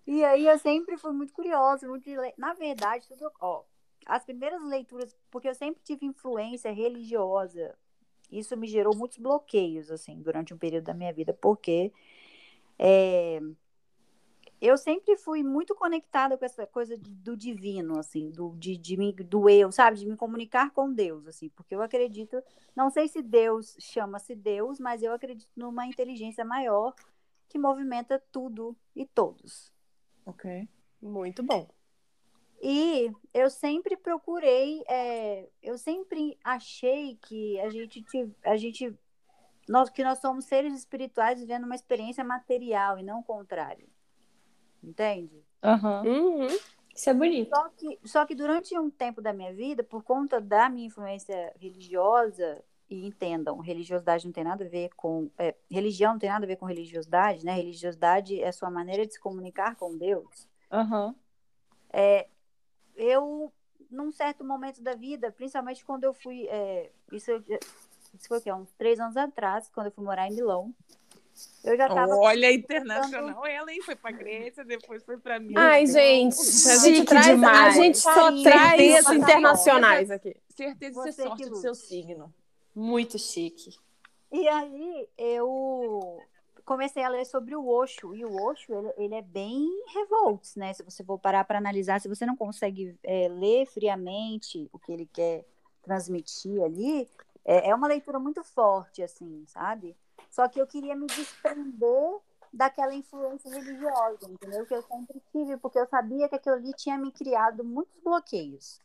e 0.06 0.24
aí 0.24 0.48
eu 0.48 0.58
sempre 0.60 0.98
fui 0.98 1.12
muito 1.14 1.34
curiosa, 1.34 1.88
muito 1.88 2.10
na 2.38 2.54
verdade, 2.54 3.08
tudo, 3.08 3.32
ó, 3.40 3.64
as 4.06 4.24
primeiras 4.26 4.62
leituras, 4.64 5.16
porque 5.30 5.48
eu 5.48 5.56
sempre 5.56 5.82
tive 5.84 6.06
influência 6.06 6.72
religiosa, 6.72 7.76
isso 8.32 8.58
me 8.58 8.68
gerou 8.68 8.96
muitos 8.96 9.18
bloqueios, 9.18 9.90
assim, 9.90 10.22
durante 10.22 10.54
um 10.54 10.58
período 10.58 10.86
da 10.86 10.94
minha 10.94 11.14
vida, 11.14 11.34
porque 11.34 11.92
é, 12.78 13.40
eu 14.62 14.78
sempre 14.78 15.16
fui 15.18 15.44
muito 15.44 15.74
conectada 15.74 16.38
com 16.38 16.46
essa 16.46 16.66
coisa 16.68 16.98
do 16.98 17.36
divino, 17.36 17.98
assim, 17.98 18.30
do, 18.30 18.56
de, 18.58 18.78
de 18.78 18.98
mim, 18.98 19.14
do 19.14 19.50
eu, 19.50 19.72
sabe? 19.72 19.98
De 19.98 20.06
me 20.06 20.18
comunicar 20.18 20.72
com 20.72 20.92
Deus, 20.92 21.28
assim, 21.28 21.50
porque 21.50 21.74
eu 21.74 21.82
acredito, 21.82 22.42
não 22.76 22.90
sei 22.90 23.08
se 23.08 23.22
Deus 23.22 23.76
chama-se 23.80 24.36
Deus, 24.36 24.80
mas 24.80 25.02
eu 25.02 25.14
acredito 25.14 25.50
numa 25.56 25.86
inteligência 25.86 26.44
maior 26.44 26.94
que 27.48 27.58
movimenta 27.58 28.22
tudo 28.32 28.76
e 28.96 29.06
todos. 29.06 29.74
Ok. 30.26 30.68
Muito 31.02 31.42
bom. 31.42 31.68
E 32.62 33.10
eu 33.34 33.50
sempre 33.50 33.96
procurei, 33.96 34.84
é, 34.88 35.48
eu 35.64 35.78
sempre 35.78 36.38
achei 36.44 37.16
que 37.16 37.58
a 37.62 37.70
gente, 37.70 38.04
a 38.44 38.58
gente 38.58 38.94
nós, 39.68 39.90
que 39.90 40.04
nós 40.04 40.20
somos 40.20 40.46
seres 40.46 40.74
espirituais 40.74 41.40
vivendo 41.40 41.64
uma 41.64 41.76
experiência 41.76 42.24
material 42.24 43.00
e 43.00 43.04
não 43.04 43.20
o 43.20 43.24
contrário. 43.24 43.88
Entende? 44.84 45.44
Uhum. 45.64 46.42
Uhum. 46.42 46.48
Isso 46.96 47.10
é 47.10 47.14
bonito. 47.14 47.50
Só 47.50 47.70
que, 47.70 48.00
só 48.04 48.26
que 48.26 48.36
durante 48.36 48.78
um 48.78 48.90
tempo 48.90 49.22
da 49.22 49.34
minha 49.34 49.54
vida, 49.54 49.84
por 49.84 50.04
conta 50.04 50.42
da 50.42 50.70
minha 50.70 50.88
influência 50.88 51.54
religiosa, 51.60 52.64
e 52.90 53.06
entendam, 53.06 53.60
religiosidade 53.60 54.26
não 54.26 54.34
tem 54.34 54.44
nada 54.44 54.66
a 54.66 54.68
ver 54.68 54.90
com. 54.96 55.30
É, 55.38 55.56
religião 55.70 56.14
não 56.14 56.20
tem 56.20 56.30
nada 56.30 56.44
a 56.44 56.48
ver 56.48 56.56
com 56.56 56.66
religiosidade, 56.66 57.46
né? 57.46 57.54
Religiosidade 57.54 58.42
é 58.42 58.48
a 58.48 58.54
sua 58.54 58.72
maneira 58.72 59.06
de 59.06 59.14
se 59.14 59.20
comunicar 59.20 59.76
com 59.76 59.96
Deus. 59.96 60.48
Uhum. 60.72 61.14
É, 61.92 62.28
eu 62.96 63.54
num 63.90 64.12
certo 64.12 64.44
momento 64.44 64.82
da 64.82 64.96
vida, 64.96 65.32
principalmente 65.32 65.86
quando 65.86 66.04
eu 66.04 66.14
fui. 66.14 66.48
É, 66.48 66.92
isso, 67.12 67.32
isso 68.14 68.28
foi 68.28 68.40
o 68.40 68.42
quê? 68.42 68.52
Uns 68.52 68.72
três 68.74 69.00
anos 69.00 69.18
atrás, 69.18 69.70
quando 69.70 69.88
eu 69.88 69.92
fui 69.92 70.04
morar 70.04 70.28
em 70.28 70.34
Milão. 70.34 70.74
Eu 71.64 71.78
já 71.78 71.88
tava. 71.88 72.16
Olha, 72.16 72.52
internacional 72.52 73.46
ela, 73.46 73.72
hein? 73.72 73.82
Foi 73.82 73.96
pra 73.96 74.12
Grécia, 74.12 74.64
depois 74.64 75.04
foi 75.04 75.18
pra 75.18 75.40
mim. 75.40 75.54
Ai, 75.58 75.86
gente, 75.86 76.38
a 76.40 76.76
gente, 76.78 77.06
traz, 77.06 77.26
demais. 77.28 77.78
a 77.78 77.82
gente 77.82 77.98
só 77.98 78.32
Sim, 78.32 78.44
traz 78.44 79.10
internacionais 79.10 80.12
aqui. 80.12 80.36
Certeza 80.50 81.04
de 81.04 81.14
ser 81.14 81.24
sorte 81.24 81.50
do 81.50 81.56
seu 81.56 81.76
signo. 81.76 82.34
Muito 82.76 83.18
chique. 83.18 83.72
E 84.32 84.48
aí, 84.48 85.08
eu 85.18 86.20
comecei 86.70 87.04
a 87.04 87.10
ler 87.10 87.26
sobre 87.26 87.56
o 87.56 87.68
Osho, 87.68 88.14
e 88.14 88.24
o 88.24 88.36
Osho, 88.44 88.72
ele, 88.72 88.94
ele 88.98 89.16
é 89.16 89.22
bem 89.24 89.68
revolts, 89.92 90.56
né? 90.56 90.72
Se 90.72 90.84
você 90.84 91.04
for 91.04 91.18
parar 91.18 91.44
para 91.44 91.58
analisar, 91.58 92.00
se 92.00 92.08
você 92.08 92.28
não 92.28 92.38
consegue 92.38 92.96
é, 93.04 93.28
ler 93.28 93.66
friamente 93.66 94.70
o 94.72 94.78
que 94.78 94.92
ele 94.92 95.10
quer 95.12 95.44
transmitir 95.82 96.62
ali, 96.62 97.10
é, 97.44 97.70
é 97.70 97.76
uma 97.76 97.88
leitura 97.88 98.20
muito 98.20 98.44
forte, 98.44 99.02
assim, 99.02 99.44
sabe? 99.48 99.98
Só 100.30 100.48
que 100.48 100.60
eu 100.60 100.68
queria 100.68 100.96
me 100.96 101.08
desprender 101.08 102.20
daquela 102.52 102.94
influência 102.94 103.50
religiosa, 103.52 104.30
entendeu? 104.30 104.66
Que 104.66 104.76
eu 104.76 104.82
sempre 104.84 105.22
tive, 105.32 105.58
porque 105.58 105.80
eu 105.80 105.88
sabia 105.88 106.28
que 106.28 106.36
aquilo 106.36 106.56
ali 106.56 106.74
tinha 106.74 106.98
me 106.98 107.12
criado 107.12 107.64
muitos 107.64 108.00
bloqueios. 108.02 108.80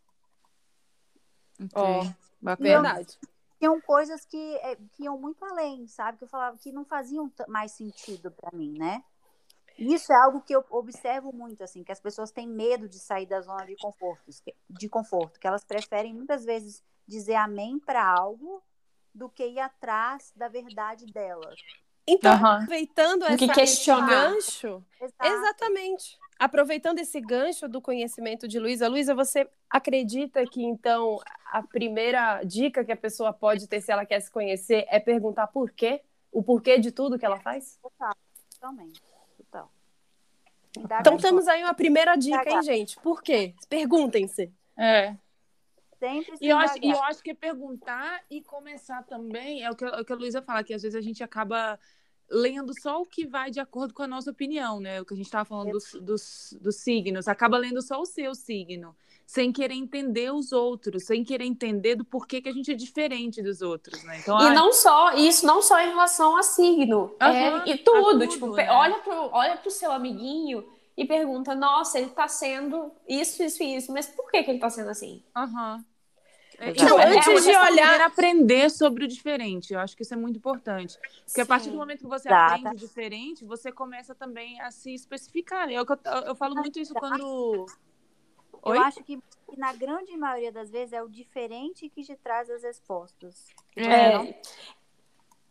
Ó, 1.75 2.03
oh, 2.03 2.57
verdade 2.59 3.19
tinham 3.65 3.81
coisas 3.81 4.25
que, 4.27 4.57
é, 4.57 4.77
que 4.93 5.05
iam 5.05 5.19
muito 5.19 5.43
além, 5.43 5.87
sabe? 5.87 6.19
Que 6.19 6.25
eu 6.25 6.29
falava 6.29 6.59
que 6.59 6.71
não 6.71 6.85
faziam 6.85 7.33
mais 7.49 7.73
sentido 7.73 8.31
para 8.31 8.51
mim, 8.53 8.77
né? 8.79 9.03
Isso 9.79 10.13
é 10.13 10.17
algo 10.17 10.43
que 10.43 10.55
eu 10.55 10.65
observo 10.71 11.33
muito, 11.33 11.65
assim, 11.65 11.83
que 11.83 11.91
as 11.91 11.99
pessoas 11.99 12.31
têm 12.31 12.47
medo 12.47 12.89
de 12.89 12.99
sair 12.99 13.27
da 13.27 13.41
zona 13.41 13.65
de 13.65 13.75
conforto, 13.77 14.31
de 14.69 14.89
conforto, 14.89 15.41
que 15.41 15.47
elas 15.47 15.65
preferem 15.65 16.15
muitas 16.15 16.45
vezes 16.45 16.83
dizer 17.09 17.35
amém 17.35 17.79
para 17.79 18.07
algo 18.07 18.63
do 19.15 19.29
que 19.29 19.47
ir 19.47 19.61
atrás 19.61 20.33
da 20.35 20.49
verdade 20.49 21.07
delas. 21.07 21.61
Então, 22.07 22.35
uhum. 22.35 22.47
aproveitando 22.47 23.25
essa, 23.25 23.63
esse 23.63 23.87
gancho, 23.87 24.85
Exato. 25.01 25.27
exatamente. 25.27 26.19
Aproveitando 26.39 26.99
esse 26.99 27.21
gancho 27.21 27.69
do 27.69 27.81
conhecimento 27.81 28.47
de 28.47 28.59
Luísa, 28.59 28.89
Luísa, 28.89 29.15
você 29.15 29.49
acredita 29.71 30.45
que 30.47 30.63
então 30.63 31.19
a 31.51 31.63
primeira 31.63 32.43
dica 32.43 32.85
que 32.85 32.93
a 32.93 32.97
pessoa 32.97 33.33
pode 33.33 33.67
ter 33.69 33.81
se 33.81 33.91
ela 33.91 34.05
quer 34.05 34.21
se 34.21 34.31
conhecer 34.31 34.85
é 34.89 34.99
perguntar 34.99 35.47
por 35.47 35.71
quê? 35.71 36.03
O 36.31 36.43
porquê 36.43 36.79
de 36.79 36.91
tudo 36.91 37.19
que 37.19 37.25
ela 37.25 37.39
faz? 37.41 37.79
Total, 37.81 38.15
totalmente. 38.53 39.01
Total. 39.39 39.71
Então 41.01 41.17
temos 41.17 41.47
aí 41.47 41.63
uma 41.63 41.75
primeira 41.75 42.17
dica, 42.17 42.51
hein, 42.51 42.63
gente? 42.63 42.99
Por 43.01 43.23
quê? 43.23 43.55
Perguntem-se. 43.69 44.53
É. 44.77 45.15
Sempre 46.05 46.35
e 46.39 46.49
eu, 46.49 46.59
acho, 46.59 46.75
e 46.83 46.91
eu 46.91 47.03
acho 47.05 47.23
que 47.23 47.33
perguntar 47.33 48.23
e 48.31 48.43
começar 48.43 49.03
também, 49.05 49.63
é 49.63 49.71
o 49.71 49.75
que, 49.75 49.85
é 49.85 50.01
o 50.01 50.05
que 50.05 50.13
a 50.13 50.17
Luísa 50.17 50.43
fala, 50.43 50.63
que 50.63 50.75
às 50.75 50.83
vezes 50.83 50.95
a 50.95 51.01
gente 51.01 51.23
acaba 51.23 51.79
lendo 52.31 52.79
só 52.79 53.01
o 53.01 53.07
que 53.07 53.27
vai 53.27 53.51
de 53.51 53.59
acordo 53.59 53.95
com 53.95 54.03
a 54.03 54.07
nossa 54.07 54.31
opinião, 54.31 54.81
né? 54.81 55.01
O 55.01 55.05
que 55.07 55.15
a 55.15 55.17
gente 55.17 55.27
estava 55.27 55.47
falando 55.47 55.73
dos, 55.73 55.93
dos, 56.03 56.59
dos, 56.61 56.77
signos, 56.77 57.27
acaba 57.27 57.57
lendo 57.57 57.81
só 57.81 58.01
o 58.01 58.05
seu 58.05 58.35
signo, 58.35 58.95
sem 59.27 59.51
querer 59.51 59.75
entender 59.75 60.31
os 60.31 60.53
outros, 60.53 61.05
sem 61.05 61.25
querer 61.25 61.45
entender 61.45 61.95
do 61.95 62.05
porquê 62.05 62.43
que 62.43 62.51
a 62.51 62.53
gente 62.53 62.71
é 62.71 62.75
diferente 62.75 63.43
dos 63.43 63.63
outros, 63.63 64.03
né? 64.05 64.19
Então, 64.19 64.39
e 64.41 64.45
ai... 64.45 64.55
não 64.55 64.75
só 64.75 65.15
isso, 65.15 65.47
não 65.47 65.63
só 65.63 65.81
em 65.81 65.89
relação 65.89 66.37
a 66.37 66.43
signo, 66.43 67.15
uhum, 67.21 67.27
é, 67.27 67.69
e 67.71 67.79
tudo, 67.79 68.11
tudo 68.11 68.27
tipo, 68.29 68.55
né? 68.55 68.71
olha 68.71 68.99
pro, 68.99 69.31
olha 69.33 69.57
pro 69.57 69.71
seu 69.71 69.91
amiguinho 69.91 70.67
e 70.97 71.07
pergunta, 71.07 71.55
nossa, 71.55 71.99
ele 71.99 72.11
tá 72.11 72.29
sendo 72.29 72.93
isso, 73.09 73.43
isso 73.43 73.63
e 73.63 73.77
isso, 73.77 73.93
mas 73.93 74.07
por 74.07 74.31
que, 74.31 74.43
que 74.43 74.51
ele 74.51 74.61
tá 74.61 74.69
sendo 74.69 74.91
assim? 74.91 75.23
Aham. 75.35 75.77
Uhum. 75.77 75.94
Então, 76.61 76.99
é, 76.99 77.17
antes 77.17 77.45
de 77.45 77.57
olhar. 77.57 78.01
aprender 78.01 78.71
sobre 78.71 79.05
o 79.05 79.09
diferente. 79.09 79.73
Eu 79.75 79.81
acho 79.81 79.97
que 79.97 80.03
isso 80.03 80.15
é 80.15 80.17
muito 80.17 80.37
importante. 80.37 80.99
Porque 80.99 81.27
Sim. 81.27 81.41
a 81.41 81.47
partir 81.47 81.71
do 81.71 81.77
momento 81.77 82.01
que 82.01 82.07
você 82.07 82.29
Exato. 82.29 82.55
aprende 82.55 82.77
diferente, 82.77 83.45
você 83.45 83.73
começa 83.73 84.15
também 84.15 84.61
a 84.61 84.71
se 84.71 84.95
especificar. 84.95 85.71
Eu, 85.71 85.85
eu, 85.85 86.13
eu 86.27 86.35
falo 86.35 86.55
muito 86.55 86.79
isso 86.79 86.95
quando. 86.95 87.67
Oi? 88.63 88.79
Eu 88.79 88.83
acho 88.83 89.03
que 89.03 89.19
na 89.57 89.73
grande 89.73 90.17
maioria 90.17 90.51
das 90.51 90.71
vezes 90.71 90.93
é 90.93 91.03
o 91.03 91.09
diferente 91.09 91.89
que 91.89 92.03
te 92.03 92.17
traz 92.17 92.49
as 92.51 92.63
respostas. 92.63 93.49
É. 93.77 93.85
é. 93.85 94.41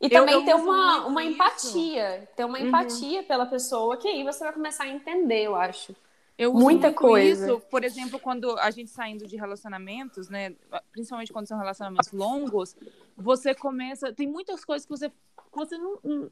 E 0.02 0.10
também 0.10 0.36
eu 0.36 0.44
ter 0.44 0.56
uma, 0.56 1.06
uma 1.06 1.24
empatia. 1.24 2.28
Ter 2.36 2.44
uma 2.44 2.60
uhum. 2.60 2.68
empatia 2.68 3.24
pela 3.24 3.46
pessoa, 3.46 3.96
que 3.96 4.08
aí 4.08 4.24
você 4.24 4.44
vai 4.44 4.52
começar 4.52 4.84
a 4.84 4.90
entender, 4.90 5.44
eu 5.44 5.56
acho. 5.56 5.96
Eu 6.38 6.52
uso 6.52 6.64
muita 6.64 6.92
coisa. 6.92 7.46
Isso, 7.46 7.60
por 7.70 7.84
exemplo, 7.84 8.20
quando 8.20 8.58
a 8.58 8.72
gente 8.72 8.90
saindo 8.90 9.28
de 9.28 9.36
relacionamentos, 9.36 10.30
né, 10.30 10.56
principalmente 10.92 11.32
quando 11.32 11.48
são 11.48 11.58
relacionamentos 11.58 12.12
longos, 12.12 12.76
você 13.16 13.54
começa, 13.54 14.12
tem 14.12 14.28
muitas 14.28 14.66
coisas 14.66 14.86
que 14.86 14.90
você 14.90 15.12
você 15.52 15.78
não 15.78 16.32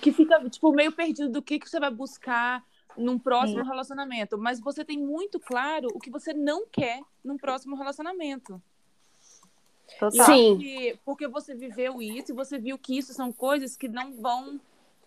que 0.00 0.12
fica 0.12 0.48
tipo 0.48 0.72
meio 0.72 0.92
perdido 0.92 1.28
do 1.28 1.42
que 1.42 1.58
que 1.58 1.68
você 1.68 1.78
vai 1.78 1.90
buscar 1.90 2.64
num 2.96 3.18
próximo 3.18 3.62
Sim. 3.62 3.68
relacionamento, 3.68 4.38
mas 4.38 4.60
você 4.60 4.84
tem 4.84 4.98
muito 4.98 5.38
claro 5.38 5.88
o 5.92 5.98
que 5.98 6.10
você 6.10 6.32
não 6.32 6.64
quer 6.66 7.02
num 7.22 7.36
próximo 7.36 7.76
relacionamento. 7.76 8.62
Total. 9.98 10.26
Sim. 10.26 10.54
Porque, 10.54 10.98
porque 11.04 11.28
você 11.28 11.54
viveu 11.54 12.00
isso 12.00 12.32
e 12.32 12.34
você 12.34 12.58
viu 12.58 12.78
que 12.78 12.96
isso 12.96 13.12
são 13.12 13.32
coisas 13.32 13.76
que 13.76 13.88
não 13.88 14.14
vão 14.14 14.60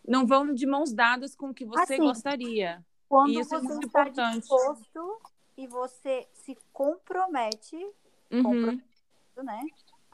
não 0.08 0.26
vão 0.26 0.54
de 0.54 0.66
mãos 0.66 0.94
dadas 0.94 1.36
com 1.36 1.50
o 1.50 1.54
que 1.54 1.66
você 1.66 1.96
assim, 1.96 1.98
gostaria. 1.98 2.86
Quando 3.10 3.39
Isso 3.39 3.55
é 3.55 3.60
você 3.60 3.68
é 3.68 3.76
está 3.76 3.86
importante. 3.86 4.39
disposto 4.39 5.22
e 5.58 5.68
você 5.68 6.28
se 6.34 6.58
compromete, 6.72 7.76
uhum. 8.32 8.82
né, 9.38 9.62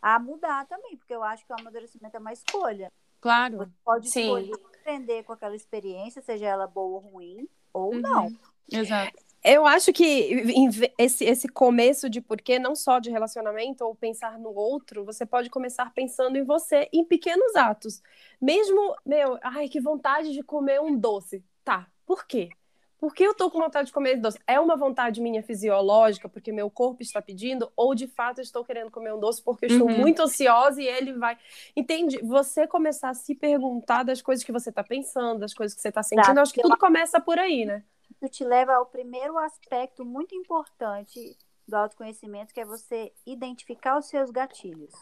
a 0.02 0.20
mudar 0.20 0.66
também, 0.68 0.96
porque 0.98 1.14
eu 1.14 1.24
acho 1.24 1.46
que 1.46 1.52
o 1.52 1.56
amadurecimento 1.60 2.16
é 2.16 2.20
uma 2.20 2.34
escolha. 2.34 2.91
Claro. 3.20 3.58
Você 3.58 3.72
pode 3.84 4.10
Sim. 4.10 4.22
escolher 4.22 4.54
aprender 4.84 5.24
com 5.24 5.34
aquela 5.34 5.56
experiência, 5.56 6.22
seja 6.22 6.46
ela 6.46 6.68
boa 6.68 7.00
ou 7.02 7.12
ruim, 7.12 7.48
ou 7.74 7.94
uhum. 7.94 8.02
não. 8.02 8.28
Exato. 8.72 9.18
Eu 9.44 9.66
acho 9.66 9.91
que 9.91 10.46
esse, 10.98 11.26
esse 11.26 11.50
começo 11.50 12.10
de 12.10 12.22
porquê, 12.22 12.58
não 12.58 12.76
só 12.76 13.00
de 13.00 13.10
relacionamento 13.10 13.84
ou 13.84 13.94
pensar 13.94 14.39
no 14.39 14.56
outro, 14.56 15.04
você 15.04 15.26
pode 15.26 15.50
começar 15.50 15.94
pensando 15.94 16.38
em 16.38 16.44
você 16.44 16.88
em 16.94 17.04
pequenos 17.04 17.54
atos. 17.56 18.02
Mesmo, 18.39 18.96
meu, 19.06 19.38
ai, 19.41 19.68
que 19.68 19.82
vontade 19.82 20.32
de 20.32 20.41
comer 20.44 20.80
um 20.80 20.98
doce. 20.98 21.44
Tá, 21.62 21.88
por 22.06 22.26
quê? 22.26 22.50
Por 23.04 23.14
que 23.14 23.22
eu 23.22 23.34
tô 23.34 23.51
com 23.51 23.60
vontade 23.60 23.88
de 23.88 23.91
comer 23.91 24.16
doce? 24.16 24.39
É 24.47 24.58
uma 24.58 24.78
vontade 24.78 25.20
minha 25.20 25.43
fisiológica, 25.43 26.30
porque 26.30 26.54
meu 26.54 26.70
corpo 26.70 27.04
está 27.04 27.22
pedindo, 27.22 27.70
ou 27.76 27.93
de 27.93 28.08
fato 28.08 28.38
eu 28.38 28.43
estou 28.43 28.64
querendo 28.64 28.89
comer 28.89 29.14
um 29.14 29.20
doce 29.20 29.43
porque 29.43 29.66
eu 29.66 29.72
estou 29.72 29.89
uhum. 29.89 29.97
muito 29.97 30.22
ansiosa 30.22 30.82
e 30.82 30.88
ele 30.88 31.12
vai. 31.12 31.38
Entende? 31.76 32.18
Você 32.24 32.66
começar 32.66 33.10
a 33.10 33.14
se 33.14 33.36
perguntar 33.36 34.04
das 34.04 34.22
coisas 34.22 34.41
que 34.41 34.54
você 34.54 34.70
está 34.70 34.82
pensando, 34.86 35.41
das 35.41 35.54
coisas 35.54 35.76
que 35.76 35.82
você 35.82 35.89
está 35.89 36.01
sentindo, 36.01 36.38
eu 36.38 36.41
acho 36.43 36.54
que 36.54 36.62
tudo 36.62 36.78
começa 36.78 37.20
por 37.20 37.38
aí, 37.38 37.66
né? 37.66 37.84
Isso 38.10 38.30
te 38.30 38.45
leva 38.45 38.76
ao 38.76 38.86
primeiro 38.86 39.38
aspecto 39.38 40.06
muito 40.06 40.34
importante 40.34 41.38
do 41.68 41.76
autoconhecimento, 41.76 42.54
que 42.54 42.62
é 42.62 42.66
você 42.66 43.12
identificar 43.26 43.97
os 43.97 44.06
seus 44.06 44.32
gatilhos. 44.32 44.93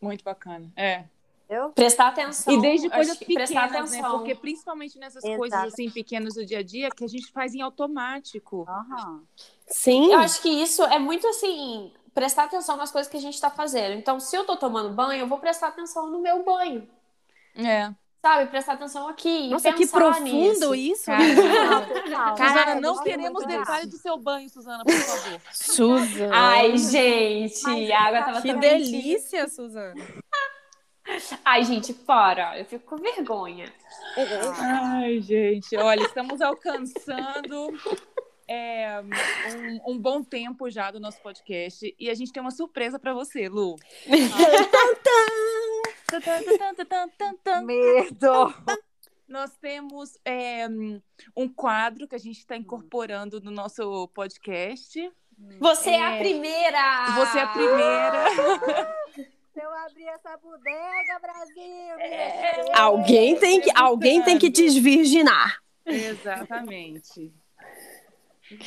Muito 0.00 0.24
bacana. 0.24 0.68
É, 0.74 1.04
Entendeu? 1.48 1.70
Prestar 1.70 2.08
atenção. 2.08 2.52
E 2.52 2.60
desde 2.60 2.90
coisas 2.90 3.16
pequenas, 3.16 3.48
prestar 3.48 3.70
né? 3.70 3.78
atenção. 3.78 4.02
né? 4.02 4.18
Porque 4.18 4.34
principalmente 4.34 4.98
nessas 4.98 5.24
Exato. 5.24 5.38
coisas 5.38 5.58
assim 5.60 5.88
pequenas 5.88 6.34
do 6.34 6.44
dia 6.44 6.58
a 6.58 6.62
dia 6.62 6.90
que 6.90 7.04
a 7.04 7.08
gente 7.08 7.32
faz 7.32 7.54
em 7.54 7.62
automático. 7.62 8.66
Uhum. 8.68 9.22
Sim. 9.66 10.12
Eu 10.12 10.18
acho 10.18 10.42
que 10.42 10.50
isso 10.50 10.84
é 10.84 10.98
muito 10.98 11.26
assim, 11.26 11.90
prestar 12.12 12.44
atenção 12.44 12.76
nas 12.76 12.90
coisas 12.90 13.10
que 13.10 13.16
a 13.16 13.20
gente 13.20 13.34
está 13.34 13.48
fazendo. 13.48 13.94
Então, 13.94 14.20
se 14.20 14.36
eu 14.36 14.44
tô 14.44 14.56
tomando 14.56 14.90
banho, 14.90 15.20
eu 15.20 15.26
vou 15.26 15.38
prestar 15.38 15.68
atenção 15.68 16.10
no 16.10 16.20
meu 16.20 16.44
banho. 16.44 16.86
É. 17.56 17.94
Sabe, 18.20 18.50
prestar 18.50 18.72
atenção 18.74 19.08
aqui. 19.08 19.48
Nossa, 19.48 19.72
que 19.72 19.86
profundo 19.86 20.74
nisso. 20.74 20.74
isso. 20.74 21.04
Cara, 21.06 22.36
Suzana, 22.36 22.80
não 22.80 23.00
queremos 23.04 23.46
detalhes 23.46 23.88
do 23.88 23.96
seu 23.96 24.18
banho, 24.18 24.50
Suzana, 24.50 24.84
por 24.84 24.92
favor. 24.92 25.40
Suzana. 25.52 26.30
Ai, 26.34 26.76
gente, 26.76 27.92
a 27.92 28.02
água 28.02 28.22
tava 28.22 28.42
Que 28.42 28.52
delícia, 28.52 29.48
Suzana. 29.48 29.94
Ai, 31.44 31.64
gente, 31.64 31.92
para. 31.92 32.58
Eu 32.58 32.64
fico 32.64 32.84
com 32.84 32.96
vergonha. 32.96 33.72
Ai, 34.58 35.20
gente, 35.20 35.76
olha, 35.76 36.02
estamos 36.02 36.40
alcançando 36.40 37.72
é, 38.46 39.00
um, 39.86 39.92
um, 39.92 39.98
bom 39.98 40.22
tempo 40.22 40.70
já 40.70 40.90
do 40.90 40.98
nosso 40.98 41.20
podcast 41.20 41.94
e 41.98 42.10
a 42.10 42.14
gente 42.14 42.32
tem 42.32 42.40
uma 42.40 42.50
surpresa 42.50 42.98
para 42.98 43.12
você, 43.12 43.48
Lu. 43.48 43.76
Medo! 47.62 48.54
Nós 49.28 49.54
temos 49.56 50.18
é, 50.24 50.66
um 51.36 51.48
quadro 51.48 52.08
que 52.08 52.14
a 52.14 52.18
gente 52.18 52.38
está 52.38 52.56
incorporando 52.56 53.40
no 53.40 53.50
nosso 53.50 54.08
podcast. 54.08 55.12
Você 55.60 55.90
é, 55.90 55.94
é 55.94 56.16
a 56.16 56.18
primeira! 56.18 57.06
Você 57.16 57.38
é 57.38 57.42
a 57.42 57.48
primeira! 57.48 58.96
eu 59.58 59.72
abrir 59.86 60.06
essa 60.06 60.36
bodega, 60.36 61.18
Brasil! 61.20 62.00
É, 62.00 62.78
alguém 62.78 63.36
tem 63.36 63.60
que, 63.60 63.70
alguém 63.74 64.22
tem 64.22 64.38
que 64.38 64.48
desvirginar. 64.48 65.62
Exatamente. 65.84 67.32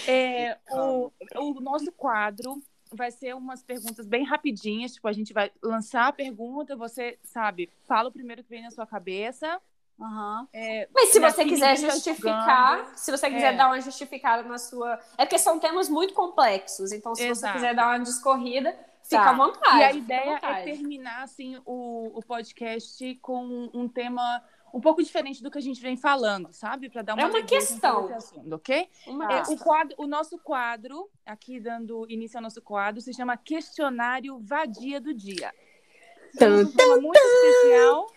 É, 0.07 0.57
o, 0.69 1.11
o 1.35 1.61
nosso 1.61 1.91
quadro 1.91 2.61
vai 2.93 3.11
ser 3.11 3.35
umas 3.35 3.63
perguntas 3.63 4.05
bem 4.05 4.23
rapidinhas. 4.23 4.93
Tipo, 4.93 5.07
a 5.07 5.13
gente 5.13 5.33
vai 5.33 5.51
lançar 5.61 6.07
a 6.07 6.13
pergunta, 6.13 6.75
você, 6.75 7.17
sabe, 7.23 7.69
fala 7.87 8.09
o 8.09 8.11
primeiro 8.11 8.43
que 8.43 8.49
vem 8.49 8.63
na 8.63 8.71
sua 8.71 8.85
cabeça. 8.85 9.59
Uhum. 9.99 10.47
É, 10.51 10.87
Mas 10.93 11.09
se 11.09 11.19
você 11.19 11.45
quiser 11.45 11.77
justificar, 11.77 12.91
se 12.95 13.11
você 13.11 13.29
quiser 13.29 13.53
é. 13.53 13.57
dar 13.57 13.67
uma 13.67 13.79
justificada 13.79 14.41
na 14.43 14.57
sua. 14.57 14.99
É 15.17 15.25
porque 15.25 15.37
são 15.37 15.59
temas 15.59 15.89
muito 15.89 16.13
complexos, 16.13 16.91
então 16.91 17.13
se 17.13 17.23
Exato. 17.23 17.53
você 17.53 17.59
quiser 17.59 17.75
dar 17.75 17.87
uma 17.87 17.99
discorrida, 17.99 18.75
fica 19.03 19.23
tá. 19.23 19.29
à 19.29 19.33
vontade. 19.33 19.79
E 19.79 19.83
a 19.83 19.93
ideia 19.93 20.39
é 20.41 20.63
terminar 20.63 21.23
assim, 21.23 21.57
o, 21.65 22.17
o 22.17 22.21
podcast 22.23 23.15
com 23.15 23.69
um 23.73 23.87
tema 23.87 24.43
um 24.73 24.79
pouco 24.79 25.03
diferente 25.03 25.43
do 25.43 25.51
que 25.51 25.57
a 25.57 25.61
gente 25.61 25.81
vem 25.81 25.97
falando, 25.97 26.51
sabe? 26.53 26.89
Para 26.89 27.01
dar 27.01 27.13
uma, 27.13 27.23
é 27.23 27.25
uma 27.25 27.43
questão, 27.43 28.13
assunto, 28.13 28.55
ok? 28.55 28.87
Uma 29.05 29.31
é, 29.31 29.41
o, 29.43 29.57
quadro, 29.57 29.95
o 29.97 30.07
nosso 30.07 30.37
quadro, 30.39 31.09
aqui 31.25 31.59
dando 31.59 32.05
início 32.09 32.37
ao 32.37 32.43
nosso 32.43 32.61
quadro, 32.61 33.01
se 33.01 33.13
chama 33.13 33.35
Questionário 33.35 34.39
Vadia 34.39 35.01
do 35.01 35.13
Dia. 35.13 35.53
É 36.39 36.47
um 36.47 36.65
tema 36.71 36.97
muito 37.01 37.19
especial. 37.19 38.07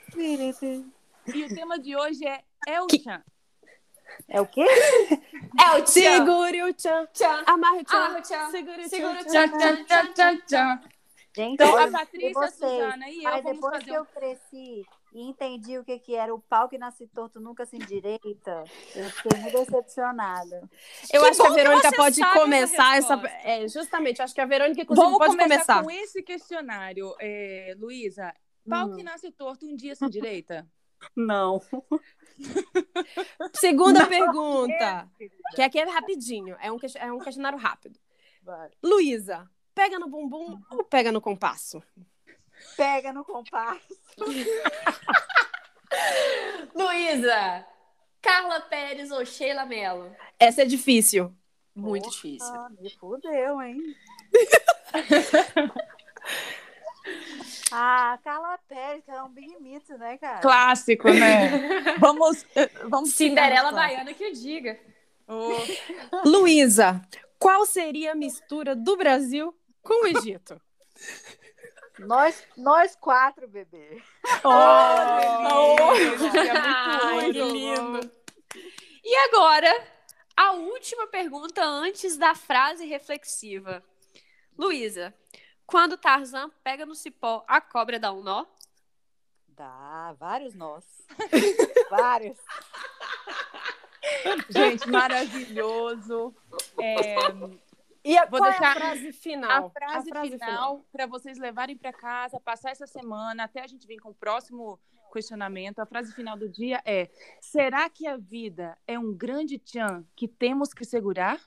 E 1.26 1.44
o 1.44 1.48
tema 1.48 1.78
de 1.78 1.96
hoje 1.96 2.24
é 2.24 2.44
El 2.66 2.86
Chan. 3.02 3.22
É 4.28 4.40
o 4.40 4.46
quê? 4.46 4.66
É 5.60 5.78
o 5.78 5.82
tchan. 5.82 5.86
Segure 5.86 6.62
o 6.62 6.74
tchan. 6.74 7.06
tchan. 7.12 7.44
Amarre 7.46 7.80
o 7.80 7.84
tchan. 7.84 8.22
tchan. 8.22 8.50
Segure 8.50 8.84
o 8.84 8.88
tchan. 8.88 9.24
Tchan, 9.24 9.58
tchan, 9.58 9.84
tchan, 9.84 10.12
tchan, 10.12 10.38
tchan. 10.46 10.80
Gente, 11.36 11.54
então, 11.54 11.76
a 11.76 11.90
Patrícia, 11.90 12.44
a 12.44 12.50
Suzana 12.50 13.08
e 13.08 13.16
eu 13.18 13.22
Mas 13.24 13.42
vamos 13.42 13.56
depois 13.56 13.74
fazer 13.74 13.90
que 13.90 13.96
eu 13.96 14.04
cresci 14.06 14.86
e 15.12 15.22
entendi 15.28 15.78
o 15.78 15.84
que, 15.84 15.98
que 15.98 16.14
era 16.14 16.32
o 16.34 16.40
pau 16.40 16.68
que 16.68 16.78
nasce 16.78 17.06
torto 17.08 17.40
nunca 17.40 17.66
se 17.66 17.76
endireita, 17.76 18.64
eu 18.94 19.10
fiquei 19.10 19.40
muito 19.40 19.58
decepcionada. 19.58 20.68
Eu 21.12 21.22
que 21.22 21.28
acho 21.28 21.40
que 21.40 21.46
a 21.46 21.50
Verônica 21.50 21.90
que 21.90 21.96
pode 21.96 22.20
começar 22.32 22.96
essa. 22.98 23.14
É, 23.44 23.66
justamente, 23.68 24.20
acho 24.22 24.34
que 24.34 24.40
a 24.40 24.46
Verônica, 24.46 24.82
inclusive, 24.82 25.06
Vamos 25.06 25.18
pode 25.18 25.36
começar. 25.36 25.82
com 25.82 25.90
esse 25.90 26.22
questionário, 26.22 27.14
é, 27.20 27.74
Luísa. 27.78 28.34
Pau 28.68 28.88
hum. 28.88 28.96
que 28.96 29.02
nasce 29.02 29.30
torto 29.30 29.66
um 29.66 29.76
dia 29.76 29.94
se 29.94 30.04
endireita? 30.04 30.66
Não. 31.16 31.60
Segunda 33.54 34.00
Não. 34.00 34.08
pergunta. 34.08 35.08
Que 35.54 35.62
aqui 35.62 35.78
é 35.78 35.84
rapidinho. 35.84 36.56
É 36.60 36.70
um, 36.70 36.78
é 36.96 37.12
um 37.12 37.18
questionário 37.18 37.58
rápido. 37.58 37.98
Luísa, 38.82 39.48
pega 39.74 39.98
no 39.98 40.08
bumbum 40.08 40.60
ou 40.70 40.84
pega 40.84 41.10
no 41.10 41.20
compasso? 41.20 41.82
Pega 42.76 43.12
no 43.12 43.24
compasso. 43.24 43.98
Luísa, 46.74 47.66
Carla 48.20 48.60
Pérez 48.62 49.10
ou 49.10 49.24
Sheila 49.24 49.64
Mello? 49.64 50.14
Essa 50.38 50.62
é 50.62 50.64
difícil. 50.64 51.34
Muito 51.74 52.04
Porra, 52.04 52.14
difícil. 52.14 52.54
Me 52.80 52.90
fudeu, 52.90 53.62
hein? 53.62 53.96
ah, 57.70 58.18
Carla 58.22 58.58
Pérez, 58.68 59.04
que 59.04 59.10
é 59.10 59.22
um 59.22 59.28
big 59.28 59.60
mito, 59.60 59.96
né, 59.98 60.16
cara? 60.18 60.40
Clássico, 60.40 61.08
né? 61.12 61.96
vamos, 61.98 62.44
eh, 62.54 62.70
vamos. 62.84 63.10
Cinderela 63.14 63.72
Baiana 63.72 64.14
que 64.14 64.24
eu 64.24 64.32
diga. 64.32 64.78
Oh. 65.26 66.28
Luísa, 66.28 67.00
qual 67.38 67.66
seria 67.66 68.12
a 68.12 68.14
mistura 68.14 68.74
do 68.74 68.96
Brasil 68.96 69.54
com 69.82 70.04
o 70.04 70.06
Egito? 70.06 70.60
Nós, 71.98 72.42
nós 72.56 72.96
quatro, 72.96 73.46
bebê. 73.46 74.02
Oh, 74.42 74.48
oh, 74.48 75.94
é 75.94 76.12
muito, 77.12 77.42
muito 77.42 77.52
lindo. 77.52 78.10
E 79.04 79.16
agora, 79.28 79.86
a 80.36 80.52
última 80.52 81.06
pergunta 81.06 81.64
antes 81.64 82.16
da 82.16 82.34
frase 82.34 82.84
reflexiva. 82.84 83.82
Luísa, 84.58 85.14
quando 85.74 85.98
Tarzan 85.98 86.48
pega 86.62 86.86
no 86.86 86.94
cipó, 86.94 87.44
a 87.48 87.60
cobra 87.60 87.98
dá 87.98 88.12
um 88.12 88.22
nó? 88.22 88.46
Dá, 89.48 90.14
vários 90.16 90.54
nós. 90.54 90.84
vários. 91.90 92.38
Gente, 94.50 94.88
maravilhoso. 94.88 96.32
É, 96.80 97.16
e 98.04 98.16
a, 98.16 98.24
Vou 98.24 98.40
deixar 98.40 98.66
é 98.66 98.68
a 98.68 98.74
frase 98.74 99.12
final? 99.12 99.66
A 99.66 99.70
frase, 99.70 100.10
a 100.10 100.14
frase 100.14 100.38
final 100.38 100.86
para 100.92 101.06
vocês 101.08 101.38
levarem 101.38 101.76
para 101.76 101.92
casa, 101.92 102.38
passar 102.38 102.70
essa 102.70 102.86
semana, 102.86 103.42
até 103.42 103.60
a 103.60 103.66
gente 103.66 103.84
vir 103.84 103.98
com 103.98 104.10
o 104.10 104.14
próximo 104.14 104.78
questionamento. 105.12 105.80
A 105.80 105.86
frase 105.86 106.14
final 106.14 106.36
do 106.36 106.48
dia 106.48 106.80
é: 106.84 107.10
Será 107.40 107.90
que 107.90 108.06
a 108.06 108.16
vida 108.16 108.78
é 108.86 108.96
um 108.96 109.12
grande 109.12 109.58
tchan 109.58 110.06
que 110.14 110.28
temos 110.28 110.72
que 110.72 110.84
segurar? 110.84 111.40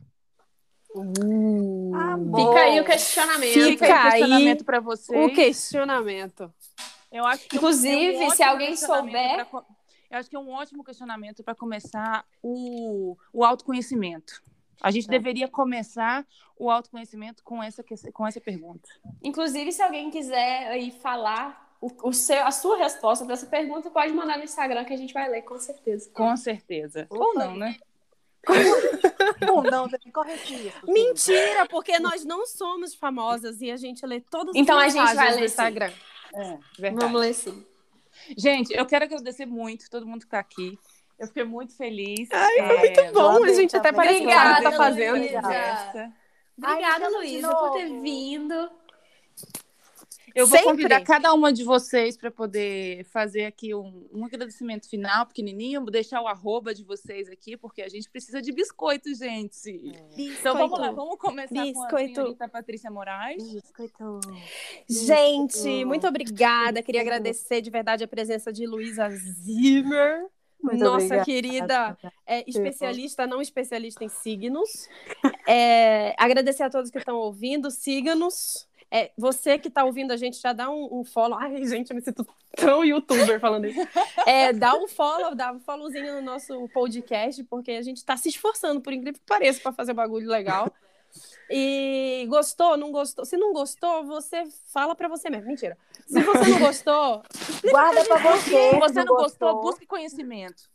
Uh, 0.95 2.35
Fica 2.35 2.59
aí 2.59 2.79
o 2.79 2.85
questionamento. 2.85 3.53
Fica 3.53 3.85
aí 3.85 4.07
o 4.07 4.11
questionamento 4.11 4.65
para 4.65 4.79
vocês. 4.79 5.25
O 5.25 5.33
questionamento. 5.33 6.53
Eu 7.11 7.25
acho 7.25 7.47
que 7.47 7.57
Inclusive, 7.57 8.15
é 8.15 8.27
um 8.27 8.29
se 8.31 8.43
alguém 8.43 8.75
souber. 8.75 9.45
Pra, 9.45 9.63
eu 10.09 10.17
acho 10.17 10.29
que 10.29 10.35
é 10.35 10.39
um 10.39 10.49
ótimo 10.49 10.83
questionamento 10.83 11.43
para 11.43 11.55
começar 11.55 12.25
o, 12.41 13.17
o 13.33 13.43
autoconhecimento. 13.43 14.41
A 14.81 14.91
gente 14.91 15.07
é. 15.07 15.11
deveria 15.11 15.47
começar 15.47 16.25
o 16.57 16.69
autoconhecimento 16.69 17.43
com 17.43 17.61
essa, 17.61 17.83
com 18.13 18.27
essa 18.27 18.39
pergunta. 18.39 18.87
Inclusive, 19.23 19.71
se 19.71 19.81
alguém 19.81 20.09
quiser 20.09 20.67
aí 20.67 20.91
falar 20.91 21.75
o, 21.81 21.91
o 22.07 22.13
seu, 22.13 22.45
a 22.45 22.51
sua 22.51 22.77
resposta 22.77 23.25
para 23.25 23.33
essa 23.33 23.45
pergunta, 23.45 23.89
pode 23.89 24.13
mandar 24.13 24.37
no 24.37 24.43
Instagram 24.43 24.83
que 24.85 24.93
a 24.93 24.97
gente 24.97 25.13
vai 25.13 25.29
ler, 25.29 25.43
com 25.43 25.59
certeza. 25.59 26.09
Com 26.13 26.35
certeza. 26.37 27.07
Ou 27.09 27.33
não, 27.33 27.55
né? 27.55 27.77
Não. 30.85 30.93
Mentira, 30.93 31.65
porque 31.67 31.99
nós 31.99 32.23
não 32.25 32.45
somos 32.45 32.93
famosas 32.93 33.61
e 33.61 33.71
a 33.71 33.77
gente 33.77 34.05
lê 34.05 34.21
todas 34.21 34.55
as 34.55 34.61
Então 34.61 34.77
a 34.77 34.89
gente 34.89 35.15
vai 35.15 35.31
ler 35.31 35.39
no 35.39 35.45
Instagram. 35.45 35.91
É, 36.33 36.57
verdade. 36.79 37.05
Vamos 37.05 37.21
ler 37.21 37.33
sim. 37.33 37.65
Gente, 38.37 38.73
eu 38.73 38.85
quero 38.85 39.05
agradecer 39.05 39.45
muito 39.45 39.89
todo 39.89 40.05
mundo 40.05 40.21
que 40.21 40.27
está 40.27 40.39
aqui. 40.39 40.77
Eu 41.19 41.27
fiquei 41.27 41.43
muito 41.43 41.75
feliz. 41.75 42.29
Ai, 42.31 42.59
é, 42.59 42.77
muito 42.77 43.13
bom. 43.13 43.43
A 43.43 43.53
gente 43.53 43.75
até 43.75 43.91
parece 43.91 44.19
que 44.19 44.31
ela 44.31 44.61
tá 44.61 44.71
fazendo. 44.71 45.15
Obrigada, 46.57 47.09
Luísa, 47.09 47.49
por 47.49 47.73
ter 47.73 48.01
vindo. 48.01 48.71
Eu 50.35 50.45
vou 50.45 50.57
Sempre. 50.57 50.71
convidar 50.71 51.01
cada 51.01 51.33
uma 51.33 51.51
de 51.51 51.63
vocês 51.63 52.17
para 52.17 52.29
poder 52.29 53.03
fazer 53.05 53.45
aqui 53.45 53.73
um, 53.73 54.07
um, 54.13 54.25
agradecimento 54.25 54.89
final, 54.89 55.25
pequenininho, 55.25 55.83
deixar 55.85 56.21
o 56.21 56.27
arroba 56.27 56.73
de 56.73 56.83
vocês 56.83 57.29
aqui, 57.29 57.57
porque 57.57 57.81
a 57.81 57.89
gente 57.89 58.09
precisa 58.09 58.41
de 58.41 58.51
biscoito, 58.51 59.13
gente. 59.15 59.69
É. 59.95 60.21
Então 60.21 60.55
vamos 60.55 60.79
lá, 60.79 60.91
vamos 60.91 61.17
começar 61.17 61.63
biscoito. 61.63 61.89
com 61.89 61.95
a 61.95 62.07
senhorita 62.07 62.49
Patrícia 62.49 62.91
Moraes. 62.91 63.43
Biscoito. 63.51 64.19
Gente, 64.87 65.85
muito 65.85 66.07
obrigada. 66.07 66.83
Queria 66.83 67.01
agradecer 67.01 67.61
de 67.61 67.69
verdade 67.69 68.03
a 68.03 68.07
presença 68.07 68.51
de 68.51 68.65
Luísa 68.67 69.09
Zimmer. 69.09 70.27
Muito 70.61 70.83
Nossa 70.83 71.05
obrigada. 71.05 71.25
querida 71.25 71.97
é, 72.25 72.43
especialista, 72.49 73.27
não 73.27 73.41
especialista 73.41 74.03
em 74.03 74.09
signos. 74.09 74.87
É, 75.47 76.13
agradecer 76.17 76.63
a 76.63 76.69
todos 76.69 76.91
que 76.91 76.97
estão 76.97 77.15
ouvindo, 77.15 77.71
siga-nos. 77.71 78.67
É, 78.89 79.11
você 79.17 79.59
que 79.59 79.67
está 79.67 79.83
ouvindo 79.83 80.11
a 80.11 80.17
gente, 80.17 80.39
já 80.39 80.53
dá 80.53 80.69
um, 80.69 80.99
um, 80.99 81.03
follow. 81.03 81.37
Ai, 81.37 81.65
gente, 81.65 81.89
eu 81.89 81.95
me 81.95 82.01
sinto 82.01 82.25
tão 82.55 82.85
youtuber 82.85 83.39
falando 83.39 83.65
isso. 83.65 83.79
É, 84.25 84.53
dá 84.53 84.75
um 84.75 84.87
follow, 84.87 85.35
dá 85.35 85.51
um 85.51 85.59
followzinho 85.59 86.15
no 86.15 86.21
nosso 86.21 86.67
podcast, 86.69 87.43
porque 87.45 87.71
a 87.71 87.81
gente 87.81 87.97
está 87.97 88.15
se 88.15 88.29
esforçando, 88.29 88.81
por 88.81 88.93
incrível 88.93 89.19
que 89.19 89.25
pareça, 89.25 89.61
para 89.61 89.73
fazer 89.73 89.93
bagulho 89.93 90.29
legal. 90.29 90.71
E 91.49 92.25
gostou, 92.29 92.77
não 92.77 92.91
gostou? 92.91 93.25
Se 93.25 93.37
não 93.37 93.53
gostou, 93.53 94.05
você 94.05 94.45
fala 94.71 94.95
para 94.95 95.07
você 95.07 95.29
mesmo. 95.29 95.47
Mentira. 95.47 95.77
Se 96.05 96.21
você 96.21 96.49
não 96.49 96.59
gostou, 96.59 97.23
guarda 97.69 98.03
para 98.05 98.17
você. 98.17 98.71
Se 98.71 98.79
você 98.79 99.03
não 99.03 99.15
gostou, 99.15 99.53
gostou 99.53 99.61
busque 99.61 99.85
conhecimento. 99.85 100.69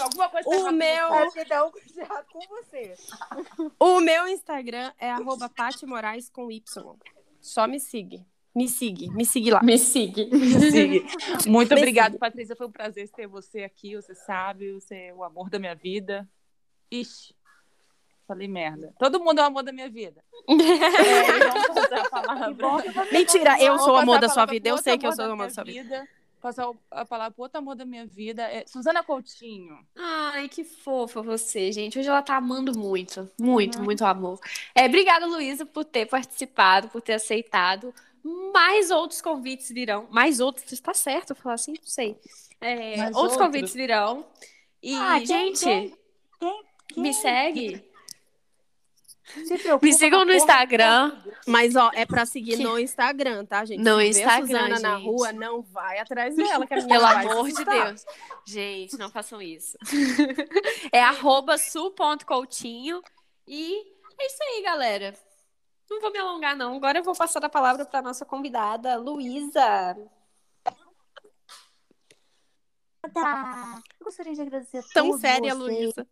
Alguma 0.00 0.28
coisa 0.28 0.48
o 0.48 0.72
meu 0.72 1.08
com 2.30 2.40
você. 2.48 2.94
O 3.78 4.00
meu 4.00 4.28
Instagram 4.28 4.92
é 4.98 5.12
@patimorais 5.56 6.30
com 6.30 6.50
y. 6.50 6.62
Só 7.40 7.66
me 7.66 7.80
siga. 7.80 8.24
Me 8.54 8.66
siga, 8.66 9.12
me 9.12 9.24
siga 9.24 9.54
lá. 9.54 9.62
Me 9.62 9.78
siga. 9.78 10.26
Me 10.26 10.70
siga. 10.70 11.06
Muito 11.46 11.74
obrigada, 11.74 12.18
Patrícia. 12.18 12.56
Foi 12.56 12.66
um 12.66 12.72
prazer 12.72 13.08
ter 13.10 13.26
você 13.26 13.62
aqui. 13.62 13.94
Você 13.94 14.14
sabe, 14.14 14.72
você 14.72 14.94
é 14.96 15.14
o 15.14 15.22
amor 15.22 15.48
da 15.48 15.58
minha 15.58 15.74
vida. 15.74 16.28
Ixi. 16.90 17.34
Falei 18.26 18.48
merda. 18.48 18.92
Todo 18.98 19.20
mundo 19.20 19.38
é 19.38 19.42
o 19.42 19.46
amor 19.46 19.62
da 19.62 19.72
minha 19.72 19.88
vida. 19.88 20.24
é, 23.08 23.12
Mentira, 23.12 23.62
eu 23.62 23.78
sou 23.78 23.94
o 23.94 23.96
amor 23.96 24.18
da 24.18 24.28
sua 24.28 24.44
vida. 24.44 24.68
Eu 24.68 24.78
sei 24.78 24.98
que 24.98 25.06
eu 25.06 25.12
sou 25.12 25.26
o 25.26 25.32
amor 25.32 25.46
da 25.46 25.52
sua 25.54 25.64
vida. 25.64 26.06
Passar 26.40 26.70
a 26.90 27.04
palavra 27.04 27.32
pro 27.32 27.42
outro 27.42 27.58
amor 27.58 27.74
da 27.74 27.84
minha 27.84 28.06
vida. 28.06 28.42
É 28.42 28.64
Suzana 28.66 29.02
Coutinho. 29.02 29.78
Ai, 29.96 30.48
que 30.48 30.62
fofa 30.62 31.20
você, 31.20 31.72
gente. 31.72 31.98
Hoje 31.98 32.08
ela 32.08 32.22
tá 32.22 32.36
amando 32.36 32.78
muito. 32.78 33.28
Muito, 33.40 33.78
uhum. 33.78 33.84
muito 33.84 34.04
amor. 34.04 34.38
É, 34.74 34.86
obrigada, 34.86 35.26
Luísa, 35.26 35.66
por 35.66 35.84
ter 35.84 36.06
participado, 36.06 36.88
por 36.88 37.02
ter 37.02 37.14
aceitado. 37.14 37.92
Mais 38.52 38.90
outros 38.90 39.20
convites 39.20 39.70
virão. 39.70 40.06
Mais 40.10 40.38
outros, 40.38 40.70
está 40.72 40.94
certo 40.94 41.34
falar 41.34 41.54
assim? 41.54 41.72
Não 41.72 41.86
sei. 41.86 42.16
É, 42.60 43.06
outros 43.06 43.16
outro. 43.16 43.38
convites 43.38 43.74
virão. 43.74 44.24
E, 44.82 44.94
ah, 44.94 45.18
gente. 45.24 45.64
quem 45.64 47.02
Me 47.02 47.12
segue. 47.12 47.87
Me 49.82 49.92
sigam 49.92 50.24
no 50.24 50.32
Instagram. 50.32 51.12
Mas, 51.46 51.76
ó, 51.76 51.90
é 51.94 52.06
pra 52.06 52.24
seguir 52.24 52.56
que... 52.56 52.62
no 52.62 52.78
Instagram, 52.78 53.44
tá, 53.44 53.64
gente? 53.64 53.82
No 53.82 53.98
Se 54.00 54.08
Instagram, 54.08 54.46
Suzana 54.46 54.68
gente. 54.70 54.82
na 54.82 54.96
rua, 54.96 55.32
não 55.32 55.62
vai 55.62 55.98
atrás 55.98 56.34
dela. 56.34 56.66
Que 56.66 56.82
Pelo 56.82 57.04
amor 57.04 57.48
de 57.48 57.64
Deus. 57.64 58.04
Gente, 58.46 58.96
não 58.96 59.10
façam 59.10 59.40
isso. 59.40 59.76
é 60.92 61.02
arroba 61.02 61.58
su.coutinho. 61.58 63.02
E 63.46 63.78
é 64.18 64.26
isso 64.26 64.42
aí, 64.42 64.62
galera. 64.62 65.14
Não 65.90 66.00
vou 66.00 66.12
me 66.12 66.18
alongar, 66.18 66.56
não. 66.56 66.76
Agora 66.76 66.98
eu 66.98 67.04
vou 67.04 67.14
passar 67.14 67.44
a 67.44 67.48
palavra 67.48 67.84
para 67.84 68.02
nossa 68.02 68.24
convidada, 68.24 68.96
Luísa. 68.96 69.96
Eu 73.04 74.04
gostaria 74.04 74.34
de 74.34 74.42
agradecer 74.42 74.78
a 74.78 74.82
Tão 74.92 75.18
séria, 75.18 75.54
Luísa. 75.54 76.06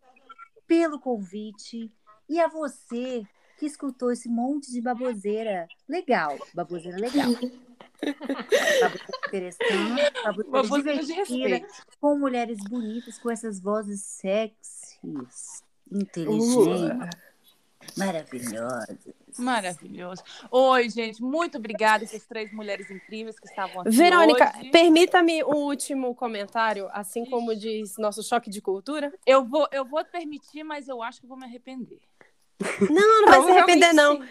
Pelo 0.65 0.99
convite 0.99 1.91
e 2.29 2.39
a 2.39 2.47
você 2.47 3.23
que 3.57 3.65
escutou 3.65 4.11
esse 4.11 4.29
monte 4.29 4.71
de 4.71 4.81
baboseira 4.81 5.67
legal. 5.87 6.37
Baboseira 6.53 6.97
legal. 6.97 7.31
baboseira 7.99 9.07
interessante, 9.27 10.13
baboseira, 10.23 10.51
baboseira 10.51 11.03
divertida, 11.03 11.67
com 11.99 12.17
mulheres 12.17 12.59
bonitas, 12.69 13.17
com 13.17 13.31
essas 13.31 13.59
vozes 13.59 14.01
sexys, 14.01 15.63
inteligentes, 15.91 16.55
uh. 16.55 17.99
maravilhosas. 17.99 18.97
Maravilhoso. 19.39 20.23
Oi, 20.51 20.89
gente, 20.89 21.21
muito 21.21 21.57
obrigada 21.57 22.03
essas 22.03 22.25
três 22.25 22.51
mulheres 22.51 22.89
incríveis 22.89 23.39
que 23.39 23.47
estavam 23.47 23.81
aqui. 23.81 23.91
Verônica, 23.91 24.51
permita-me 24.71 25.43
um 25.43 25.65
último 25.65 26.13
comentário, 26.15 26.89
assim 26.91 27.25
como 27.25 27.55
diz 27.55 27.97
nosso 27.97 28.23
choque 28.23 28.49
de 28.49 28.61
cultura. 28.61 29.13
Eu 29.25 29.45
vou, 29.45 29.67
eu 29.71 29.85
vou 29.85 30.03
permitir, 30.05 30.63
mas 30.63 30.87
eu 30.87 31.01
acho 31.01 31.21
que 31.21 31.27
vou 31.27 31.37
me 31.37 31.45
arrepender. 31.45 31.99
Não, 32.89 33.21
não 33.21 33.25
vai 33.25 33.43
se 33.43 33.51
arrepender, 33.51 33.93
não. 33.93 34.23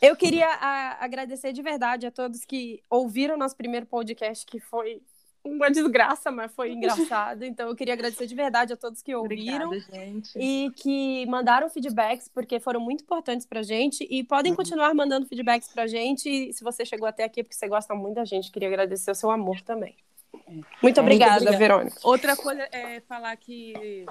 Eu 0.00 0.16
queria 0.16 0.48
a, 0.48 1.04
agradecer 1.04 1.52
de 1.52 1.62
verdade 1.62 2.06
a 2.06 2.10
todos 2.10 2.44
que 2.44 2.82
ouviram 2.88 3.36
nosso 3.36 3.56
primeiro 3.56 3.86
podcast, 3.86 4.46
que 4.46 4.58
foi 4.58 5.02
uma 5.44 5.70
desgraça, 5.70 6.30
mas 6.30 6.52
foi 6.52 6.72
engraçado. 6.72 7.44
Então, 7.46 7.68
eu 7.68 7.76
queria 7.76 7.94
agradecer 7.94 8.26
de 8.26 8.34
verdade 8.34 8.72
a 8.72 8.76
todos 8.76 9.02
que 9.02 9.14
ouviram 9.14 9.66
Obrigada, 9.66 10.22
e 10.36 10.70
que 10.74 11.24
mandaram 11.26 11.70
feedbacks, 11.70 12.28
porque 12.28 12.58
foram 12.58 12.80
muito 12.80 13.02
importantes 13.02 13.46
pra 13.46 13.62
gente. 13.62 14.06
E 14.10 14.24
podem 14.24 14.52
uhum. 14.52 14.56
continuar 14.56 14.94
mandando 14.94 15.26
feedbacks 15.26 15.68
pra 15.68 15.86
gente. 15.86 16.28
E 16.28 16.52
se 16.52 16.64
você 16.64 16.84
chegou 16.84 17.06
até 17.06 17.24
aqui, 17.24 17.40
é 17.40 17.42
porque 17.42 17.54
você 17.54 17.68
gosta 17.68 17.94
muito 17.94 18.16
da 18.16 18.24
gente, 18.24 18.50
queria 18.50 18.68
agradecer 18.68 19.10
o 19.10 19.14
seu 19.14 19.30
amor 19.30 19.60
também. 19.60 19.94
É. 20.34 20.60
Muito 20.82 21.00
obrigada, 21.00 21.34
muito 21.34 21.48
obrigada. 21.48 21.58
Verônica. 21.58 22.00
Outra 22.02 22.36
coisa 22.36 22.68
é 22.72 23.00
falar 23.00 23.36
que, 23.36 24.04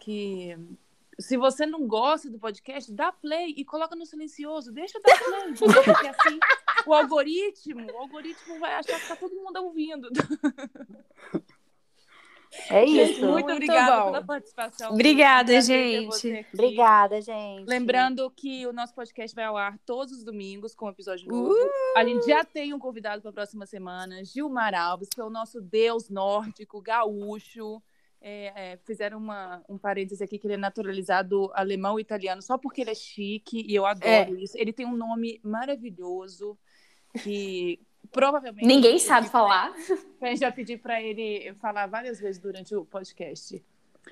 que 0.00 0.56
se 1.22 1.36
você 1.36 1.64
não 1.64 1.86
gosta 1.86 2.28
do 2.28 2.38
podcast, 2.38 2.92
dá 2.92 3.12
play 3.12 3.54
e 3.56 3.64
coloca 3.64 3.96
no 3.96 4.04
silencioso. 4.04 4.72
Deixa 4.72 5.00
dar 5.00 5.18
play. 5.18 5.54
Porque 5.54 6.08
assim, 6.08 6.38
o 6.86 6.92
algoritmo, 6.92 7.90
o 7.92 7.98
algoritmo 7.98 8.58
vai 8.58 8.74
achar 8.74 9.00
que 9.00 9.08
tá 9.08 9.16
todo 9.16 9.34
mundo 9.34 9.56
ouvindo. 9.64 10.08
É 12.68 12.84
isso. 12.84 13.20
Muito, 13.20 13.32
muito 13.32 13.52
obrigada 13.52 13.96
bom. 13.96 14.04
pela 14.06 14.24
participação. 14.24 14.92
Obrigada, 14.92 15.60
gente. 15.60 16.46
Obrigada, 16.52 17.20
gente. 17.20 17.66
Lembrando 17.66 18.30
que 18.30 18.66
o 18.66 18.72
nosso 18.72 18.94
podcast 18.94 19.34
vai 19.34 19.44
ao 19.44 19.56
ar 19.56 19.78
todos 19.86 20.12
os 20.12 20.22
domingos 20.22 20.74
com 20.74 20.86
um 20.86 20.90
episódio 20.90 21.28
novo. 21.28 21.50
Uh! 21.50 21.70
A 21.96 22.04
gente 22.04 22.26
já 22.26 22.44
tem 22.44 22.74
um 22.74 22.78
convidado 22.78 23.22
para 23.22 23.30
a 23.30 23.34
próxima 23.34 23.64
semana, 23.64 24.22
Gilmar 24.24 24.74
Alves, 24.74 25.08
que 25.08 25.20
é 25.20 25.24
o 25.24 25.30
nosso 25.30 25.60
deus 25.60 26.10
nórdico, 26.10 26.80
gaúcho. 26.82 27.82
É, 28.24 28.72
é, 28.72 28.76
fizeram 28.84 29.18
uma, 29.18 29.64
um 29.68 29.76
parêntese 29.76 30.22
aqui 30.22 30.38
que 30.38 30.46
ele 30.46 30.54
é 30.54 30.56
naturalizado 30.56 31.50
alemão 31.54 31.98
e 31.98 32.02
italiano 32.02 32.40
só 32.40 32.56
porque 32.56 32.82
ele 32.82 32.90
é 32.90 32.94
chique 32.94 33.66
e 33.66 33.74
eu 33.74 33.84
adoro 33.84 34.36
é. 34.38 34.42
isso. 34.42 34.56
Ele 34.56 34.72
tem 34.72 34.86
um 34.86 34.96
nome 34.96 35.40
maravilhoso 35.42 36.56
que 37.22 37.80
provavelmente 38.12 38.64
ninguém 38.64 38.98
sabe 38.98 39.28
falar. 39.28 39.74
A 40.20 40.26
gente 40.26 40.40
vai 40.40 40.52
pedir 40.54 40.78
para 40.78 41.02
ele 41.02 41.52
falar 41.54 41.86
várias 41.86 42.20
vezes 42.20 42.40
durante 42.40 42.74
o 42.76 42.84
podcast. 42.84 43.62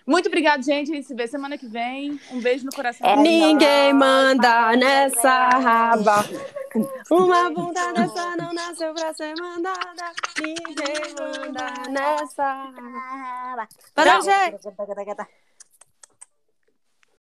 Muito 0.07 0.27
obrigada, 0.27 0.63
gente. 0.63 0.91
A 0.91 0.95
gente 0.95 1.07
se 1.07 1.15
vê 1.15 1.27
semana 1.27 1.57
que 1.57 1.67
vem. 1.67 2.21
Um 2.33 2.41
beijo 2.41 2.65
no 2.65 2.73
coração. 2.73 3.07
É, 3.07 3.17
ninguém 3.17 3.93
manda 3.93 4.77
nessa 4.77 5.49
raba. 5.51 6.25
Uma 7.11 7.51
bunda 7.51 7.93
dessa 7.93 8.37
não 8.37 8.53
nasceu 8.53 8.95
pra 8.95 9.13
ser 9.15 9.35
mandada. 9.41 10.13
Ninguém 10.41 11.15
manda 11.19 11.91
nessa 11.91 12.45
raba. 12.45 13.69
Valeu, 13.95 14.23
gente. 14.23 14.59